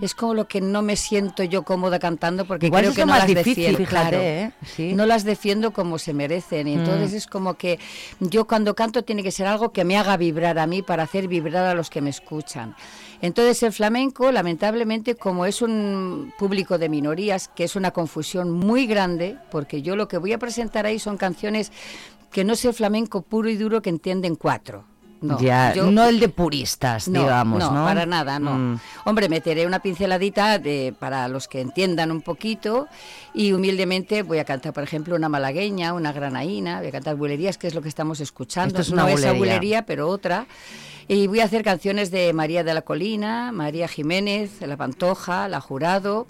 Es 0.00 0.14
como 0.14 0.34
lo 0.34 0.46
que 0.46 0.60
no 0.60 0.82
me 0.82 0.96
siento 0.96 1.42
yo 1.42 1.62
cómoda 1.64 1.98
cantando 1.98 2.44
porque 2.44 2.66
Igual 2.66 2.82
creo 2.82 2.94
que 2.94 3.00
no 3.02 3.06
más 3.12 3.18
las 3.20 3.26
difícil, 3.28 3.54
defiendo. 3.54 3.78
fíjate, 3.78 4.08
claro. 4.10 4.18
¿eh? 4.22 4.52
Sí. 4.76 4.92
No 4.94 5.06
las 5.06 5.24
defiendo 5.24 5.72
como 5.72 5.98
se 5.98 6.12
merecen. 6.14 6.68
Y 6.68 6.74
entonces 6.74 7.12
Mm. 7.12 7.16
es 7.16 7.26
como 7.26 7.54
que 7.54 7.78
yo 8.20 8.46
cuando 8.46 8.74
canto 8.74 9.02
tiene 9.02 9.22
que 9.22 9.30
ser 9.32 9.46
algo 9.46 9.72
que 9.72 9.84
me 9.84 9.96
haga 9.98 10.16
vibrar 10.16 10.58
a 10.58 10.66
mí 10.66 10.82
para 10.82 11.02
hacer 11.02 11.26
vibrar 11.28 11.66
a 11.66 11.74
los 11.74 11.90
que 11.90 12.00
me 12.00 12.10
escuchan. 12.10 12.76
Entonces 13.24 13.62
el 13.62 13.72
flamenco, 13.72 14.30
lamentablemente, 14.30 15.14
como 15.14 15.46
es 15.46 15.62
un 15.62 16.34
público 16.38 16.76
de 16.76 16.90
minorías, 16.90 17.48
que 17.48 17.64
es 17.64 17.74
una 17.74 17.90
confusión 17.90 18.50
muy 18.50 18.86
grande, 18.86 19.38
porque 19.50 19.80
yo 19.80 19.96
lo 19.96 20.08
que 20.08 20.18
voy 20.18 20.34
a 20.34 20.38
presentar 20.38 20.84
ahí 20.84 20.98
son 20.98 21.16
canciones 21.16 21.72
que 22.30 22.44
no 22.44 22.52
es 22.52 22.62
el 22.66 22.74
flamenco 22.74 23.22
puro 23.22 23.48
y 23.48 23.56
duro 23.56 23.80
que 23.80 23.88
entienden 23.88 24.36
cuatro. 24.36 24.84
No, 25.22 25.40
ya, 25.40 25.72
yo- 25.72 25.90
no 25.90 26.04
el 26.06 26.20
de 26.20 26.28
puristas, 26.28 27.08
no, 27.08 27.20
digamos, 27.20 27.60
¿no? 27.60 27.72
no, 27.72 27.84
para 27.86 28.04
nada, 28.04 28.38
no. 28.38 28.58
Mm. 28.58 28.80
Hombre, 29.06 29.30
meteré 29.30 29.66
una 29.66 29.78
pinceladita 29.78 30.58
de, 30.58 30.94
para 30.98 31.26
los 31.28 31.48
que 31.48 31.62
entiendan 31.62 32.10
un 32.10 32.20
poquito 32.20 32.88
y 33.32 33.54
humildemente 33.54 34.22
voy 34.22 34.38
a 34.38 34.44
cantar, 34.44 34.74
por 34.74 34.82
ejemplo, 34.82 35.16
una 35.16 35.30
malagueña, 35.30 35.94
una 35.94 36.12
granaína, 36.12 36.80
voy 36.80 36.88
a 36.88 36.92
cantar 36.92 37.16
bulerías, 37.16 37.56
que 37.56 37.68
es 37.68 37.74
lo 37.74 37.80
que 37.80 37.88
estamos 37.88 38.20
escuchando. 38.20 38.68
Esto 38.80 38.82
es 38.82 38.90
una 38.90 39.04
no 39.04 39.08
esa 39.08 39.32
bulería, 39.32 39.86
pero 39.86 40.10
otra. 40.10 40.46
Y 41.06 41.26
voy 41.26 41.40
a 41.40 41.44
hacer 41.44 41.62
canciones 41.62 42.10
de 42.10 42.32
María 42.32 42.64
de 42.64 42.72
la 42.72 42.80
Colina, 42.82 43.52
María 43.52 43.88
Jiménez, 43.88 44.60
La 44.62 44.76
Pantoja, 44.76 45.48
La 45.48 45.60
Jurado. 45.60 46.26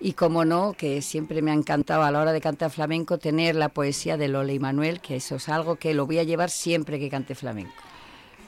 Y 0.00 0.12
como 0.12 0.44
no, 0.44 0.74
que 0.76 1.00
siempre 1.00 1.40
me 1.40 1.50
ha 1.50 1.54
encantado 1.54 2.02
a 2.02 2.10
la 2.10 2.20
hora 2.20 2.32
de 2.32 2.40
cantar 2.40 2.70
flamenco 2.70 3.18
tener 3.18 3.56
la 3.56 3.70
poesía 3.70 4.16
de 4.18 4.28
Lola 4.28 4.52
y 4.52 4.58
Manuel, 4.58 5.00
que 5.00 5.16
eso 5.16 5.36
es 5.36 5.48
algo 5.48 5.76
que 5.76 5.94
lo 5.94 6.06
voy 6.06 6.18
a 6.18 6.24
llevar 6.24 6.50
siempre 6.50 6.98
que 6.98 7.08
cante 7.08 7.34
flamenco. 7.34 7.72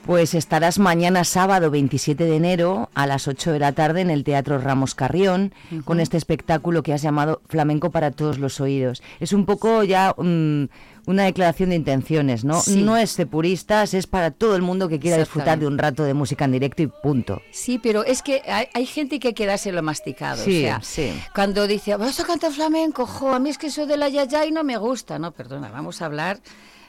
Pues 0.07 0.35
estarás 0.35 0.79
mañana 0.79 1.25
sábado 1.25 1.71
27 1.71 2.25
de 2.25 2.37
enero 2.37 2.89
a 2.95 3.07
las 3.07 3.29
8 3.29 3.53
de 3.53 3.59
la 3.59 3.73
tarde 3.73 4.01
en 4.01 4.11
el 4.11 4.25
Teatro 4.25 4.59
Ramos 4.59 4.95
Carrión 4.95 5.53
con 5.85 6.01
este 6.01 6.17
espectáculo 6.17 6.83
que 6.83 6.95
has 6.95 7.03
llamado 7.03 7.43
Flamenco 7.49 7.91
para 7.91 8.11
todos 8.11 8.39
los 8.39 8.61
oídos. 8.61 9.03
Es 9.21 9.35
un 9.35 9.45
poco 9.45 9.85
ya 9.85 10.15
mm, 10.17 10.65
una 11.07 11.25
declaración 11.25 11.71
de 11.71 11.77
intenciones, 11.77 12.45
¿no? 12.45 12.61
Sí. 12.61 12.83
No 12.83 12.97
es 12.97 13.17
de 13.17 13.27
puristas, 13.27 13.95
es 13.95 14.07
para 14.07 14.31
todo 14.31 14.57
el 14.57 14.63
mundo 14.63 14.89
que 14.89 15.01
quiera 15.01 15.17
disfrutar 15.19 15.59
de 15.59 15.67
un 15.67 15.79
rato 15.79 16.05
de 16.05 16.15
música 16.15 16.45
en 16.45 16.53
directo 16.53 16.83
y 16.83 16.87
punto. 16.87 17.43
Sí, 17.51 17.79
pero 17.79 18.05
es 18.05 18.23
que 18.23 18.43
hay, 18.47 18.69
hay 18.75 18.87
gente 18.87 19.19
que 19.19 19.29
hay 19.29 19.35
que 19.35 19.47
dárselo 19.47 19.83
masticado. 19.83 20.43
Sí, 20.43 20.65
o 20.65 20.67
sea, 20.67 20.81
sí. 20.83 21.13
cuando 21.35 21.67
dice, 21.67 21.97
vas 21.97 22.21
a 22.21 22.25
cantar 22.25 22.53
flamenco, 22.53 23.07
jo, 23.07 23.31
a 23.35 23.39
mí 23.39 23.51
es 23.51 23.59
que 23.59 23.69
eso 23.69 23.87
de 23.87 23.97
la 23.97 24.09
yayay 24.09 24.53
no 24.53 24.65
me 24.65 24.77
gusta. 24.77 25.19
No, 25.19 25.33
perdona, 25.33 25.71
vamos 25.71 26.03
a 26.03 26.07
hablar 26.07 26.41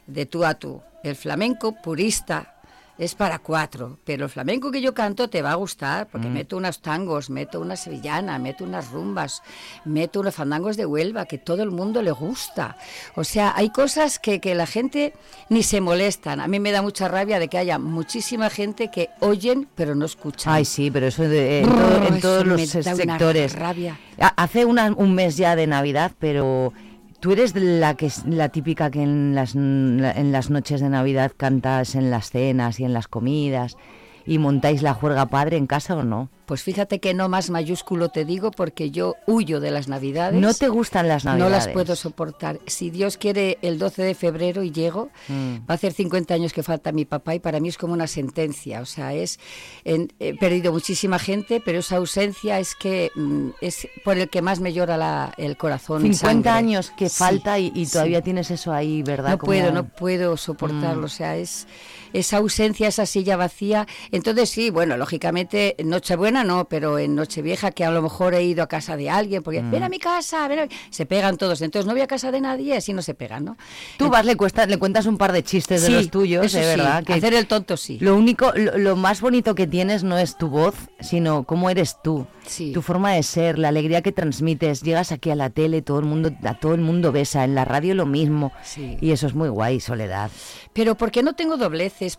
de 0.08 0.26
tú 0.26 0.46
a 0.46 0.56
tú. 0.56 0.82
El 1.04 1.16
flamenco 1.16 1.76
purista 1.82 2.61
es 3.02 3.16
para 3.16 3.40
cuatro, 3.40 3.98
pero 4.06 4.26
el 4.26 4.30
flamenco 4.30 4.70
que 4.70 4.80
yo 4.80 4.94
canto 4.94 5.28
te 5.28 5.42
va 5.42 5.52
a 5.54 5.56
gustar, 5.56 6.08
porque 6.12 6.28
Mm. 6.28 6.34
meto 6.34 6.56
unos 6.58 6.82
tangos, 6.84 7.32
meto 7.32 7.60
una 7.60 7.76
sevillana, 7.76 8.38
meto 8.38 8.64
unas 8.64 8.92
rumbas, 8.92 9.42
meto 9.86 10.20
unos 10.20 10.36
fandangos 10.36 10.78
de 10.78 10.86
Huelva, 10.86 11.26
que 11.26 11.40
todo 11.40 11.64
el 11.64 11.72
mundo 11.72 12.04
le 12.04 12.12
gusta. 12.12 12.78
O 13.16 13.24
sea, 13.24 13.54
hay 13.56 13.72
cosas 13.72 14.20
que, 14.20 14.40
que 14.40 14.54
la 14.54 14.68
gente 14.68 15.14
ni 15.50 15.64
se 15.64 15.82
molestan. 15.82 16.40
A 16.40 16.48
mí 16.48 16.60
me 16.60 16.72
da 16.72 16.84
mucha 16.84 17.08
rabia 17.08 17.40
de 17.40 17.48
que 17.48 17.58
haya 17.58 17.80
muchísima 17.80 18.52
gente 18.52 18.92
que 18.92 19.10
oyen 19.20 19.68
pero 19.76 19.96
no 19.96 20.06
escuchan. 20.06 20.54
Ay, 20.54 20.66
sí, 20.66 20.92
pero 20.92 21.08
eso 21.08 21.24
de- 21.24 21.62
en, 21.62 21.70
Brrr, 21.70 21.76
todo- 21.76 21.98
en 22.08 22.14
eso 22.14 22.22
todos 22.22 22.46
me 22.46 22.52
los 22.68 22.72
da 22.86 22.94
una 22.94 22.96
sectores. 23.18 23.54
rabia. 23.56 24.00
Ha- 24.20 24.34
Hace 24.44 24.66
una- 24.66 24.94
un 24.96 25.16
mes 25.16 25.38
ya 25.38 25.56
de 25.56 25.66
Navidad, 25.66 26.12
pero 26.20 26.72
tú 27.22 27.32
eres 27.32 27.56
la 27.56 27.96
que 27.96 28.08
es 28.08 28.26
la 28.26 28.50
típica 28.50 28.92
que 28.92 29.04
en 29.04 29.36
las, 29.36 29.56
en 29.56 30.32
las 30.32 30.50
noches 30.50 30.82
de 30.82 30.90
Navidad 30.90 31.32
cantas 31.38 31.96
en 31.96 32.12
las 32.12 32.32
cenas 32.32 32.80
y 32.80 32.84
en 32.84 32.94
las 32.94 33.08
comidas 33.08 33.78
y 34.26 34.38
montáis 34.38 34.82
la 34.82 34.94
juerga 34.94 35.26
padre 35.28 35.58
en 35.58 35.68
casa 35.68 35.96
o 35.96 36.04
no? 36.04 36.30
Pues 36.46 36.64
fíjate 36.64 37.00
que 37.00 37.14
no 37.14 37.30
más 37.30 37.50
mayúsculo 37.50 38.10
te 38.10 38.26
digo 38.26 38.52
porque 38.52 38.92
yo 38.92 39.16
huyo 39.26 39.62
de 39.62 39.72
las 39.72 39.88
navidades. 39.88 40.38
¿No 40.42 40.54
te 40.54 40.68
gustan 40.68 41.08
las 41.08 41.24
No 41.24 41.32
navidades? 41.32 41.66
las 41.66 41.68
puedo 41.70 41.96
soportar. 41.96 42.60
Si 42.68 42.90
Dios 42.90 43.16
quiere, 43.16 43.58
el 43.62 43.80
12 43.80 44.04
de 44.04 44.16
febrero 44.16 44.62
y 44.62 44.72
llego, 44.72 45.10
Mm. 45.30 45.60
va 45.60 45.66
a 45.70 45.74
hacer 45.76 45.94
50 45.94 46.34
años 46.34 46.52
que 46.52 46.62
falta 46.62 46.92
mi 46.92 47.06
papá 47.06 47.36
y 47.36 47.40
para 47.40 47.62
mí 47.62 47.70
es 47.70 47.78
como 47.78 47.94
una 47.94 48.08
sentencia. 48.08 48.82
O 48.82 48.86
sea, 48.86 49.14
es 49.14 49.40
en- 49.86 50.12
he 50.20 50.38
perdido 50.38 50.74
muchísima 50.74 51.20
gente, 51.20 51.62
pero 51.64 51.80
esa 51.80 51.96
ausencia 51.98 52.60
es 52.60 52.76
que 52.76 53.12
mm, 53.16 53.50
es 53.62 53.88
por 54.04 54.18
el 54.18 54.30
que 54.30 54.42
más 54.42 54.60
me 54.60 54.74
llora 54.74 54.98
la- 54.98 55.34
el 55.38 55.56
corazón. 55.56 56.02
50 56.02 56.28
sangre. 56.28 56.50
años 56.50 56.92
que 56.98 57.08
Sí, 57.08 57.16
falta 57.18 57.60
y, 57.60 57.72
sí. 57.86 57.94
todavía 57.94 58.22
tienes 58.22 58.52
eso 58.52 58.74
ahí, 58.74 59.04
¿verdad? 59.04 59.30
No 59.32 59.38
puedo, 59.38 59.72
no 59.72 59.86
puedo 59.88 60.36
soportarlo. 60.36 61.04
Mm. 61.04 61.06
O 61.06 61.10
sea, 61.10 61.38
es 61.38 61.66
esa 62.14 62.38
ausencia, 62.38 62.88
esa 62.88 63.06
silla 63.06 63.38
vacía. 63.38 63.88
Entonces 64.12 64.50
sí, 64.50 64.70
bueno, 64.70 64.98
lógicamente 64.98 65.76
en 65.78 65.90
Nochebuena 65.90 66.44
no, 66.44 66.66
pero 66.66 66.98
en 67.00 67.16
Nochevieja 67.16 67.72
que 67.72 67.86
a 67.86 67.92
lo 67.92 68.02
mejor 68.02 68.34
he 68.34 68.44
ido 68.44 68.64
a 68.64 68.68
casa 68.68 68.98
de 68.98 69.10
alguien, 69.10 69.44
porque 69.44 69.62
Mm. 69.62 69.72
ven 69.72 69.84
a 69.84 69.90
mi 69.90 70.00
casa, 70.00 70.48
ven 70.48 70.60
a 70.60 70.64
mi-". 70.64 70.70
se 70.90 71.06
pegan 71.06 71.38
todos. 71.38 71.62
Entonces 71.62 71.86
no 71.86 71.94
voy 71.94 72.02
a 72.02 72.08
casa 72.08 72.32
de 72.32 72.42
nadie, 72.42 72.76
así 72.76 72.94
no 72.94 73.02
se 73.02 73.14
pegan, 73.14 73.46
¿no? 73.46 73.58
Tú 73.98 74.10
vas, 74.10 74.26
le, 74.26 74.36
cuesta, 74.36 74.66
le 74.66 74.78
cuentas 74.78 75.06
un 75.06 75.18
par 75.18 75.32
de 75.32 75.44
chistes 75.44 75.82
Sí, 75.82 75.92
de 75.92 75.98
los 76.00 76.10
tuyos, 76.12 76.46
eso 76.46 76.58
de 76.58 76.64
sí, 76.64 76.70
verdad. 76.70 77.04
que 77.04 77.14
hacer 77.14 77.34
el 77.34 77.48
tonto 77.48 77.78
sí. 77.78 77.98
Lo 78.02 78.16
único, 78.16 78.52
lo, 78.56 78.78
lo 78.78 78.96
más 78.96 79.22
bonito 79.22 79.56
que 79.56 79.68
tienes 79.68 80.04
no 80.04 80.18
es 80.18 80.38
tu 80.38 80.48
voz, 80.50 80.76
sino 81.00 81.44
cómo 81.44 81.70
eres 81.70 81.98
tú. 82.04 82.26
Sí. 82.48 82.72
Tu 82.74 82.82
forma 82.82 83.12
de 83.14 83.24
ser, 83.24 83.60
la 83.60 83.68
alegría 83.70 84.02
que 84.02 84.12
transmites. 84.12 84.82
Llegas 84.82 85.12
aquí 85.12 85.30
a 85.30 85.36
la 85.36 85.50
tele, 85.52 85.82
todo 85.82 86.00
el 86.00 86.06
mundo, 86.06 86.32
a 86.44 86.56
todo 86.60 86.74
el 86.74 86.82
mundo 86.82 87.12
besa, 87.12 87.44
en 87.44 87.54
la 87.56 87.66
radio 87.66 87.94
lo 87.96 88.06
mismo. 88.06 88.52
Sí. 88.64 88.98
Y 89.00 89.12
eso 89.12 89.28
es 89.28 89.36
muy 89.36 89.50
guay, 89.50 89.80
Soledad. 89.80 90.32
Pero 90.74 90.96
porque 90.96 91.22
no 91.24 91.34
tengo 91.34 91.58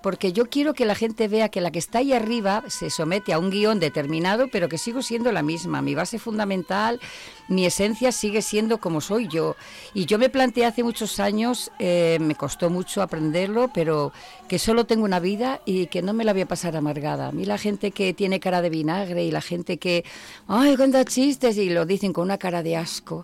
porque 0.01 0.33
yo 0.33 0.49
quiero 0.49 0.75
que 0.75 0.85
la 0.85 0.95
gente 0.95 1.27
vea 1.27 1.49
que 1.49 1.61
la 1.61 1.73
que 1.73 1.81
está 1.81 1.99
ahí 1.99 2.13
arriba 2.13 2.63
se 2.69 2.89
somete 2.89 3.33
a 3.33 3.39
un 3.39 3.51
guion 3.51 3.81
determinado, 3.81 4.47
pero 4.49 4.69
que 4.69 4.79
sigo 4.79 5.03
siendo 5.03 5.33
la 5.33 5.43
misma. 5.43 5.83
Mi 5.83 5.95
base 5.97 6.21
fundamental, 6.21 7.01
mi 7.49 7.67
esencia 7.67 8.13
sigue 8.13 8.43
siendo 8.43 8.79
como 8.79 9.01
soy 9.01 9.27
yo. 9.27 9.57
Y 9.93 10.07
yo 10.07 10.19
me 10.19 10.29
planteé 10.29 10.67
hace 10.67 10.85
muchos 10.85 11.19
años, 11.19 11.73
eh, 11.81 12.19
me 12.21 12.37
costó 12.37 12.71
mucho 12.71 13.03
aprenderlo, 13.03 13.71
pero 13.75 14.13
que 14.53 14.59
solo 14.59 14.85
tengo 14.85 15.07
una 15.07 15.19
vida 15.19 15.63
y 15.65 15.87
que 15.87 16.03
no 16.03 16.13
me 16.13 16.25
la 16.25 16.35
voy 16.35 16.43
a 16.43 16.47
pasar 16.47 16.77
amargada. 16.77 17.29
A 17.29 17.33
mí 17.33 17.47
la 17.47 17.57
gente 17.57 17.91
que 17.91 18.13
tiene 18.13 18.39
cara 18.39 18.61
de 18.61 18.69
vinagre 18.69 19.25
y 19.25 19.31
la 19.31 19.41
gente 19.41 19.79
que, 19.79 20.05
ay, 20.47 20.77
cuenta 20.77 21.07
chistes 21.07 21.57
y 21.57 21.71
lo 21.71 21.87
dicen 21.87 22.13
con 22.13 22.25
una 22.25 22.37
cara 22.37 22.63
de 22.63 22.77
asco. 22.77 23.23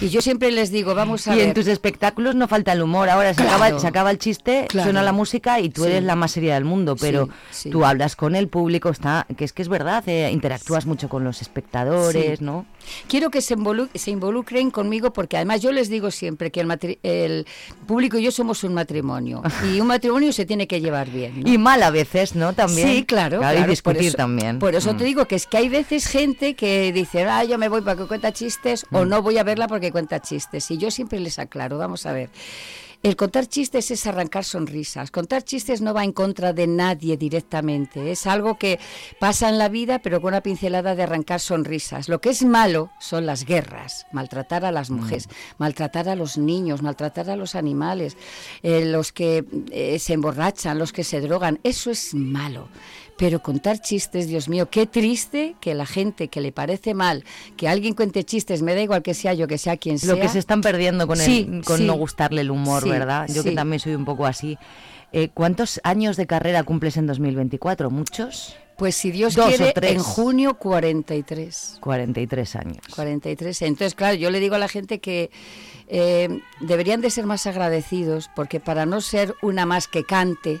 Y 0.00 0.08
yo 0.08 0.22
siempre 0.22 0.50
les 0.50 0.70
digo, 0.70 0.94
vamos 0.94 1.28
a 1.28 1.34
y 1.34 1.40
ver. 1.40 1.48
en 1.48 1.52
tus 1.52 1.66
espectáculos 1.66 2.34
no 2.36 2.48
falta 2.48 2.72
el 2.72 2.80
humor. 2.82 3.10
Ahora 3.10 3.34
se, 3.34 3.42
Claro. 3.42 3.62
acaba, 3.64 3.78
se 3.80 3.86
acaba 3.86 4.10
el 4.10 4.16
chiste, 4.18 4.64
Claro. 4.70 4.86
suena 4.86 5.02
la 5.02 5.12
música 5.12 5.60
y 5.60 5.68
tú 5.68 5.82
Sí. 5.82 5.88
eres 5.90 6.04
la 6.04 6.16
más 6.16 6.30
seria 6.30 6.54
del 6.54 6.64
mundo. 6.64 6.96
Pero 6.98 7.26
Sí, 7.50 7.64
sí. 7.64 7.70
tú 7.70 7.84
hablas 7.84 8.16
con 8.16 8.34
el 8.34 8.48
público, 8.48 8.88
está, 8.88 9.26
que 9.36 9.44
es 9.44 9.52
que 9.52 9.60
es 9.60 9.68
verdad, 9.68 10.02
eh, 10.08 10.30
interactúas 10.32 10.86
mucho 10.86 11.10
con 11.10 11.22
los 11.22 11.42
espectadores. 11.42 12.40
¿no? 12.40 12.64
Quiero 13.08 13.30
que 13.30 13.42
se, 13.42 13.56
involu- 13.58 13.90
se 13.94 14.10
involucren 14.10 14.70
conmigo 14.70 15.12
porque 15.12 15.36
además 15.36 15.60
yo 15.60 15.70
les 15.70 15.90
digo 15.90 16.10
siempre 16.10 16.50
que 16.50 16.60
el, 16.62 16.98
el 17.02 17.46
público 17.86 18.16
y 18.16 18.22
yo 18.22 18.30
somos 18.30 18.64
un 18.64 18.72
matrimonio 18.72 19.42
y 19.70 19.78
un 19.82 19.86
matrimonio 19.86 20.32
se 20.32 20.46
tiene 20.46 20.61
que 20.66 20.80
llevar 20.80 21.10
bien. 21.10 21.40
¿no? 21.42 21.48
Y 21.50 21.58
mal 21.58 21.82
a 21.82 21.90
veces, 21.90 22.34
¿no? 22.34 22.52
También. 22.52 22.88
Sí, 22.88 23.04
claro. 23.04 23.38
claro, 23.38 23.58
por 23.60 23.68
discutir 23.68 24.08
eso- 24.08 24.16
también. 24.16 24.58
Por 24.58 24.74
eso 24.74 24.92
Mm. 24.94 24.96
te 24.96 25.04
digo 25.04 25.26
que 25.26 25.36
es 25.36 25.46
que 25.46 25.56
hay 25.58 25.68
veces 25.68 26.06
gente 26.06 26.54
que 26.54 26.92
dice, 26.92 27.24
ah, 27.24 27.44
yo 27.44 27.58
me 27.58 27.68
voy 27.68 27.80
porque 27.82 28.04
cuenta 28.06 28.32
chistes 28.32 28.86
o 28.92 29.04
Mm. 29.04 29.08
no 29.08 29.22
voy 29.22 29.38
a 29.38 29.42
verla 29.44 29.68
porque 29.68 29.92
cuenta 29.92 30.20
chistes. 30.20 30.70
Y 30.70 30.78
yo 30.78 30.90
siempre 30.90 31.20
les 31.20 31.38
aclaro, 31.38 31.78
vamos 31.78 32.06
a 32.06 32.12
ver. 32.12 32.30
El 33.02 33.16
contar 33.16 33.46
chistes 33.46 33.90
es 33.90 34.06
arrancar 34.06 34.44
sonrisas. 34.44 35.10
Contar 35.10 35.42
chistes 35.42 35.80
no 35.80 35.92
va 35.92 36.04
en 36.04 36.12
contra 36.12 36.52
de 36.52 36.66
nadie 36.66 37.16
directamente. 37.16 38.12
Es 38.12 38.26
algo 38.26 38.58
que 38.58 38.78
pasa 39.18 39.48
en 39.48 39.58
la 39.58 39.68
vida, 39.68 39.98
pero 39.98 40.20
con 40.20 40.28
una 40.28 40.40
pincelada 40.40 40.94
de 40.94 41.02
arrancar 41.02 41.40
sonrisas. 41.40 42.08
Lo 42.08 42.20
que 42.20 42.30
es 42.30 42.44
malo 42.44 42.90
son 43.00 43.26
las 43.26 43.44
guerras, 43.44 44.06
maltratar 44.12 44.64
a 44.64 44.70
las 44.70 44.90
Mm. 44.90 44.94
mujeres, 44.94 45.28
maltratar 45.58 46.08
a 46.08 46.14
los 46.14 46.38
niños, 46.38 46.82
maltratar 46.82 47.28
a 47.30 47.36
los 47.36 47.54
animales, 47.56 48.16
eh, 48.62 48.84
los 48.84 49.10
que 49.12 49.44
eh, 49.70 49.98
se 49.98 50.12
emborrachan, 50.12 50.78
los 50.78 50.92
que 50.92 51.02
se 51.02 51.20
drogan. 51.20 51.58
Eso 51.64 51.90
es 51.90 52.14
malo. 52.14 52.68
Pero 53.18 53.42
contar 53.42 53.80
chistes, 53.80 54.26
Dios 54.26 54.48
mío, 54.48 54.68
qué 54.70 54.86
triste 54.86 55.54
que 55.60 55.74
la 55.74 55.86
gente 55.86 56.28
que 56.28 56.40
le 56.40 56.50
parece 56.50 56.94
mal 56.94 57.24
que 57.56 57.68
alguien 57.68 57.94
cuente 57.94 58.24
chistes, 58.24 58.62
me 58.62 58.74
da 58.74 58.80
igual 58.80 59.02
que 59.02 59.14
sea 59.14 59.34
yo, 59.34 59.46
que 59.46 59.58
sea 59.58 59.76
quien 59.76 59.98
sea. 59.98 60.14
Lo 60.14 60.20
que 60.20 60.28
se 60.28 60.38
están 60.38 60.60
perdiendo 60.60 61.06
con, 61.06 61.18
el- 61.20 61.24
Sí, 61.26 61.60
con 61.64 61.78
sí. 61.78 61.84
no 61.84 61.94
gustarle 61.94 62.40
el 62.40 62.50
humor, 62.50 62.82
Sí, 62.82 62.88
¿verdad? 62.90 63.28
Yo 63.32 63.44
que 63.44 63.52
también 63.52 63.80
soy 63.80 63.94
un 63.94 64.04
poco 64.04 64.26
así. 64.26 64.56
Eh, 65.12 65.28
¿Cuántos 65.34 65.78
años 65.84 66.16
de 66.16 66.26
carrera 66.26 66.62
cumples 66.64 66.96
en 66.96 67.06
2024? 67.06 67.90
¿Muchos? 67.90 68.56
Pues 68.78 68.96
si 68.96 69.10
Dios 69.10 69.34
Dos 69.34 69.44
o 69.44 69.48
quiere, 69.56 69.72
tres. 69.74 69.92
en 69.92 69.98
junio 70.02 70.54
43. 70.54 71.76
43 71.80 72.56
años. 72.56 72.78
43. 72.94 73.62
Entonces, 73.62 73.94
claro, 73.94 74.14
yo 74.16 74.30
le 74.30 74.40
digo 74.40 74.54
a 74.54 74.58
la 74.58 74.68
gente 74.68 74.98
que 75.00 75.30
eh, 75.88 76.40
deberían 76.60 77.02
de 77.02 77.10
ser 77.10 77.26
más 77.26 77.46
agradecidos, 77.46 78.30
porque 78.34 78.58
para 78.60 78.86
no 78.86 79.00
ser 79.02 79.34
una 79.42 79.66
más 79.66 79.86
que 79.86 80.04
cante, 80.04 80.60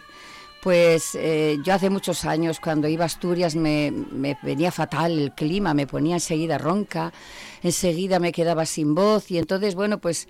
pues 0.62 1.16
eh, 1.16 1.58
yo 1.64 1.74
hace 1.74 1.90
muchos 1.90 2.24
años 2.24 2.60
cuando 2.60 2.86
iba 2.86 3.02
a 3.02 3.06
Asturias 3.06 3.56
me, 3.56 3.90
me 3.90 4.38
venía 4.42 4.70
fatal 4.70 5.18
el 5.18 5.32
clima, 5.32 5.74
me 5.74 5.88
ponía 5.88 6.14
enseguida 6.14 6.56
ronca, 6.56 7.12
enseguida 7.64 8.20
me 8.20 8.30
quedaba 8.30 8.64
sin 8.64 8.94
voz 8.94 9.28
y 9.32 9.38
entonces, 9.38 9.74
bueno, 9.74 9.98
pues 9.98 10.28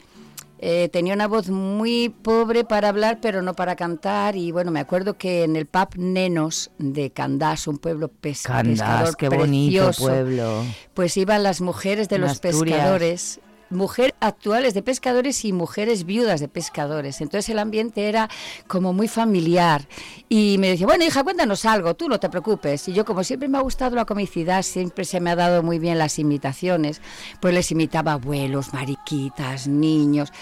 eh, 0.59 0.88
tenía 0.90 1.12
una 1.12 1.27
voz 1.27 1.51
muy 1.51 2.09
pobre 2.09 2.64
para 2.64 2.88
hablar, 2.88 3.18
pero 3.21 3.42
no 3.42 3.53
para 3.53 3.77
cantar. 3.77 4.37
Y 4.37 4.53
bueno, 4.53 4.71
me 4.71 4.81
acuerdo 4.81 5.18
que 5.18 5.42
en 5.42 5.57
el 5.57 5.66
pub 5.66 5.88
Nenos 5.97 6.71
de 6.79 7.11
Candás, 7.11 7.66
un 7.66 7.77
pueblo 7.79 8.09
Candás, 8.09 8.21
pescador 8.21 9.16
qué 9.16 9.29
bonito 9.29 9.85
precioso, 9.85 10.05
pueblo. 10.05 10.64
pues 10.95 11.16
iban 11.18 11.42
las 11.42 11.61
mujeres 11.61 12.09
de 12.09 12.16
En 12.16 12.23
los 12.23 12.31
Asturias. 12.31 12.79
pescadores. 12.79 13.40
Mujeres 13.73 14.15
actuales 14.21 14.75
de 14.75 14.83
pescadores 14.83 15.45
y 15.45 15.53
mujeres 15.53 16.05
viudas 16.05 16.41
de 16.41 16.49
pescadores. 16.49 17.21
Entonces 17.21 17.49
el 17.49 17.59
ambiente 17.59 18.09
era 18.09 18.29
como 18.67 18.93
muy 18.93 19.09
familiar. 19.09 19.89
Y 20.29 20.57
me 20.59 20.69
decía, 20.69 20.87
bueno, 20.87 21.05
hija, 21.05 21.25
cuéntanos 21.25 21.65
algo, 21.65 21.95
tú 21.95 22.09
no 22.09 22.21
te 22.21 22.29
preocupes. 22.29 22.89
Y 22.89 22.93
yo, 22.93 23.05
como 23.05 23.25
siempre 23.25 23.49
me 23.49 23.59
ha 23.59 23.63
gustado 23.63 23.97
la 23.97 24.05
comicidad, 24.05 24.63
siempre 24.63 25.05
se 25.05 25.21
me 25.21 25.31
ha 25.31 25.37
dado 25.37 25.63
muy 25.63 25.79
bien 25.79 25.99
las 25.99 26.19
imitaciones, 26.19 27.01
pues 27.41 27.55
les 27.55 27.71
imitaba 27.73 28.13
abuelos, 28.13 28.73
mariquitas, 28.73 29.67
niños, 29.67 30.33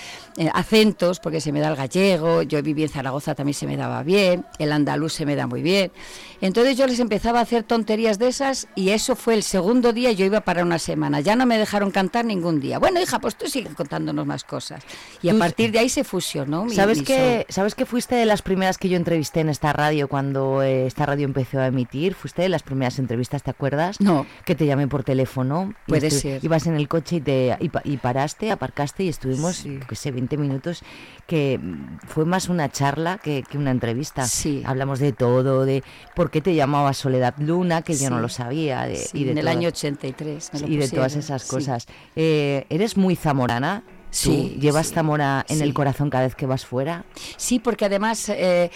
eh, 0.41 0.49
acentos, 0.55 1.21
porque 1.21 1.41
se 1.43 1.53
me 1.53 1.61
da 1.61 1.69
el 1.69 1.77
gallego, 1.77 2.41
yo 2.41 2.63
viví 2.63 2.83
en 2.83 2.89
Zaragoza, 2.89 3.35
también 3.35 3.53
se 3.53 3.67
me 3.67 3.77
daba 3.77 4.03
bien, 4.03 4.47
el 4.59 4.73
andaluz 4.73 5.13
se 5.13 5.27
me 5.27 5.37
da 5.37 5.47
muy 5.47 5.61
bien. 5.61 5.93
Entonces 6.41 6.79
yo 6.79 6.87
les 6.87 6.99
empezaba 6.99 7.41
a 7.41 7.43
hacer 7.43 7.63
tonterías 7.65 8.19
de 8.19 8.29
esas 8.29 8.67
y 8.75 8.89
eso 8.91 9.17
fue 9.17 9.35
el 9.35 9.43
segundo 9.43 9.93
día, 9.93 10.13
yo 10.13 10.25
iba 10.25 10.41
para 10.41 10.63
una 10.63 10.79
semana, 10.79 11.21
ya 11.21 11.37
no 11.37 11.45
me 11.45 11.59
dejaron 11.59 11.91
cantar 11.91 12.25
ningún 12.25 12.59
día. 12.59 12.79
Bueno, 12.79 12.99
hija, 13.03 13.19
pues 13.19 13.37
tú 13.37 13.47
sigue 13.49 13.69
contándonos 13.75 14.25
más 14.27 14.45
cosas. 14.45 14.83
Y 15.23 15.29
a 15.29 15.35
partir 15.39 15.71
de 15.73 15.79
ahí 15.81 15.91
se 15.91 16.03
fusionó 16.05 16.65
mi, 16.65 16.75
¿Sabes 16.75 17.01
mi 17.01 17.05
que, 17.05 17.37
show. 17.41 17.45
¿Sabes 17.51 17.75
que 17.75 17.85
fuiste 17.85 18.15
de 18.15 18.25
las 18.25 18.41
primeras 18.41 18.79
que 18.79 18.89
yo 18.89 18.97
entrevisté 18.97 19.41
en 19.41 19.51
esta 19.51 19.75
radio 19.75 20.09
cuando 20.09 20.63
eh, 20.63 20.87
esta 20.87 21.05
radio 21.05 21.27
empezó 21.27 21.61
a 21.61 21.67
emitir? 21.67 22.15
¿Fuiste 22.15 22.41
de 22.41 22.49
las 22.49 22.63
primeras 22.63 22.99
entrevistas, 22.99 23.43
te 23.43 23.51
acuerdas? 23.51 24.01
No. 24.01 24.25
Que 24.47 24.55
te 24.55 24.65
llamé 24.65 24.89
por 24.89 25.05
teléfono. 25.05 25.75
Puede 25.87 26.11
ser. 26.11 26.43
Ibas 26.43 26.67
en 26.67 26.77
el 26.77 26.89
coche 26.89 27.17
y, 27.17 27.21
te, 27.21 27.57
y, 27.61 27.69
pa- 27.69 27.83
y 27.85 27.99
paraste, 27.99 28.51
aparcaste 28.51 29.05
y 29.05 29.09
estuvimos, 29.11 29.65
yo 29.65 29.81
qué 29.87 29.95
sé, 29.97 30.11
20 30.11 30.30
minutos, 30.37 30.83
que 31.27 31.59
mm, 31.59 31.99
fue 32.09 32.25
más 32.25 32.49
una 32.49 32.69
charla 32.71 33.19
que, 33.19 33.43
que 33.43 33.59
una 33.59 33.71
entrevista. 33.71 34.25
Sí. 34.27 34.63
Hablamos 34.65 34.99
de 34.99 35.13
todo, 35.13 35.65
de 35.65 35.83
por 36.15 36.31
qué 36.31 36.41
te 36.41 36.55
llamabas 36.55 36.97
Soledad 36.97 37.35
Luna, 37.39 37.83
que 37.83 37.95
yo 37.97 38.11
no 38.11 38.21
lo 38.21 38.29
sabía. 38.29 38.83
de- 38.87 38.97
Sí, 38.97 39.19
y 39.21 39.25
de 39.25 39.33
en 39.33 39.39
el 39.39 39.49
año 39.49 39.69
83. 39.69 40.51
me 40.55 40.61
lo 40.61 40.67
y 40.69 40.77
de 40.77 40.89
todas 40.89 41.17
esas 41.17 41.45
cosas. 41.45 41.87
Eh, 42.17 42.67
¿Eres 42.71 42.97
muy 42.97 43.17
zamorana? 43.17 43.83
¿Tú 43.87 43.93
Sí, 44.13 44.57
¿Llevas 44.61 44.91
Zamora 44.93 45.47
en 45.49 45.63
el 45.63 45.73
corazón 45.73 46.11
cada 46.11 46.25
vez 46.25 46.35
que 46.35 46.45
vas 46.45 46.67
fuera? 46.67 47.05
Sí, 47.37 47.61
porque 47.61 47.85
además, 47.85 48.29
eh, 48.31 48.69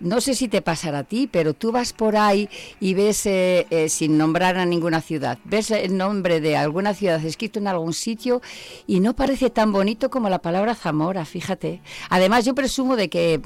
no 0.00 0.20
sé 0.20 0.34
si 0.34 0.48
te 0.48 0.62
pasará 0.62 1.00
a 1.00 1.04
ti, 1.04 1.28
pero 1.30 1.54
tú 1.54 1.72
vas 1.72 1.92
por 1.92 2.16
ahí 2.16 2.48
y 2.80 2.94
ves, 2.94 3.26
eh, 3.26 3.66
eh, 3.70 3.88
sin 3.88 4.16
nombrar 4.18 4.56
a 4.56 4.64
ninguna 4.66 5.00
ciudad, 5.00 5.38
ves 5.44 5.70
el 5.70 5.96
nombre 5.96 6.40
de 6.40 6.56
alguna 6.56 6.94
ciudad 6.94 7.24
escrito 7.24 7.58
en 7.58 7.66
algún 7.68 7.92
sitio 7.92 8.40
y 8.86 9.00
no 9.00 9.14
parece 9.14 9.50
tan 9.50 9.72
bonito 9.72 10.10
como 10.10 10.28
la 10.28 10.40
palabra 10.40 10.74
Zamora, 10.74 11.24
fíjate. 11.24 11.80
Además, 12.10 12.44
yo 12.44 12.54
presumo 12.54 12.96
de 12.96 13.08
que 13.08 13.40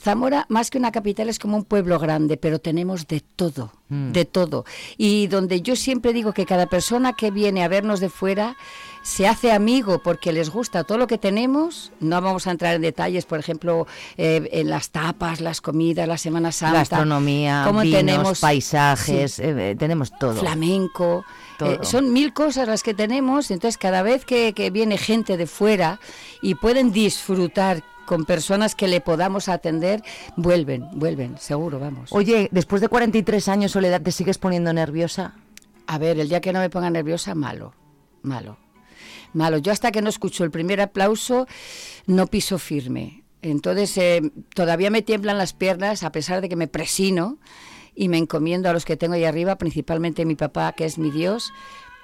Zamora, 0.00 0.46
más 0.48 0.70
que 0.70 0.78
una 0.78 0.92
capital, 0.92 1.28
es 1.28 1.38
como 1.38 1.56
un 1.56 1.64
pueblo 1.64 1.98
grande, 1.98 2.36
pero 2.36 2.58
tenemos 2.60 3.06
de 3.08 3.20
todo, 3.20 3.72
Mm. 3.88 4.12
de 4.12 4.24
todo. 4.26 4.64
Y 4.98 5.28
donde 5.28 5.62
yo 5.62 5.74
siempre 5.74 6.12
digo 6.12 6.32
que 6.34 6.44
cada 6.44 6.66
persona 6.66 7.14
que 7.14 7.30
viene 7.30 7.64
a 7.64 7.68
vernos 7.68 8.00
de 8.00 8.10
fuera 8.10 8.54
se 9.08 9.26
hace 9.26 9.52
amigo 9.52 10.00
porque 10.02 10.32
les 10.32 10.50
gusta 10.50 10.84
todo 10.84 10.98
lo 10.98 11.06
que 11.06 11.16
tenemos. 11.16 11.92
No 11.98 12.20
vamos 12.20 12.46
a 12.46 12.50
entrar 12.50 12.74
en 12.74 12.82
detalles, 12.82 13.24
por 13.24 13.38
ejemplo, 13.38 13.86
eh, 14.18 14.46
en 14.52 14.68
las 14.68 14.90
tapas, 14.90 15.40
las 15.40 15.62
comidas, 15.62 16.06
la 16.06 16.18
Semana 16.18 16.52
Santa. 16.52 16.80
Gastronomía, 16.80 17.62
cómo 17.66 17.80
vinos, 17.80 18.00
tenemos 18.00 18.40
paisajes, 18.40 19.32
sí, 19.32 19.42
eh, 19.42 19.70
eh, 19.70 19.76
tenemos 19.78 20.12
todo. 20.18 20.34
flamenco. 20.34 21.24
Todo. 21.56 21.72
Eh, 21.72 21.78
son 21.82 22.12
mil 22.12 22.34
cosas 22.34 22.68
las 22.68 22.82
que 22.82 22.92
tenemos, 22.92 23.50
entonces 23.50 23.78
cada 23.78 24.02
vez 24.02 24.26
que, 24.26 24.52
que 24.52 24.70
viene 24.70 24.98
gente 24.98 25.38
de 25.38 25.46
fuera 25.46 26.00
y 26.42 26.54
pueden 26.56 26.92
disfrutar 26.92 27.82
con 28.04 28.26
personas 28.26 28.74
que 28.74 28.88
le 28.88 29.00
podamos 29.00 29.48
atender, 29.48 30.02
vuelven, 30.36 30.86
vuelven, 30.92 31.38
seguro, 31.38 31.78
vamos. 31.80 32.10
Oye, 32.12 32.50
después 32.52 32.82
de 32.82 32.88
43 32.88 33.48
años, 33.48 33.72
Soledad, 33.72 34.02
¿te 34.02 34.12
sigues 34.12 34.36
poniendo 34.36 34.70
nerviosa? 34.74 35.32
A 35.86 35.96
ver, 35.96 36.20
el 36.20 36.28
día 36.28 36.42
que 36.42 36.52
no 36.52 36.60
me 36.60 36.68
ponga 36.68 36.90
nerviosa, 36.90 37.34
malo, 37.34 37.72
malo, 38.22 38.58
malo. 39.32 39.58
Yo 39.58 39.72
hasta 39.72 39.92
que 39.92 40.02
no 40.02 40.08
escucho 40.08 40.44
el 40.44 40.50
primer 40.50 40.80
aplauso, 40.80 41.46
no 42.06 42.26
piso 42.26 42.58
firme. 42.58 43.24
Entonces, 43.42 43.96
eh, 43.98 44.32
todavía 44.54 44.90
me 44.90 45.02
tiemblan 45.02 45.38
las 45.38 45.52
piernas, 45.52 46.02
a 46.02 46.12
pesar 46.12 46.40
de 46.40 46.48
que 46.48 46.56
me 46.56 46.68
presino 46.68 47.38
y 47.94 48.08
me 48.08 48.18
encomiendo 48.18 48.68
a 48.68 48.72
los 48.72 48.84
que 48.84 48.96
tengo 48.96 49.14
ahí 49.14 49.24
arriba, 49.24 49.56
principalmente 49.56 50.24
mi 50.24 50.34
papá, 50.34 50.72
que 50.72 50.84
es 50.84 50.98
mi 50.98 51.10
Dios. 51.10 51.52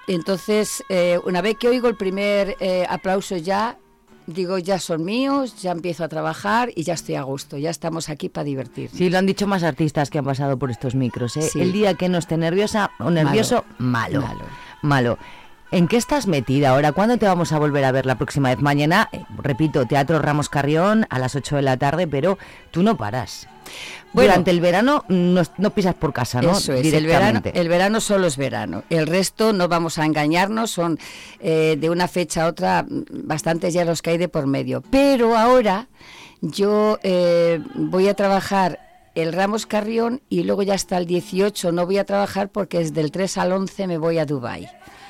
Entonces, 0.06 0.84
eh, 0.88 1.18
una 1.24 1.40
vez 1.40 1.56
que 1.58 1.68
oigo 1.68 1.88
el 1.88 1.96
primer 1.96 2.56
eh, 2.60 2.86
aplauso 2.88 3.36
ya, 3.36 3.78
digo, 4.26 4.58
ya 4.58 4.78
son 4.78 5.04
míos, 5.04 5.60
ya 5.62 5.72
empiezo 5.72 6.04
a 6.04 6.08
trabajar 6.08 6.70
y 6.74 6.82
ya 6.82 6.94
estoy 6.94 7.14
a 7.14 7.22
gusto, 7.22 7.58
ya 7.58 7.70
estamos 7.70 8.08
aquí 8.08 8.28
para 8.28 8.44
divertir. 8.44 8.90
Sí, 8.92 9.08
lo 9.10 9.18
han 9.18 9.26
dicho 9.26 9.46
más 9.46 9.62
artistas 9.62 10.10
que 10.10 10.18
han 10.18 10.24
pasado 10.24 10.58
por 10.58 10.70
estos 10.70 10.94
micros. 10.94 11.36
¿eh? 11.36 11.42
Sí. 11.42 11.60
El 11.60 11.72
día 11.72 11.94
que 11.94 12.08
no 12.08 12.18
esté 12.18 12.36
nerviosa 12.36 12.90
o 12.98 13.10
nervioso, 13.10 13.64
malo. 13.78 14.20
Malo. 14.20 14.44
Malo. 14.82 15.18
¿En 15.70 15.88
qué 15.88 15.96
estás 15.96 16.26
metida 16.26 16.70
ahora? 16.70 16.92
¿Cuándo 16.92 17.16
te 17.16 17.26
vamos 17.26 17.52
a 17.52 17.58
volver 17.58 17.84
a 17.84 17.92
ver 17.92 18.06
la 18.06 18.16
próxima 18.16 18.50
vez? 18.50 18.60
Mañana, 18.60 19.08
eh, 19.12 19.24
repito, 19.38 19.86
Teatro 19.86 20.20
Ramos 20.20 20.48
Carrión 20.48 21.06
a 21.10 21.18
las 21.18 21.34
8 21.34 21.56
de 21.56 21.62
la 21.62 21.76
tarde, 21.76 22.06
pero 22.06 22.38
tú 22.70 22.82
no 22.82 22.96
paras. 22.96 23.48
Bueno. 24.12 24.30
Durante 24.30 24.50
el 24.52 24.60
verano 24.60 25.04
no, 25.08 25.42
no 25.58 25.70
pisas 25.70 25.94
por 25.94 26.12
casa, 26.12 26.40
¿no? 26.40 26.52
Eso 26.52 26.72
es, 26.74 26.92
el 26.92 27.06
verano, 27.06 27.40
el 27.44 27.68
verano 27.68 28.00
solo 28.00 28.28
es 28.28 28.36
verano. 28.36 28.84
El 28.88 29.06
resto 29.06 29.52
no 29.52 29.66
vamos 29.66 29.98
a 29.98 30.04
engañarnos, 30.04 30.70
son 30.70 30.98
eh, 31.40 31.76
de 31.80 31.90
una 31.90 32.06
fecha 32.06 32.44
a 32.44 32.46
otra 32.46 32.84
mm, 32.84 33.26
bastantes 33.26 33.74
ya 33.74 33.84
los 33.84 34.02
que 34.02 34.10
hay 34.10 34.18
de 34.18 34.28
por 34.28 34.46
medio. 34.46 34.82
Pero 34.90 35.36
ahora 35.36 35.88
yo 36.40 37.00
eh, 37.02 37.60
voy 37.74 38.06
a 38.06 38.14
trabajar 38.14 38.78
el 39.14 39.32
Ramos 39.32 39.66
Carrión 39.66 40.22
y 40.28 40.44
luego 40.44 40.62
ya 40.62 40.74
hasta 40.74 40.96
el 40.98 41.06
18 41.06 41.72
no 41.72 41.86
voy 41.86 41.98
a 41.98 42.04
trabajar 42.04 42.50
porque 42.50 42.78
desde 42.78 43.00
el 43.00 43.10
3 43.10 43.38
al 43.38 43.52
11 43.52 43.86
me 43.86 43.98
voy 43.98 44.18
a 44.18 44.26
Dubái. 44.26 44.68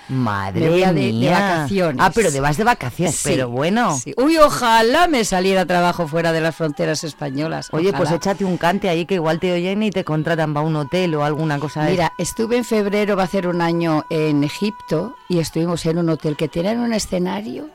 Madre 0.09 0.61
Me 0.61 0.68
voy 0.70 0.82
a 0.82 0.92
de- 0.92 1.00
de 1.00 1.12
mía. 1.12 1.30
vacaciones. 1.32 1.96
Ah, 1.98 2.11
pero 2.14 2.30
te 2.30 2.38
vas 2.40 2.57
de 2.59 2.64
vacaciones, 2.64 3.14
Sí, 3.16 3.22
pero 3.30 3.48
bueno. 3.48 3.98
sí. 3.98 4.12
Uy, 4.18 4.36
ojalá 4.36 5.09
me 5.09 5.24
saliera 5.24 5.62
a 5.62 5.66
trabajo 5.66 6.07
fuera 6.07 6.32
de 6.32 6.40
las 6.42 6.55
fronteras 6.55 7.05
españolas. 7.05 7.68
Oye, 7.72 7.90
pues 7.90 8.02
ojalá. 8.02 8.16
échate 8.16 8.44
un 8.44 8.59
cante 8.59 8.88
ahí 8.90 9.07
que 9.07 9.14
igual 9.14 9.40
te 9.40 9.52
oyen 9.52 9.82
y 9.82 9.90
te 9.90 10.05
contratan 10.05 10.52
para 10.52 10.66
un 10.66 10.76
hotel 10.76 11.14
o 11.14 11.24
alguna 11.24 11.59
cosa 11.59 11.84
de 11.84 11.92
Mira, 11.92 12.12
estuve 12.18 12.59
en 12.59 12.64
febrero, 12.64 13.16
va 13.16 13.22
a 13.22 13.24
hacer 13.26 13.46
un 13.46 13.62
año 13.62 14.05
en 14.11 14.44
Egipto 14.44 15.14
y 15.28 15.38
estuvimos 15.38 15.86
en 15.86 15.96
un 15.98 16.11
hotel 16.11 16.36
que 16.36 16.48
tenía 16.48 16.72
un 16.72 16.92
escenario 16.92 17.70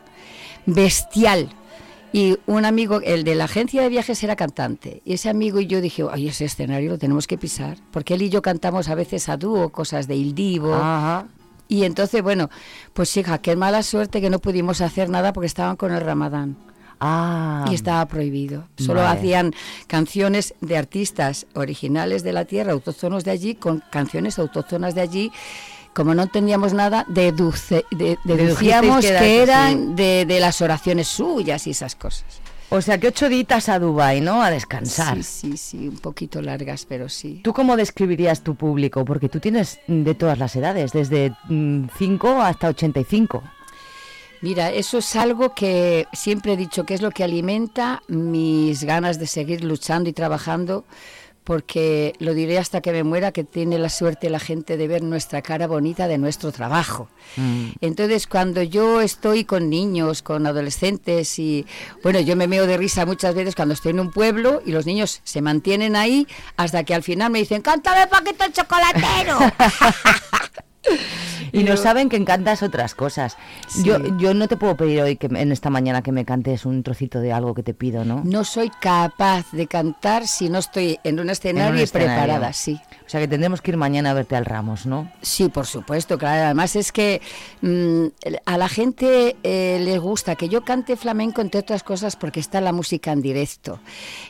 bestial. 0.65 1.49
Y 2.11 2.38
un 2.47 2.65
amigo, 2.65 3.01
el 3.03 3.23
de 3.23 3.36
la 3.36 3.43
agencia 3.45 3.84
de 3.84 3.89
viajes 3.89 4.23
era 4.23 4.36
cantante. 4.36 5.01
Y 5.05 5.13
ese 5.13 5.30
amigo 5.30 5.59
y 5.59 5.67
yo 5.67 5.80
dije, 5.80 6.03
ay, 6.11 6.27
ese 6.30 6.45
escenario 6.45 6.91
lo 6.91 6.97
tenemos 6.97 7.27
que 7.27 7.38
pisar. 7.38 7.77
Porque 7.91 8.15
él 8.15 8.23
y 8.23 8.30
yo 8.30 8.41
cantamos 8.41 8.89
a 8.89 8.95
veces 8.95 9.30
a 9.30 9.38
dúo, 9.38 9.69
cosas 9.69 10.07
de 10.07 10.15
Il 10.15 10.34
Divo. 10.34 10.73
Ajá. 10.73 11.27
Y 11.70 11.86
entonces, 11.86 12.22
bueno, 12.22 12.49
pues 12.93 13.15
hija, 13.15 13.38
qué 13.38 13.55
mala 13.55 13.82
suerte 13.84 14.20
que 14.20 14.30
no 14.30 14.39
pudimos 14.39 14.82
hacer 14.82 15.07
nada 15.09 15.32
porque 15.32 15.47
estaban 15.47 15.78
con 15.78 15.93
el 15.93 16.01
ramadán. 16.01 16.57
Ah. 16.99 17.63
Y 17.72 17.76
estaba 17.76 18.05
prohibido. 18.07 18.65
Solo 18.76 18.99
Vale. 19.01 19.17
hacían 19.20 19.53
canciones 19.88 20.53
de 20.59 20.76
artistas 20.78 21.45
originales 21.53 22.24
de 22.24 22.34
la 22.34 22.43
tierra, 22.43 22.74
autóctonos 22.74 23.24
de 23.24 23.32
allí, 23.32 23.55
con 23.55 23.82
canciones 23.89 24.38
autóctonas 24.38 24.95
de 24.95 25.01
allí. 25.01 25.32
Como 25.93 26.13
no 26.13 26.24
entendíamos 26.24 26.74
nada, 26.74 27.05
deduce- 27.07 27.86
de- 27.91 28.17
deducíamos 28.26 29.05
que 29.05 29.11
que, 29.11 29.41
era- 29.43 29.70
eran 29.70 29.95
de, 29.95 30.26
de 30.28 30.39
las 30.41 30.61
oraciones 30.61 31.07
suyas 31.07 31.67
y 31.67 31.72
esas 31.72 31.95
cosas. 31.95 32.26
O 32.72 32.82
sea 32.82 32.99
que 32.99 33.07
ocho 33.07 33.30
ditas 33.30 33.67
a 33.67 33.80
Dubai, 33.80 34.22
¿no? 34.22 34.43
A 34.43 34.51
descansar. 34.51 35.15
Sí, 35.24 35.24
sí, 35.24 35.57
sí, 35.57 35.88
un 35.88 35.97
poquito 35.97 36.39
largas, 36.39 36.86
pero 36.88 37.09
sí. 37.09 37.41
¿Tú 37.43 37.51
cómo 37.51 37.76
describirías 37.76 38.43
tu 38.43 38.53
público? 38.53 39.05
Porque 39.05 39.28
tú 39.28 39.39
tienes 39.39 39.80
de 39.88 40.13
todas 40.13 40.38
las 40.38 40.55
edades, 40.55 40.91
desde 40.91 41.34
5 41.47 42.41
hasta 42.41 42.67
85. 42.67 43.43
Mira, 44.41 44.72
eso 44.72 44.99
es 44.99 45.15
algo 45.15 45.53
que 45.55 46.07
siempre 46.13 46.53
he 46.53 46.57
dicho 46.57 46.86
que 46.86 46.93
es 46.93 47.01
lo 47.01 47.09
que 47.09 47.24
alimenta 47.24 48.03
mis 48.07 48.84
ganas 48.84 49.20
de 49.20 49.26
seguir 49.26 49.63
luchando 49.63 50.07
y 50.09 50.13
trabajando, 50.13 50.86
porque 51.49 52.13
lo 52.19 52.35
diré 52.35 52.59
hasta 52.59 52.79
que 52.79 52.91
me 52.91 53.03
muera, 53.03 53.31
que 53.31 53.43
tiene 53.43 53.79
la 53.79 53.89
suerte 53.89 54.29
la 54.29 54.39
gente 54.39 54.77
de 54.77 54.87
ver 54.87 55.01
nuestra 55.01 55.41
cara 55.41 55.65
bonita 55.65 56.07
de 56.07 56.19
nuestro 56.19 56.51
trabajo. 56.51 57.09
Mm. 57.37 57.69
Entonces, 57.81 58.27
cuando 58.27 58.61
yo 58.61 59.01
estoy 59.01 59.45
con 59.45 59.67
niños, 59.67 60.21
con 60.21 60.45
adolescentes 60.45 61.39
y, 61.39 61.65
bueno, 62.03 62.19
yo 62.19 62.35
me 62.35 62.45
meo 62.45 62.67
de 62.67 62.77
risa 62.77 63.03
muchas 63.07 63.33
veces 63.33 63.55
cuando 63.55 63.73
estoy 63.73 63.93
en 63.93 63.99
un 63.99 64.11
pueblo 64.11 64.61
y 64.63 64.71
los 64.71 64.85
niños 64.85 65.21
se 65.23 65.41
mantienen 65.41 65.95
ahí 65.95 66.27
hasta 66.55 66.83
que 66.83 66.93
al 66.93 67.01
final 67.01 67.31
me 67.31 67.39
dicen, 67.39 67.63
cántame 67.63 68.05
paquete 68.05 68.45
el 68.45 68.53
chocolatero. 68.53 69.39
Y 71.51 71.63
no 71.63 71.77
saben 71.77 72.09
que 72.09 72.15
encantas 72.15 72.61
otras 72.63 72.93
cosas. 72.95 73.38
Yo, 73.84 73.97
yo 74.17 74.34
no 74.34 74.47
te 74.47 74.57
puedo 74.57 74.75
pedir 74.75 75.01
hoy 75.01 75.15
que 75.15 75.27
en 75.27 75.51
esta 75.51 75.69
mañana 75.69 76.01
que 76.01 76.11
me 76.11 76.25
cantes 76.25 76.65
un 76.65 76.84
trocito 76.84 77.21
de 77.21 77.34
algo 77.34 77.53
que 77.53 77.63
te 77.63 77.73
pido, 77.73 78.05
¿no? 78.05 78.21
No 78.23 78.43
soy 78.43 78.69
capaz 78.82 79.51
de 79.51 79.67
cantar 79.67 80.27
si 80.27 80.49
no 80.49 80.59
estoy 80.59 80.99
en 81.03 81.19
un 81.19 81.30
escenario, 81.30 81.84
y 81.84 81.88
preparada, 81.88 82.53
sí. 82.53 82.80
O 83.10 83.12
sea 83.12 83.22
que 83.22 83.28
tendremos 83.28 83.60
que 83.60 83.72
ir 83.72 83.78
mañana 83.78 84.12
a 84.12 84.14
verte 84.14 84.36
al 84.36 84.45
Ramos, 84.45 84.86
¿no? 84.86 85.12
Sí, 85.24 85.49
por 85.49 85.66
supuesto, 85.66 86.20
claro. 86.20 86.45
Además 86.45 86.76
es 86.76 86.91
que 86.91 87.24
mm, 87.64 88.05
a 88.45 88.57
la 88.60 88.70
gente 88.70 89.36
eh, 89.41 89.82
le 89.84 89.97
gusta 89.97 90.36
que 90.36 90.47
yo 90.47 90.64
cante 90.64 90.95
flamenco, 90.95 91.41
entre 91.41 91.62
otras 91.62 91.82
cosas, 91.82 92.16
porque 92.16 92.39
está 92.39 92.62
la 92.62 92.72
música 92.72 93.12
en 93.12 93.24
directo. 93.24 93.80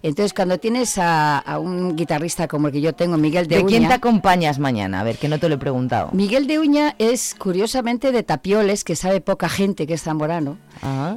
Entonces, 0.01 0.33
cuando 0.33 0.59
tienes 0.59 0.97
a, 0.97 1.39
a 1.39 1.59
un 1.59 1.97
guitarrista 1.97 2.47
como 2.47 2.67
el 2.67 2.73
que 2.73 2.79
yo 2.79 2.93
tengo, 2.95 3.17
Miguel 3.17 3.49
de, 3.49 3.57
¿De 3.57 3.63
Uña... 3.63 3.67
quién 3.67 3.87
te 3.89 3.95
acompañas 3.95 4.59
mañana? 4.59 5.01
A 5.01 5.03
ver, 5.03 5.17
que 5.17 5.27
no 5.27 5.39
te 5.39 5.49
lo 5.49 5.55
he 5.55 5.57
preguntado. 5.57 6.11
Miguel 6.13 6.47
de 6.47 6.59
Uña 6.59 6.95
es 6.99 7.35
curiosamente 7.37 8.13
de 8.13 8.23
Tapioles, 8.23 8.85
que 8.85 8.95
sabe 8.95 9.19
poca 9.19 9.49
gente 9.49 9.87
que 9.87 9.95
es 9.95 10.03
zamorano. 10.03 10.57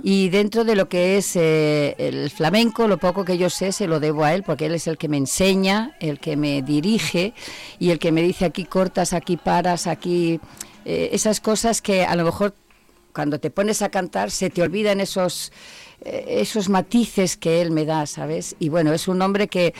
Y 0.02 0.30
dentro 0.30 0.64
de 0.64 0.74
lo 0.74 0.88
que 0.88 1.16
es 1.16 1.36
eh, 1.36 1.94
el 1.98 2.28
flamenco, 2.30 2.88
lo 2.88 2.98
poco 2.98 3.24
que 3.24 3.38
yo 3.38 3.48
sé 3.48 3.70
se 3.70 3.86
lo 3.86 4.00
debo 4.00 4.24
a 4.24 4.34
él, 4.34 4.42
porque 4.42 4.66
él 4.66 4.74
es 4.74 4.88
el 4.88 4.98
que 4.98 5.06
me 5.06 5.16
enseña, 5.16 5.92
el 6.00 6.18
que 6.18 6.36
me 6.36 6.62
dirige 6.62 7.34
y 7.78 7.90
el 7.90 7.98
que 7.98 8.12
me 8.12 8.22
dice 8.22 8.44
aquí 8.44 8.64
cortas, 8.64 9.12
aquí 9.12 9.36
paras, 9.36 9.86
aquí... 9.86 10.40
eh, 10.84 11.10
esas 11.12 11.40
cosas 11.40 11.80
que 11.80 12.04
a 12.04 12.16
lo 12.16 12.24
mejor 12.24 12.54
cuando 13.12 13.38
te 13.38 13.50
pones 13.50 13.82
a 13.82 13.88
cantar 13.88 14.30
se 14.30 14.50
te 14.50 14.62
olvidan 14.62 15.00
esos, 15.00 15.52
eh, 16.00 16.24
esos 16.40 16.68
matices 16.68 17.36
que 17.36 17.60
él 17.60 17.70
me 17.70 17.84
da, 17.84 18.06
¿sabes? 18.06 18.56
Y 18.58 18.68
bueno, 18.68 18.92
es 18.92 19.06
un 19.06 19.20
hombre 19.22 19.48
que 19.48 19.74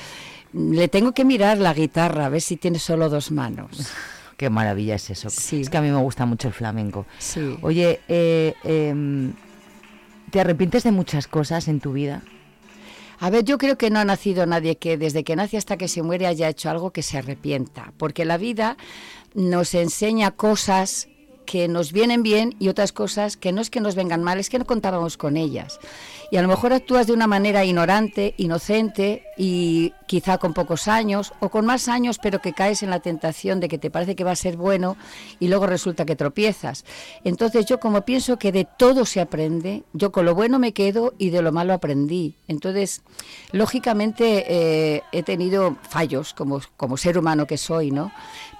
le 0.52 0.88
tengo 0.88 1.12
que 1.12 1.24
mirar 1.24 1.58
la 1.58 1.72
guitarra, 1.74 2.26
a 2.26 2.28
ver 2.28 2.40
si 2.40 2.56
tiene 2.56 2.78
solo 2.78 3.08
dos 3.08 3.30
manos. 3.30 3.90
Qué 4.36 4.50
maravilla 4.50 4.96
es 4.96 5.08
eso. 5.10 5.28
Es 5.28 5.70
que 5.70 5.76
a 5.76 5.80
mí 5.80 5.90
me 5.90 6.00
gusta 6.00 6.26
mucho 6.26 6.48
el 6.48 6.54
flamenco. 6.54 7.06
Sí. 7.18 7.56
Oye, 7.62 8.00
eh, 8.08 8.54
em, 8.64 9.34
¿te 10.30 10.40
arrepientes 10.40 10.82
de 10.82 10.90
muchas 10.90 11.28
cosas 11.28 11.68
en 11.68 11.78
tu 11.78 11.92
vida? 11.92 12.22
A 13.22 13.30
ver, 13.30 13.44
yo 13.44 13.56
creo 13.56 13.78
que 13.78 13.88
no 13.88 14.00
ha 14.00 14.04
nacido 14.04 14.46
nadie 14.46 14.78
que 14.78 14.98
desde 14.98 15.22
que 15.22 15.36
nace 15.36 15.56
hasta 15.56 15.76
que 15.76 15.86
se 15.86 16.02
muere 16.02 16.26
haya 16.26 16.48
hecho 16.48 16.68
algo 16.68 16.90
que 16.90 17.04
se 17.04 17.18
arrepienta, 17.18 17.92
porque 17.96 18.24
la 18.24 18.36
vida 18.36 18.76
nos 19.32 19.74
enseña 19.74 20.32
cosas 20.32 21.06
que 21.52 21.68
nos 21.68 21.92
vienen 21.92 22.22
bien 22.22 22.56
y 22.58 22.68
otras 22.68 22.92
cosas 22.92 23.36
que 23.36 23.52
no 23.52 23.60
es 23.60 23.68
que 23.68 23.82
nos 23.82 23.94
vengan 23.94 24.22
mal, 24.22 24.40
es 24.40 24.48
que 24.48 24.58
no 24.58 24.64
contábamos 24.64 25.18
con 25.18 25.36
ellas. 25.36 25.80
Y 26.30 26.38
a 26.38 26.42
lo 26.42 26.48
mejor 26.48 26.72
actúas 26.72 27.06
de 27.06 27.12
una 27.12 27.26
manera 27.26 27.62
ignorante, 27.62 28.32
inocente 28.38 29.24
y 29.36 29.92
quizá 30.06 30.38
con 30.38 30.54
pocos 30.54 30.88
años 30.88 31.34
o 31.40 31.50
con 31.50 31.66
más 31.66 31.88
años, 31.88 32.18
pero 32.18 32.40
que 32.40 32.54
caes 32.54 32.82
en 32.82 32.88
la 32.88 33.00
tentación 33.00 33.60
de 33.60 33.68
que 33.68 33.76
te 33.76 33.90
parece 33.90 34.16
que 34.16 34.24
va 34.24 34.30
a 34.30 34.36
ser 34.36 34.56
bueno 34.56 34.96
y 35.40 35.48
luego 35.48 35.66
resulta 35.66 36.06
que 36.06 36.16
tropiezas. 36.16 36.86
Entonces 37.22 37.66
yo 37.66 37.78
como 37.80 38.00
pienso 38.00 38.38
que 38.38 38.50
de 38.50 38.66
todo 38.78 39.04
se 39.04 39.20
aprende, 39.20 39.82
yo 39.92 40.10
con 40.10 40.24
lo 40.24 40.34
bueno 40.34 40.58
me 40.58 40.72
quedo 40.72 41.12
y 41.18 41.28
de 41.28 41.42
lo 41.42 41.52
malo 41.52 41.74
aprendí. 41.74 42.34
Entonces, 42.48 43.02
lógicamente 43.50 44.46
eh, 44.48 45.02
he 45.12 45.22
tenido 45.22 45.76
fallos 45.90 46.32
como, 46.32 46.62
como 46.78 46.96
ser 46.96 47.18
humano 47.18 47.46
que 47.46 47.58
soy, 47.58 47.90
¿no? 47.90 48.10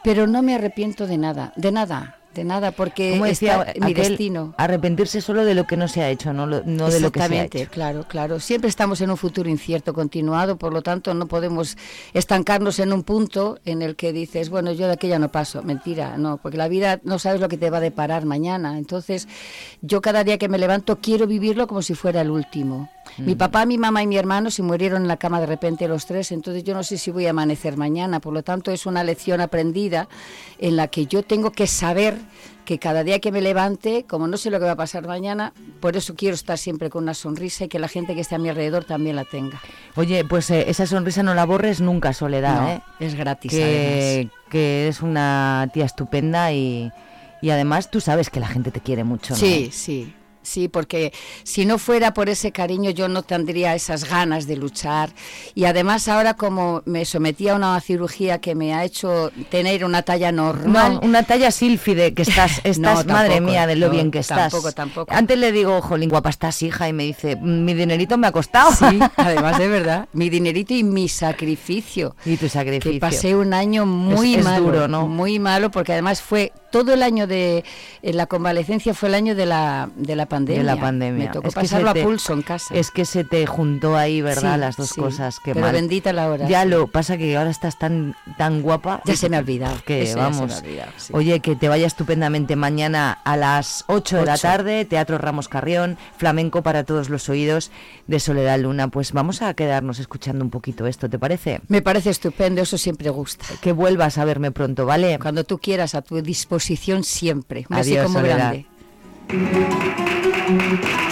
Pero 0.05 0.26
no 0.26 0.43
me 0.43 0.55
arrepiento 0.55 1.07
de 1.07 1.16
nada, 1.16 1.55
de 1.57 1.72
nada. 1.72 2.18
De 2.35 2.45
nada, 2.45 2.70
porque 2.72 3.11
Como 3.11 3.26
decía 3.26 3.62
está 3.62 3.87
mi 3.87 3.93
destino. 3.93 4.55
Arrepentirse 4.57 5.20
solo 5.20 5.45
de 5.45 5.55
lo 5.55 5.66
que 5.66 5.76
no 5.76 5.87
se 5.87 6.03
ha 6.03 6.09
hecho, 6.09 6.33
no, 6.33 6.47
lo- 6.47 6.62
no 6.64 6.89
de 6.89 6.99
lo 7.01 7.12
que 7.12 7.18
se 7.20 7.24
ha 7.24 7.26
Exactamente, 7.26 7.62
hecho. 7.62 7.70
claro, 7.70 8.05
claro. 8.09 8.41
Siempre 8.41 8.70
estamos 8.70 9.01
en 9.03 9.11
un 9.11 9.18
futuro 9.18 9.51
incierto, 9.51 9.93
continuado, 9.93 10.57
por 10.57 10.72
lo 10.72 10.80
tanto 10.80 11.12
no 11.12 11.26
podemos 11.26 11.76
estancarnos 12.14 12.78
en 12.78 12.93
un 12.93 13.03
punto 13.03 13.59
en 13.66 13.83
el 13.83 13.97
que 13.97 14.12
dices, 14.14 14.49
bueno, 14.49 14.72
yo 14.72 14.87
de 14.87 14.95
aquella 14.95 15.18
no 15.18 15.30
paso. 15.30 15.62
Mentira, 15.62 16.16
no, 16.16 16.39
porque 16.39 16.57
la 16.57 16.68
vida 16.68 17.01
no 17.05 17.18
sabes 17.18 17.41
lo 17.41 17.49
que 17.49 17.59
te 17.59 17.68
va 17.68 17.78
a 17.78 17.80
deparar 17.83 18.24
mañana. 18.24 18.78
Entonces, 18.78 19.28
yo 19.83 20.01
cada 20.01 20.24
día 20.24 20.39
que 20.39 20.49
me 20.49 20.57
levanto 20.59 20.99
quiero 21.01 21.26
vivirlo 21.26 21.66
como 21.66 21.83
si 21.83 21.95
fuera 21.95 22.22
el 22.22 22.30
último. 22.30 22.89
Mi 23.18 23.34
papá, 23.34 23.66
mi 23.66 23.76
mamá 23.78 24.03
y 24.03 24.07
mi 24.07 24.16
hermano 24.16 24.50
se 24.50 24.62
murieron 24.62 25.03
en 25.03 25.09
la 25.09 25.16
cama 25.18 25.38
de 25.40 25.46
repente 25.46 25.86
los 25.88 26.07
tres, 26.07 26.32
entonces 26.32 26.64
yo 26.64 26.72
no 26.74 26.82
sé 26.82 26.96
si 26.96 27.11
voy 27.11 27.26
a 27.26 27.30
amanecer 27.30 27.76
mañana. 27.76 28.20
Por 28.20 28.32
lo 28.32 28.42
tanto, 28.42 28.70
es 28.70 28.86
una 28.86 29.05
lección 29.05 29.40
aprendida 29.40 30.09
en 30.59 30.76
la 30.76 30.88
que 30.88 31.07
yo 31.07 31.22
tengo 31.22 31.53
que 31.53 31.66
saber 31.66 32.16
que 32.64 32.78
cada 32.78 33.03
día 33.05 33.18
que 33.18 33.32
me 33.32 33.40
levante, 33.40 34.05
como 34.09 34.28
no 34.28 34.36
sé 34.36 34.48
lo 34.48 34.59
que 34.61 34.64
va 34.66 34.72
a 34.72 34.76
pasar 34.76 35.07
mañana, 35.07 35.53
por 35.80 35.96
eso 35.96 36.14
quiero 36.14 36.34
estar 36.34 36.57
siempre 36.57 36.90
con 36.90 37.03
una 37.03 37.12
sonrisa 37.12 37.64
y 37.64 37.68
que 37.68 37.78
la 37.78 37.88
gente 37.88 38.14
que 38.14 38.20
esté 38.20 38.36
a 38.36 38.38
mi 38.38 38.48
alrededor 38.48 38.84
también 38.84 39.16
la 39.16 39.24
tenga. 39.24 39.61
Oye, 39.96 40.24
pues 40.24 40.48
eh, 40.50 40.64
esa 40.68 40.86
sonrisa 40.86 41.22
no 41.22 41.34
la 41.34 41.44
borres 41.44 41.80
nunca, 41.80 42.12
Soledad, 42.12 42.61
No, 42.62 42.68
¿eh? 42.68 42.82
es 43.00 43.14
gratis, 43.14 43.50
Que, 43.50 44.30
que 44.48 44.82
eres 44.84 45.03
una 45.03 45.68
tía 45.74 45.84
estupenda 45.84 46.53
y, 46.53 46.92
y 47.42 47.50
además 47.50 47.90
tú 47.90 48.00
sabes 48.00 48.30
que 48.30 48.38
la 48.40 48.46
gente 48.46 48.70
te 48.70 48.80
quiere 48.80 49.03
mucho, 49.05 49.34
¿no? 49.34 49.40
Sí, 49.40 49.70
sí. 49.72 50.14
Sí, 50.43 50.68
porque 50.68 51.12
si 51.45 51.64
no 51.66 51.78
fuera 51.78 52.14
por 52.14 52.28
ese 52.28 52.51
cariño 52.53 52.90
yo 52.90 53.09
no 53.09 53.22
tendría 53.22 53.74
esas 53.74 54.05
ganas 54.09 54.47
de 54.47 54.57
luchar. 54.57 55.11
Y 55.55 55.64
además 55.66 56.09
ahora 56.09 56.34
como 56.34 56.82
me 56.84 57.05
sometí 57.05 57.49
a 57.49 57.55
una 57.55 57.80
cirugía 57.80 58.40
que 58.40 58.55
me 58.55 58.74
ha 58.74 58.84
hecho 58.84 59.30
tener 59.51 59.84
una 59.84 60.03
talla 60.03 60.32
normal. 60.32 60.95
No, 60.95 61.01
una 61.01 61.22
talla 61.22 61.51
sílfide, 61.51 62.12
que 62.14 62.22
estás, 62.22 62.61
estás 62.64 63.07
No, 63.07 63.12
madre 63.12 63.40
mía, 63.40 63.66
de 63.66 63.76
lo 63.76 63.86
no, 63.86 63.93
bien 63.93 64.11
que 64.11 64.18
estás. 64.18 64.51
tampoco, 64.51 64.72
tampoco. 64.72 65.12
Antes 65.14 65.38
le 65.38 65.53
digo, 65.53 65.80
jolín, 65.80 66.09
guapa 66.11 66.30
estás, 66.30 66.61
hija, 66.62 66.88
y 66.88 66.93
me 66.93 67.05
dice, 67.05 67.36
"Mm, 67.36 67.64
mi 67.64 67.74
dinerito 67.74 68.18
me 68.18 68.26
ha 68.26 68.32
costado. 68.32 68.72
Sí, 68.72 68.99
además 69.16 69.59
de 69.59 69.68
verdad, 69.68 70.09
mi 70.12 70.28
dinerito 70.28 70.74
y 70.74 70.82
mi 70.82 71.09
sacrificio. 71.09 72.14
Y 72.24 72.36
tu 72.36 72.49
sacrificio. 72.49 72.93
Que 72.93 72.99
pasé 73.01 73.34
un 73.36 73.55
año 73.55 73.86
muy 73.86 74.32
Es- 74.34 74.38
es 74.40 74.45
malo, 74.45 74.64
duro, 74.66 74.88
¿no? 74.88 75.07
Muy 75.07 75.38
malo, 75.38 75.70
porque 75.70 75.93
además 75.93 76.22
fue 76.22 76.53
todo 76.70 76.95
el 76.95 77.03
año 77.03 77.26
de 77.26 77.64
la 78.03 78.26
convalecencia 78.26 78.95
fue 78.95 79.11
el 79.11 79.14
año 79.14 79.34
de 79.34 79.45
la 79.45 79.90
de 79.95 80.16
la 80.16 80.24
pandemia. 80.33 80.61
De 80.62 80.64
la 80.66 80.76
pandemia. 80.80 81.26
Me 81.26 81.33
tocó 81.33 81.49
Es 81.49 81.55
que 81.55 81.61
pasarlo 81.61 81.93
te- 81.93 82.01
a 82.01 82.05
pulso 82.05 82.33
en 82.33 82.43
casa. 82.43 82.74
Es 82.74 82.91
que 82.91 83.05
se 83.05 83.22
te 83.24 83.47
juntó 83.47 83.97
ahí, 83.97 84.20
¿verdad? 84.20 84.55
Sí, 84.55 84.61
Las 84.61 84.76
dos 84.76 84.89
sí. 84.89 85.01
cosas. 85.01 85.39
que 85.39 85.53
Pero 85.55 85.66
mal. 85.66 85.72
bendita 85.74 86.12
la 86.12 86.28
hora, 86.28 86.49
Ya 86.49 86.64
lo 86.64 86.87
pasa 86.89 87.16
que 87.16 87.37
ahora 87.37 87.51
estás 87.51 87.78
tan 87.78 88.16
tan 88.39 88.62
guapa. 88.62 89.01
Ya 89.05 89.14
se 89.16 89.28
me 89.28 89.37
ha 89.37 89.41
olvidado, 89.41 89.76
Que 89.87 90.03
eso 90.03 90.16
ya 90.18 90.24
se 90.24 90.30
me 90.30 90.37
vamos. 90.41 90.53
ha 90.55 90.59
olvidado, 90.59 90.93
sí. 90.97 91.12
Oye, 91.14 91.41
que 91.41 91.55
te 91.57 91.68
vaya 91.68 91.87
estupendamente 91.87 92.57
mañana 92.57 93.12
a 93.24 93.37
las 93.37 93.85
8 93.89 94.16
de 94.18 94.26
la 94.26 94.39
tarde, 94.39 94.85
Teatro 94.85 95.18
Ramos 95.18 95.49
Carrión, 95.49 95.97
flamenco 96.16 96.62
para 96.62 96.85
todos 96.85 97.09
los 97.11 97.28
oídos 97.28 97.70
de 98.07 98.18
Soledad 98.20 98.59
Luna. 98.59 98.89
Pues 98.89 99.12
vamos 99.12 99.43
a 99.43 99.55
quedarnos 99.55 99.99
escuchando 100.01 100.45
un 100.45 100.51
poquito 100.51 100.87
esto, 100.87 101.09
¿te 101.11 101.18
parece? 101.18 101.61
Me 101.68 101.83
parece 101.83 102.11
estupendo, 102.11 102.62
eso 102.62 102.78
siempre 102.78 103.11
gusta. 103.11 103.45
Que 103.61 103.72
vuelvas 103.72 104.18
a 104.18 104.24
verme 104.24 104.51
pronto, 104.51 104.87
¿vale? 104.87 105.18
Cuando 105.20 105.45
tú 105.45 105.59
quieras, 105.59 105.95
a 105.95 106.03
tu 106.03 106.20
disposición 106.22 107.05
siempre. 107.05 107.66
Un 107.68 107.76
Adiós, 107.76 108.09
muy 108.11 108.20
Soledad. 108.22 108.55
grande. 109.28 110.22
Thank 110.45 111.07
you. 111.07 111.11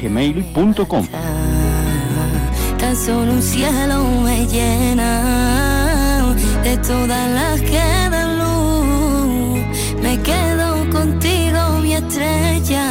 gmail.com 0.00 1.06
Tan 2.78 2.96
solo 2.96 3.32
un 3.32 3.42
cielo 3.42 4.04
me 4.24 4.46
llena 4.46 6.02
de 6.62 6.76
todas 6.78 7.30
las 7.30 7.60
que 7.60 7.78
dan 8.10 8.38
luz. 8.38 9.60
Me 10.02 10.20
quedo 10.20 10.90
contigo, 10.90 11.78
mi 11.82 11.94
estrella. 11.94 12.86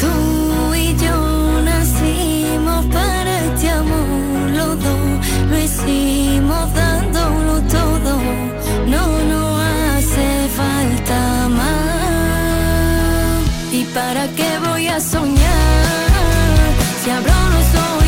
Tú 0.00 0.74
y 0.74 0.96
yo 0.96 1.60
nacimos 1.62 2.86
para 2.86 3.44
este 3.46 3.70
amor, 3.70 4.50
los 4.50 4.82
dos 4.82 5.26
lo 5.50 5.58
hicimos 5.58 6.23
a 14.94 15.00
soñar? 15.00 16.72
Si 17.02 17.10
abro 17.10 17.32
los 17.50 17.82
ojos 17.82 18.03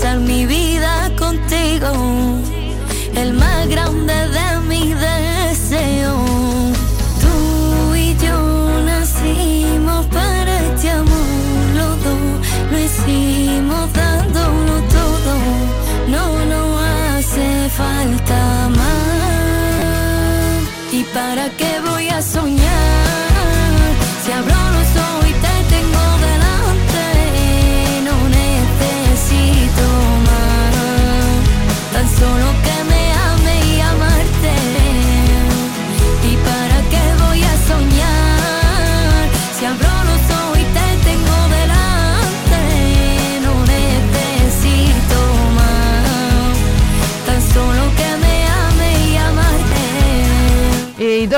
pasar 0.00 0.18
mi 0.18 0.46
vida 0.46 1.10
contigo, 1.18 1.92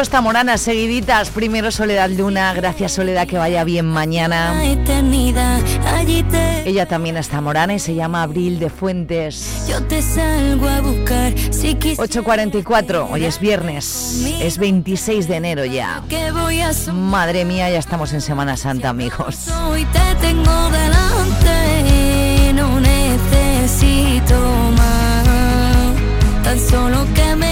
Dos 0.03 0.11
tamoranas 0.11 0.61
seguiditas. 0.61 1.31
Primero 1.31 1.71
Soledad 1.71 2.11
Luna. 2.11 2.53
Gracias 2.55 2.91
Soledad, 2.91 3.29
que 3.29 3.39
vaya 3.39 3.63
bien 3.63 3.87
mañana. 3.87 4.61
Ella 6.65 6.87
también 6.87 7.17
es 7.17 7.29
zamorana 7.29 7.75
y 7.75 7.79
se 7.79 7.95
llama 7.95 8.25
Abril 8.25 8.59
de 8.59 8.69
Fuentes. 8.69 9.65
Yo 9.69 9.81
te 9.85 10.03
salgo 10.03 10.69
a 10.69 10.81
buscar 10.81 11.33
si 11.53 11.77
quieres. 11.77 12.01
8.44, 12.01 13.11
hoy 13.13 13.27
es 13.27 13.39
viernes, 13.39 14.27
es 14.41 14.59
26 14.59 15.29
de 15.29 15.37
enero 15.37 15.65
ya. 15.67 16.03
Madre 16.93 17.45
mía, 17.45 17.71
ya 17.71 17.79
estamos 17.79 18.13
en 18.13 18.23
Semana 18.23 18.57
Santa, 18.57 18.89
amigos. 18.89 19.47
Hoy 19.69 19.85
te 19.85 20.17
tengo 20.21 20.69
delante, 20.71 22.53
no 22.55 22.81
necesito 22.81 24.35
más. 24.77 26.43
Tan 26.43 26.59
solo 26.59 27.07
que 27.15 27.37
me 27.37 27.52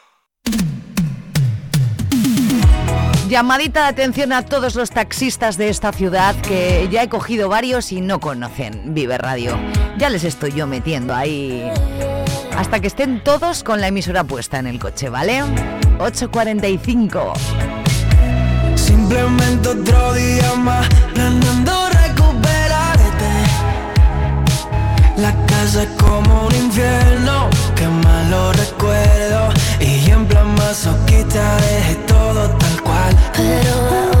Llamadita 3.31 3.83
de 3.83 3.87
atención 3.87 4.33
a 4.33 4.43
todos 4.43 4.75
los 4.75 4.89
taxistas 4.89 5.55
de 5.55 5.69
esta 5.69 5.93
ciudad 5.93 6.35
que 6.41 6.89
ya 6.91 7.03
he 7.03 7.07
cogido 7.07 7.47
varios 7.47 7.93
y 7.93 8.01
no 8.01 8.19
conocen 8.19 8.93
Vive 8.93 9.17
Radio. 9.17 9.57
Ya 9.97 10.09
les 10.09 10.25
estoy 10.25 10.51
yo 10.51 10.67
metiendo 10.67 11.15
ahí 11.15 11.63
hasta 12.57 12.81
que 12.81 12.87
estén 12.87 13.23
todos 13.23 13.63
con 13.63 13.79
la 13.79 13.87
emisora 13.87 14.25
puesta 14.25 14.59
en 14.59 14.67
el 14.67 14.79
coche, 14.79 15.07
¿vale? 15.07 15.43
8.45. 15.99 17.31
Simplemente 18.75 19.69
otro 19.69 20.13
día 20.13 20.53
más 20.55 20.89
planeando 21.13 21.71
recuperarte 22.03 23.31
La 25.15 25.33
casa 25.45 25.83
es 25.83 25.89
como 25.91 26.47
un 26.47 26.55
infierno, 26.55 27.49
que 27.77 27.87
malo 27.87 28.51
recuerdo. 28.51 29.53
Y 29.79 30.11
en 30.11 30.25
plan 30.25 30.53
masoquista 30.55 31.55
dejé 31.61 31.95
todo. 32.07 32.60
Pero 33.35 33.71
ahora 33.73 34.20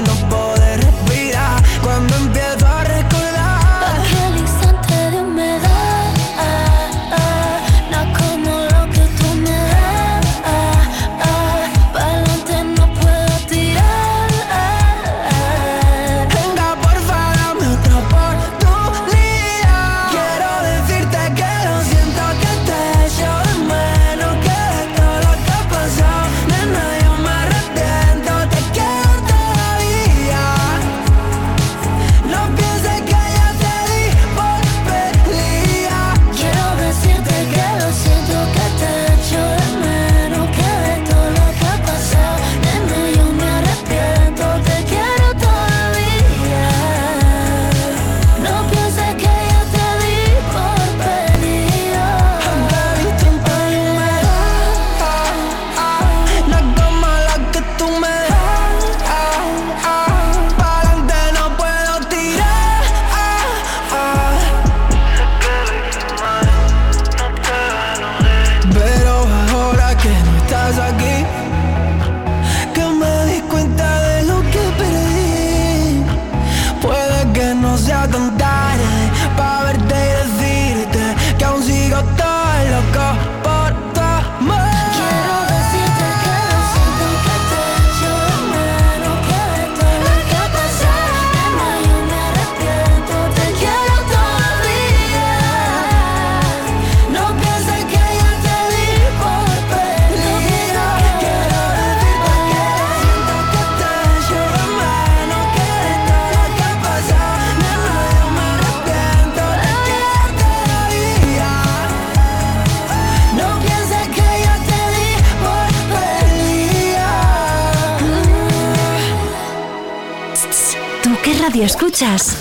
escuchas? 122.01 122.37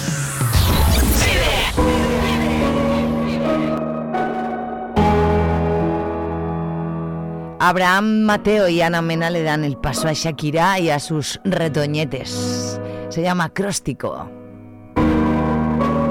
Abraham 7.59 8.23
Mateo 8.23 8.69
y 8.69 8.81
Ana 8.81 9.03
Mena 9.03 9.31
le 9.31 9.43
dan 9.43 9.65
el 9.65 9.77
paso 9.77 10.09
a 10.09 10.13
Shakira 10.13 10.79
y 10.81 10.91
a 10.91 10.99
sus 10.99 11.41
retoñetes. 11.45 12.81
Se 13.11 13.23
llama 13.23 13.45
Acróstico. 13.45 14.29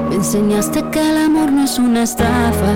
Me 0.09 0.15
enseñaste 0.15 0.83
que 0.91 0.99
el 0.99 1.17
amor 1.17 1.51
no 1.51 1.63
es 1.63 1.79
una 1.79 2.03
estafa 2.03 2.73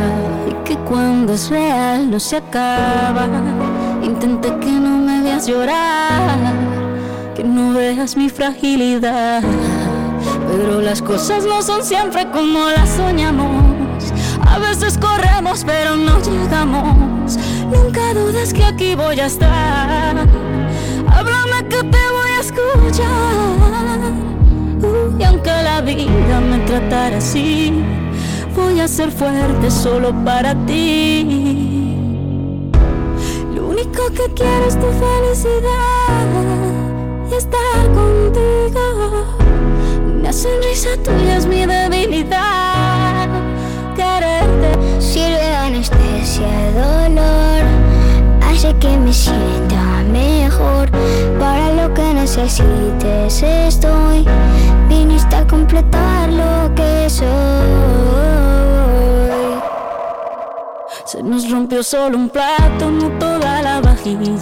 y 0.49 0.53
que 0.65 0.75
cuando 0.77 1.33
es 1.33 1.49
real 1.49 2.09
no 2.09 2.19
se 2.19 2.37
acaba. 2.37 3.27
Intenté 4.03 4.49
que 4.59 4.71
no 4.71 4.97
me 4.97 5.21
veas 5.21 5.47
llorar, 5.47 6.37
que 7.35 7.43
no 7.43 7.73
veas 7.73 8.17
mi 8.17 8.29
fragilidad. 8.29 9.43
Pero 10.47 10.81
las 10.81 11.01
cosas 11.01 11.45
no 11.45 11.61
son 11.61 11.83
siempre 11.83 12.29
como 12.31 12.69
las 12.69 12.89
soñamos. 12.89 13.83
A 14.47 14.59
veces 14.59 14.97
corremos 14.97 15.63
pero 15.65 15.95
no 15.95 16.19
llegamos. 16.21 17.37
Nunca 17.71 18.13
dudes 18.13 18.53
que 18.53 18.63
aquí 18.63 18.95
voy 18.95 19.19
a 19.19 19.25
estar. 19.25 20.15
Háblame 21.07 21.67
que 21.69 21.77
te 21.77 22.03
voy 22.15 22.31
a 22.37 22.39
escuchar. 22.39 23.63
Y 25.19 25.23
aunque 25.23 25.49
la 25.49 25.81
vida 25.81 26.41
me 26.41 26.59
tratara 26.59 27.17
así, 27.17 27.83
voy 28.55 28.79
a 28.79 28.87
ser 28.87 29.11
fuerte 29.11 29.71
solo 29.71 30.13
para 30.23 30.53
ti. 30.65 31.97
Lo 33.55 33.67
único 33.67 34.07
que 34.09 34.33
quiero 34.35 34.65
es 34.67 34.75
tu 34.79 34.87
felicidad 34.87 36.27
y 37.31 37.33
estar 37.35 37.85
contigo. 37.93 39.25
Una 40.23 40.31
sonrisa 40.31 40.95
tuya 41.03 41.35
es 41.35 41.45
mi 41.45 41.65
debilidad. 41.65 43.27
Quererte 43.93 45.01
Sirve 45.01 45.35
de 45.35 45.53
anestesia 45.53 46.47
el 46.69 46.75
dolor, 46.75 47.61
hace 48.41 48.73
que 48.79 48.97
me 48.97 49.11
sienta 49.11 50.01
mejor. 50.13 50.89
Para 51.37 51.73
lo 51.73 51.93
que 51.93 52.13
necesites 52.13 53.43
estoy, 53.43 54.25
viniste 54.87 55.35
a 55.35 55.45
completar 55.45 56.29
lo 56.31 56.73
que 56.73 57.09
soy. 57.09 57.27
Se 61.03 61.21
nos 61.21 61.51
rompió 61.51 61.83
solo 61.83 62.17
un 62.17 62.29
plato, 62.29 62.89
no 62.89 63.09
toda 63.19 63.61
la 63.61 63.81
vajilla. 63.81 64.41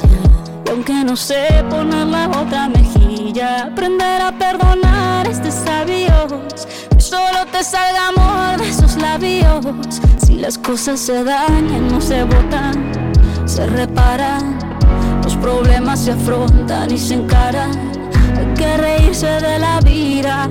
Y 0.64 0.70
aunque 0.70 1.04
no 1.04 1.16
sé 1.16 1.66
poner 1.72 2.06
la 2.06 2.30
otra 2.30 2.70
mejilla, 2.70 3.01
aprender 3.40 4.22
a 4.22 4.32
perdonar 4.32 5.28
es 5.28 5.42
de 5.42 5.52
sabios. 5.52 6.68
Que 6.90 7.00
solo 7.00 7.46
te 7.52 7.64
salga 7.64 8.10
amor 8.10 8.60
de 8.60 8.70
esos 8.70 8.98
labios. 8.98 10.02
Si 10.26 10.36
las 10.36 10.58
cosas 10.58 11.00
se 11.00 11.24
dañan, 11.24 11.88
no 11.88 12.02
se 12.02 12.24
botan, 12.24 13.14
se 13.46 13.66
reparan. 13.68 14.60
Los 15.24 15.36
problemas 15.38 16.02
se 16.02 16.12
afrontan 16.12 16.92
y 16.92 16.98
se 16.98 17.16
encaran. 17.16 17.72
Hay 18.38 18.54
que 18.56 18.78
reírse 18.78 19.28
de 19.28 19.60
la 19.60 19.80
vida, 19.82 20.50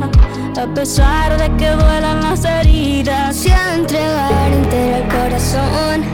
a 0.56 0.74
pesar 0.74 1.36
de 1.36 1.54
que 1.56 1.70
duelan 1.70 2.22
las 2.22 2.44
heridas. 2.44 3.36
Si 3.36 3.50
al 3.50 3.80
entregar 3.80 4.52
entera 4.52 5.08
corazón, 5.08 6.04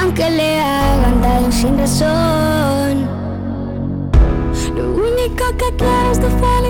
aunque 0.00 0.30
le 0.30 0.60
hagan 0.60 1.20
daño 1.20 1.52
sin 1.52 1.78
razón. 1.78 2.19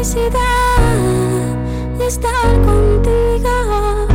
Felicidad 0.01 0.79
y 1.99 2.03
estar 2.03 2.53
contigo. 2.65 4.07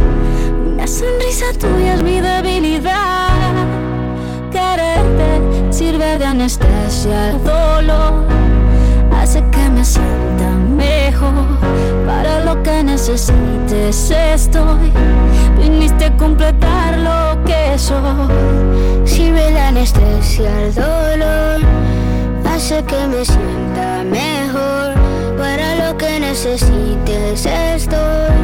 Una 0.73 0.87
sonrisa 0.87 1.45
tuya 1.59 1.93
es 1.93 2.01
mi 2.01 2.19
debilidad. 2.21 3.53
Quererte 4.51 5.41
sirve 5.69 6.17
de 6.17 6.25
anestesia 6.25 7.29
al 7.29 7.43
dolor. 7.43 8.13
Hace 9.15 9.43
que 9.51 9.69
me 9.69 9.85
sienta 9.85 10.49
mejor. 10.75 11.45
Para 12.07 12.43
lo 12.43 12.63
que 12.63 12.83
necesites 12.83 14.09
estoy. 14.09 14.91
Viniste 15.59 16.05
a 16.05 16.17
completar 16.17 16.97
lo 16.97 17.43
que 17.43 17.77
soy. 17.77 19.05
Sirve 19.05 19.51
de 19.51 19.59
anestesia 19.59 20.49
al 20.57 20.73
dolor. 20.73 21.61
Hace 22.43 22.83
que 22.85 23.07
me 23.07 23.23
sienta 23.23 24.03
mejor. 24.03 25.04
Para 25.37 25.75
lo 25.75 25.97
que 25.97 26.19
necesites 26.19 27.45
estoy. 27.45 28.35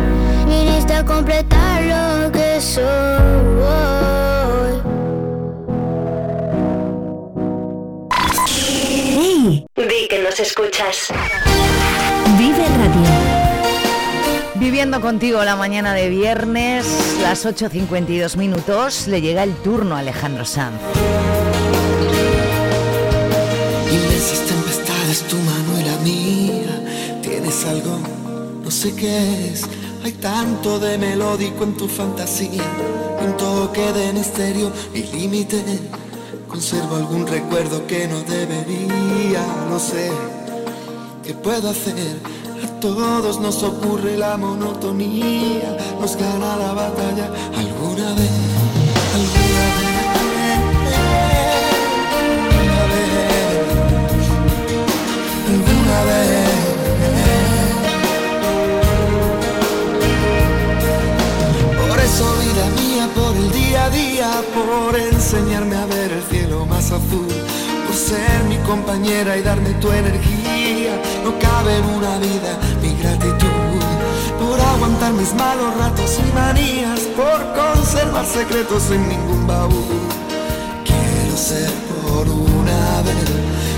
Viniste 0.46 0.94
a 0.94 1.06
completar 1.06 1.84
lo 1.84 2.32
que 2.32 2.60
soy. 2.60 2.82
¡Hey! 8.48 9.66
Di 9.76 10.08
que 10.10 10.20
nos 10.24 10.40
escuchas. 10.40 11.08
Vive 12.38 12.66
Radio. 12.66 13.42
Viviendo 14.56 15.02
contigo 15.02 15.44
la 15.44 15.56
mañana 15.56 15.94
de 15.94 16.10
viernes, 16.10 16.86
las 17.22 17.46
8.52 17.48 18.38
minutos, 18.38 19.08
le 19.08 19.20
llega 19.20 19.42
el 19.44 19.56
turno 19.56 19.96
a 19.96 20.00
Alejandro 20.00 20.46
Sanz. 20.46 20.80
Inmensas 23.92 24.46
tempestades, 24.46 25.24
tu 25.24 25.38
no 28.72 28.78
sé 28.78 28.96
qué 28.96 29.50
es. 29.52 29.64
Hay 30.02 30.14
tanto 30.14 30.80
de 30.80 30.98
melódico 30.98 31.66
en 31.66 31.76
tu 31.76 31.90
fantasía. 31.90 32.64
Un 33.22 33.36
toque 33.36 33.92
de 33.92 34.14
misterio 34.14 34.72
y 34.94 35.04
límite. 35.04 35.62
Conservo 36.48 36.96
algún 36.96 37.28
recuerdo 37.28 37.86
que 37.86 38.08
no 38.08 38.22
debería, 38.22 39.46
no 39.70 39.78
sé. 39.78 40.10
¿Qué 41.22 41.34
puedo 41.34 41.70
hacer? 41.70 42.18
A 42.64 42.80
todos 42.80 43.42
nos 43.42 43.62
ocurre 43.62 44.16
la 44.18 44.38
monotonía. 44.38 45.78
Nos 46.00 46.16
gana 46.16 46.56
la 46.56 46.72
batalla 46.72 47.26
alguna 47.54 48.14
vez. 48.14 48.32
Alguna 49.18 49.64
vez. 49.76 50.00
Alguna 52.56 52.84
vez. 52.94 53.20
Alguna 55.50 56.04
vez. 56.06 56.41
Por 63.16 63.36
el 63.36 63.52
día 63.52 63.86
a 63.86 63.90
día, 63.90 64.30
por 64.54 64.98
enseñarme 64.98 65.76
a 65.76 65.86
ver 65.86 66.12
el 66.12 66.24
cielo 66.24 66.66
más 66.66 66.86
azul, 66.92 67.28
por 67.86 67.96
ser 67.96 68.44
mi 68.48 68.58
compañera 68.60 69.38
y 69.38 69.42
darme 69.42 69.72
tu 69.76 69.92
energía, 69.92 71.02
no 71.24 71.38
cabe 71.40 71.78
en 71.78 71.86
una 71.86 72.18
vida 72.20 72.58
mi 72.82 72.94
gratitud, 72.96 73.80
por 74.40 74.60
aguantar 74.60 75.14
mis 75.14 75.34
malos 75.34 75.76
ratos 75.78 76.20
y 76.20 76.34
manías, 76.34 77.02
por 77.16 77.40
conservar 77.54 78.26
secretos 78.26 78.92
en 78.92 79.08
ningún 79.08 79.48
baúl. 79.48 79.86
Quiero 80.86 81.38
ser 81.38 81.72
por 81.92 82.28
una 82.28 83.02
vez 83.02 83.30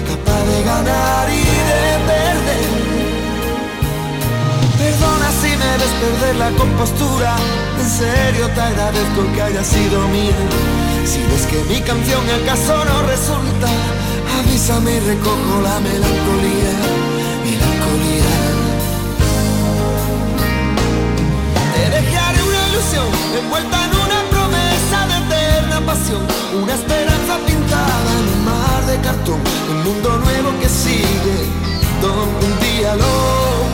capaz 0.07 0.43
de 0.45 0.63
ganar 0.63 1.29
y 1.29 1.43
de 1.69 2.05
perder. 2.07 2.92
Perdona 4.83 5.29
si 5.41 5.51
me 5.61 5.71
ves 5.79 5.93
perder 6.03 6.35
la 6.35 6.51
compostura. 6.61 7.35
En 7.79 7.89
serio 7.89 8.49
te 8.53 8.61
agradezco 8.61 9.21
que 9.33 9.41
haya 9.41 9.63
sido 9.63 9.97
mía. 10.09 10.35
Si 11.05 11.19
ves 11.29 11.45
que 11.51 11.59
mi 11.71 11.79
canción 11.81 12.23
acaso 12.41 12.75
no 12.89 12.97
resulta, 13.13 13.69
avísame 14.39 14.91
y 14.97 14.99
recojo 14.99 15.53
la 15.67 15.79
melancolía. 15.87 16.73
Melancolía. 17.45 18.33
Te 21.75 21.83
dejaré 21.97 22.39
una 22.51 22.61
ilusión 22.69 23.07
envuelta 23.39 23.77
en 23.85 23.91
una 24.05 24.19
promesa 24.33 24.97
de 25.09 25.15
eterna 25.23 25.77
pasión. 25.85 26.23
Una 26.61 26.73
esperanza 26.73 27.33
pintada 27.47 28.09
en 28.19 28.25
un 28.35 28.41
mar 28.51 28.81
de 28.91 28.97
cartón. 29.07 29.39
Un 29.71 29.79
mundo 29.87 30.09
nuevo 30.25 30.49
que 30.59 30.67
sigue. 30.67 31.37
Donde 32.01 32.45
un 32.47 32.55
día 32.59 32.95
lo 32.95 33.13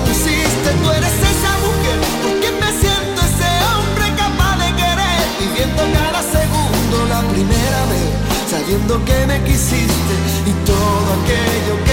pusiste, 0.05 0.38
tú 0.81 0.91
eres 0.91 1.15
esa 1.33 1.51
mujer. 1.65 1.97
Porque 2.23 2.49
me 2.61 2.69
siento 2.81 3.19
ese 3.29 3.51
hombre 3.69 4.05
capaz 4.15 4.55
de 4.63 4.69
querer. 4.81 5.21
Viviendo 5.39 5.81
cada 5.97 6.21
segundo 6.21 6.95
la 7.13 7.21
primera 7.33 7.81
vez. 7.91 8.09
Sabiendo 8.49 9.03
que 9.05 9.17
me 9.27 9.37
quisiste 9.43 10.13
y 10.45 10.53
todo 10.65 11.07
aquello 11.19 11.75
que 11.85 11.88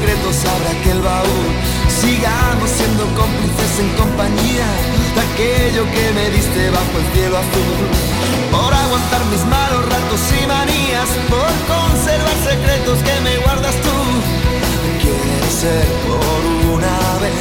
secretos, 0.00 0.36
abra 0.44 0.70
aquel 0.70 1.00
baúl. 1.02 1.48
Sigamos 2.00 2.70
siendo 2.70 3.04
cómplices 3.14 3.72
en 3.80 3.88
compañía 4.00 4.68
de 5.14 5.20
aquello 5.20 5.84
que 5.92 6.04
me 6.16 6.30
diste 6.30 6.70
bajo 6.70 6.94
el 6.98 7.06
cielo 7.12 7.36
azul. 7.36 7.80
Por 8.50 8.72
aguantar 8.72 9.24
mis 9.26 9.44
malos 9.44 9.84
ratos 9.84 10.20
y 10.40 10.46
manías, 10.46 11.08
por 11.28 11.52
conservar 11.68 12.36
secretos 12.48 12.98
que 13.02 13.20
me 13.20 13.36
guardas 13.44 13.74
tú. 13.84 13.96
Quiero 15.02 15.46
ser 15.60 15.86
por 16.08 16.40
una 16.76 16.98
vez 17.20 17.40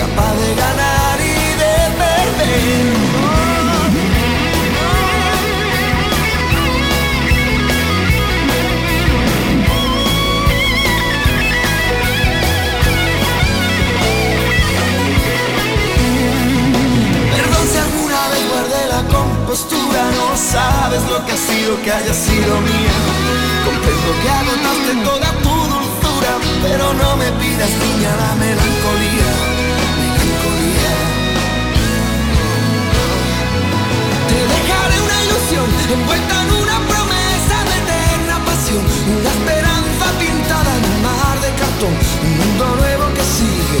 capaz 0.00 0.34
de 0.40 0.50
ganar 0.54 1.16
y 1.20 1.38
de 1.62 1.74
perder. 2.00 3.49
No 20.18 20.36
sabes 20.36 21.02
lo 21.10 21.24
que 21.24 21.32
ha 21.32 21.36
sido 21.36 21.80
que 21.82 21.90
haya 21.92 22.14
sido 22.14 22.60
mía. 22.60 22.96
Comprendo 23.64 24.10
que 24.22 24.28
agotaste 24.40 24.92
toda 25.04 25.28
tu 25.44 25.54
dulzura, 25.74 26.32
pero 26.62 26.94
no 26.94 27.16
me 27.16 27.28
pidas 27.40 27.70
niña 27.84 28.10
la 28.22 28.34
melancolía. 28.42 29.30
Melancolía. 30.00 30.92
Te 34.30 34.38
dejaré 34.54 34.96
una 35.06 35.18
ilusión 35.26 35.66
envuelta 35.94 36.34
en 36.42 36.50
una 36.62 36.76
promesa 36.90 37.56
de 37.68 37.74
eterna 37.82 38.36
pasión, 38.46 38.84
una 39.18 39.30
esperanza 39.36 40.06
pintada 40.18 40.70
en 40.78 40.84
un 40.92 40.98
mar 41.02 41.36
de 41.44 41.50
cartón, 41.60 41.94
un 42.24 42.32
mundo 42.38 42.64
nuevo 42.80 43.04
que 43.14 43.24
sigue, 43.36 43.78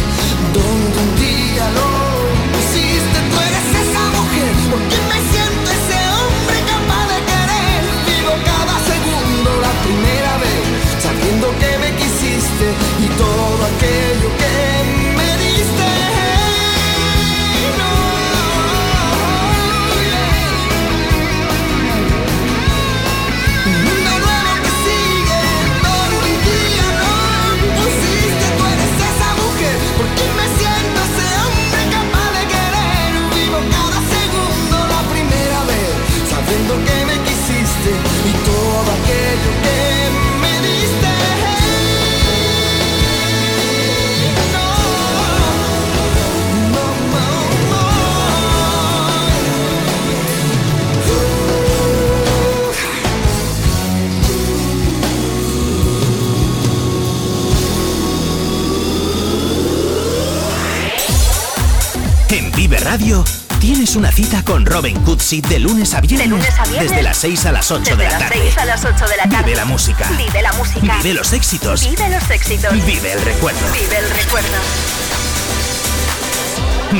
Radio 62.90 63.22
tienes 63.60 63.94
una 63.94 64.10
cita 64.10 64.44
con 64.44 64.66
Robin 64.66 65.00
Cutsi 65.04 65.40
de 65.42 65.60
lunes 65.60 65.94
a 65.94 66.00
viernes. 66.00 66.28
De 66.28 66.34
lunes 66.34 66.58
a 66.58 66.64
viernes. 66.64 66.90
Desde 66.90 67.04
las 67.04 67.18
6 67.18 67.46
a 67.46 67.52
las 67.52 67.70
8 67.70 67.82
Desde 67.82 67.96
de 67.96 68.02
la 68.02 68.10
las 68.10 68.18
tarde. 68.18 68.40
6 68.42 68.58
a 68.58 68.64
las 68.64 68.84
8 68.84 69.06
de 69.06 69.16
la 69.16 69.28
tarde. 69.28 69.44
Vive 69.44 69.56
la 69.56 69.64
música. 69.64 70.10
Vive 70.18 70.42
la 70.42 70.52
música. 70.54 70.96
Vive 70.96 71.14
los 71.14 71.32
éxitos. 71.32 71.88
Vive 71.88 72.10
los 72.10 72.28
éxitos. 72.30 72.72
Vive 72.84 73.12
el 73.12 73.22
recuerdo. 73.22 73.60
Vive 73.72 73.96
el 73.96 74.10
recuerdo. 74.10 74.58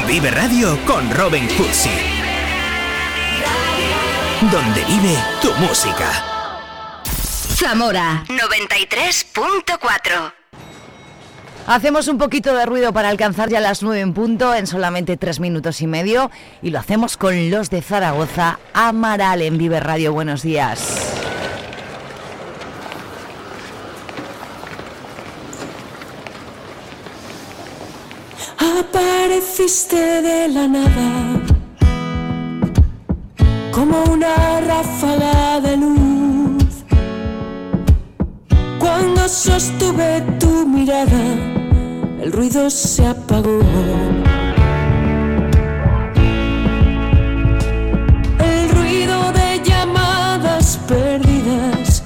Vive 0.06 0.30
Radio 0.30 0.78
con 0.84 1.10
Robin 1.10 1.48
Cutsi. 1.56 1.90
Donde 4.42 4.84
vive 4.84 5.18
tu 5.42 5.52
música. 5.54 6.24
Zamora 7.56 8.22
93.4. 8.28 10.39
Hacemos 11.70 12.08
un 12.08 12.18
poquito 12.18 12.52
de 12.52 12.66
ruido 12.66 12.92
para 12.92 13.10
alcanzar 13.10 13.48
ya 13.48 13.60
las 13.60 13.80
9 13.80 14.00
en 14.00 14.12
punto 14.12 14.52
en 14.56 14.66
solamente 14.66 15.16
3 15.16 15.38
minutos 15.38 15.80
y 15.82 15.86
medio 15.86 16.28
y 16.62 16.70
lo 16.70 16.80
hacemos 16.80 17.16
con 17.16 17.48
los 17.48 17.70
de 17.70 17.80
Zaragoza, 17.80 18.58
Amaral 18.74 19.40
en 19.40 19.56
Vive 19.56 19.78
Radio. 19.78 20.12
Buenos 20.12 20.42
días. 20.42 21.14
Apareciste 28.58 30.22
de 30.22 30.48
la 30.48 30.66
nada 30.66 31.40
como 33.70 34.02
una 34.12 34.60
ráfaga 34.60 35.60
de 35.60 35.76
luz. 35.76 36.84
Cuando 38.80 39.28
sostuve 39.28 40.20
tu 40.40 40.66
mirada, 40.66 41.59
el 42.22 42.32
ruido 42.32 42.68
se 42.68 43.06
apagó. 43.06 43.60
El 48.38 48.68
ruido 48.70 49.32
de 49.32 49.62
llamadas 49.64 50.78
perdidas, 50.86 52.02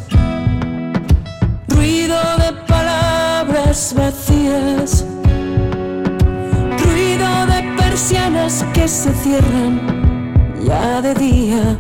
ruido 1.69 2.17
de 2.39 2.53
palabras 2.69 3.95
vacías, 3.97 5.05
ruido 6.79 7.47
de 7.47 7.77
persianas 7.77 8.65
que 8.73 8.87
se 8.87 9.13
cierran 9.15 9.81
ya 10.65 11.03
de 11.03 11.15
día. 11.15 11.79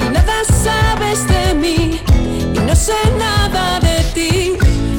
Y 0.00 0.12
nada 0.12 0.44
sabes 0.44 1.26
de 1.26 1.54
mí 1.54 2.01
no 2.72 2.76
sé 2.76 2.94
nada 3.18 3.80
de 3.80 3.98
ti. 4.14 4.52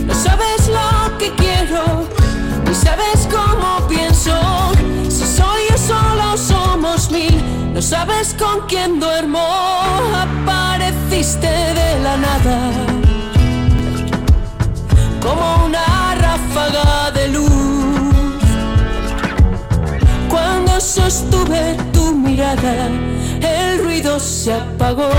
No 0.05 0.13
sabes 0.13 0.67
lo 0.67 1.17
que 1.17 1.33
quiero 1.33 2.07
ni 2.65 2.75
sabes 2.75 3.27
cómo 3.35 3.87
pienso. 3.87 4.35
Si 5.09 5.25
soy 5.25 5.61
yo 5.69 5.77
solo 5.77 6.37
somos 6.37 7.09
mil, 7.09 7.35
no 7.73 7.81
sabes 7.81 8.35
con 8.37 8.67
quién 8.67 8.99
duermo. 8.99 9.43
Apareciste 10.25 11.47
de 11.79 11.99
la 12.05 12.15
nada 12.17 12.57
como 15.19 15.65
una 15.65 16.13
ráfaga 16.25 17.09
de 17.11 17.27
luz. 17.29 18.43
Cuando 20.29 20.79
sostuve 20.79 21.75
tu 21.91 22.13
mirada, 22.13 22.87
el 23.41 23.83
ruido 23.83 24.19
se 24.19 24.53
apagó. 24.53 25.09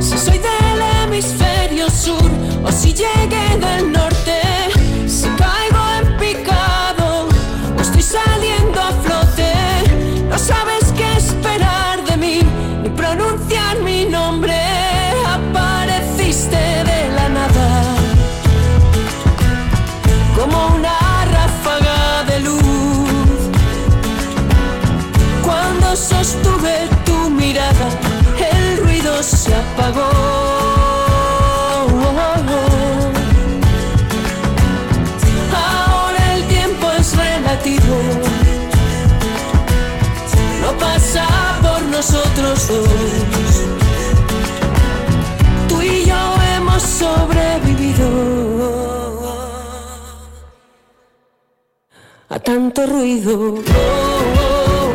Si 0.00 0.18
soy 0.18 0.38
del 0.38 0.80
hemisferio 1.02 1.88
sur 1.90 2.30
o 2.64 2.70
si 2.70 2.92
Tú 45.68 45.82
y 45.82 46.06
yo 46.06 46.36
hemos 46.56 46.82
sobrevivido 46.82 48.08
a 52.30 52.38
tanto 52.38 52.86
ruido. 52.86 53.54
Oh, 53.56 53.62
oh, 54.40 54.92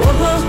oh. 0.00 0.41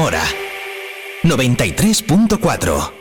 Zamora 0.00 0.22
93.4 1.24 2.99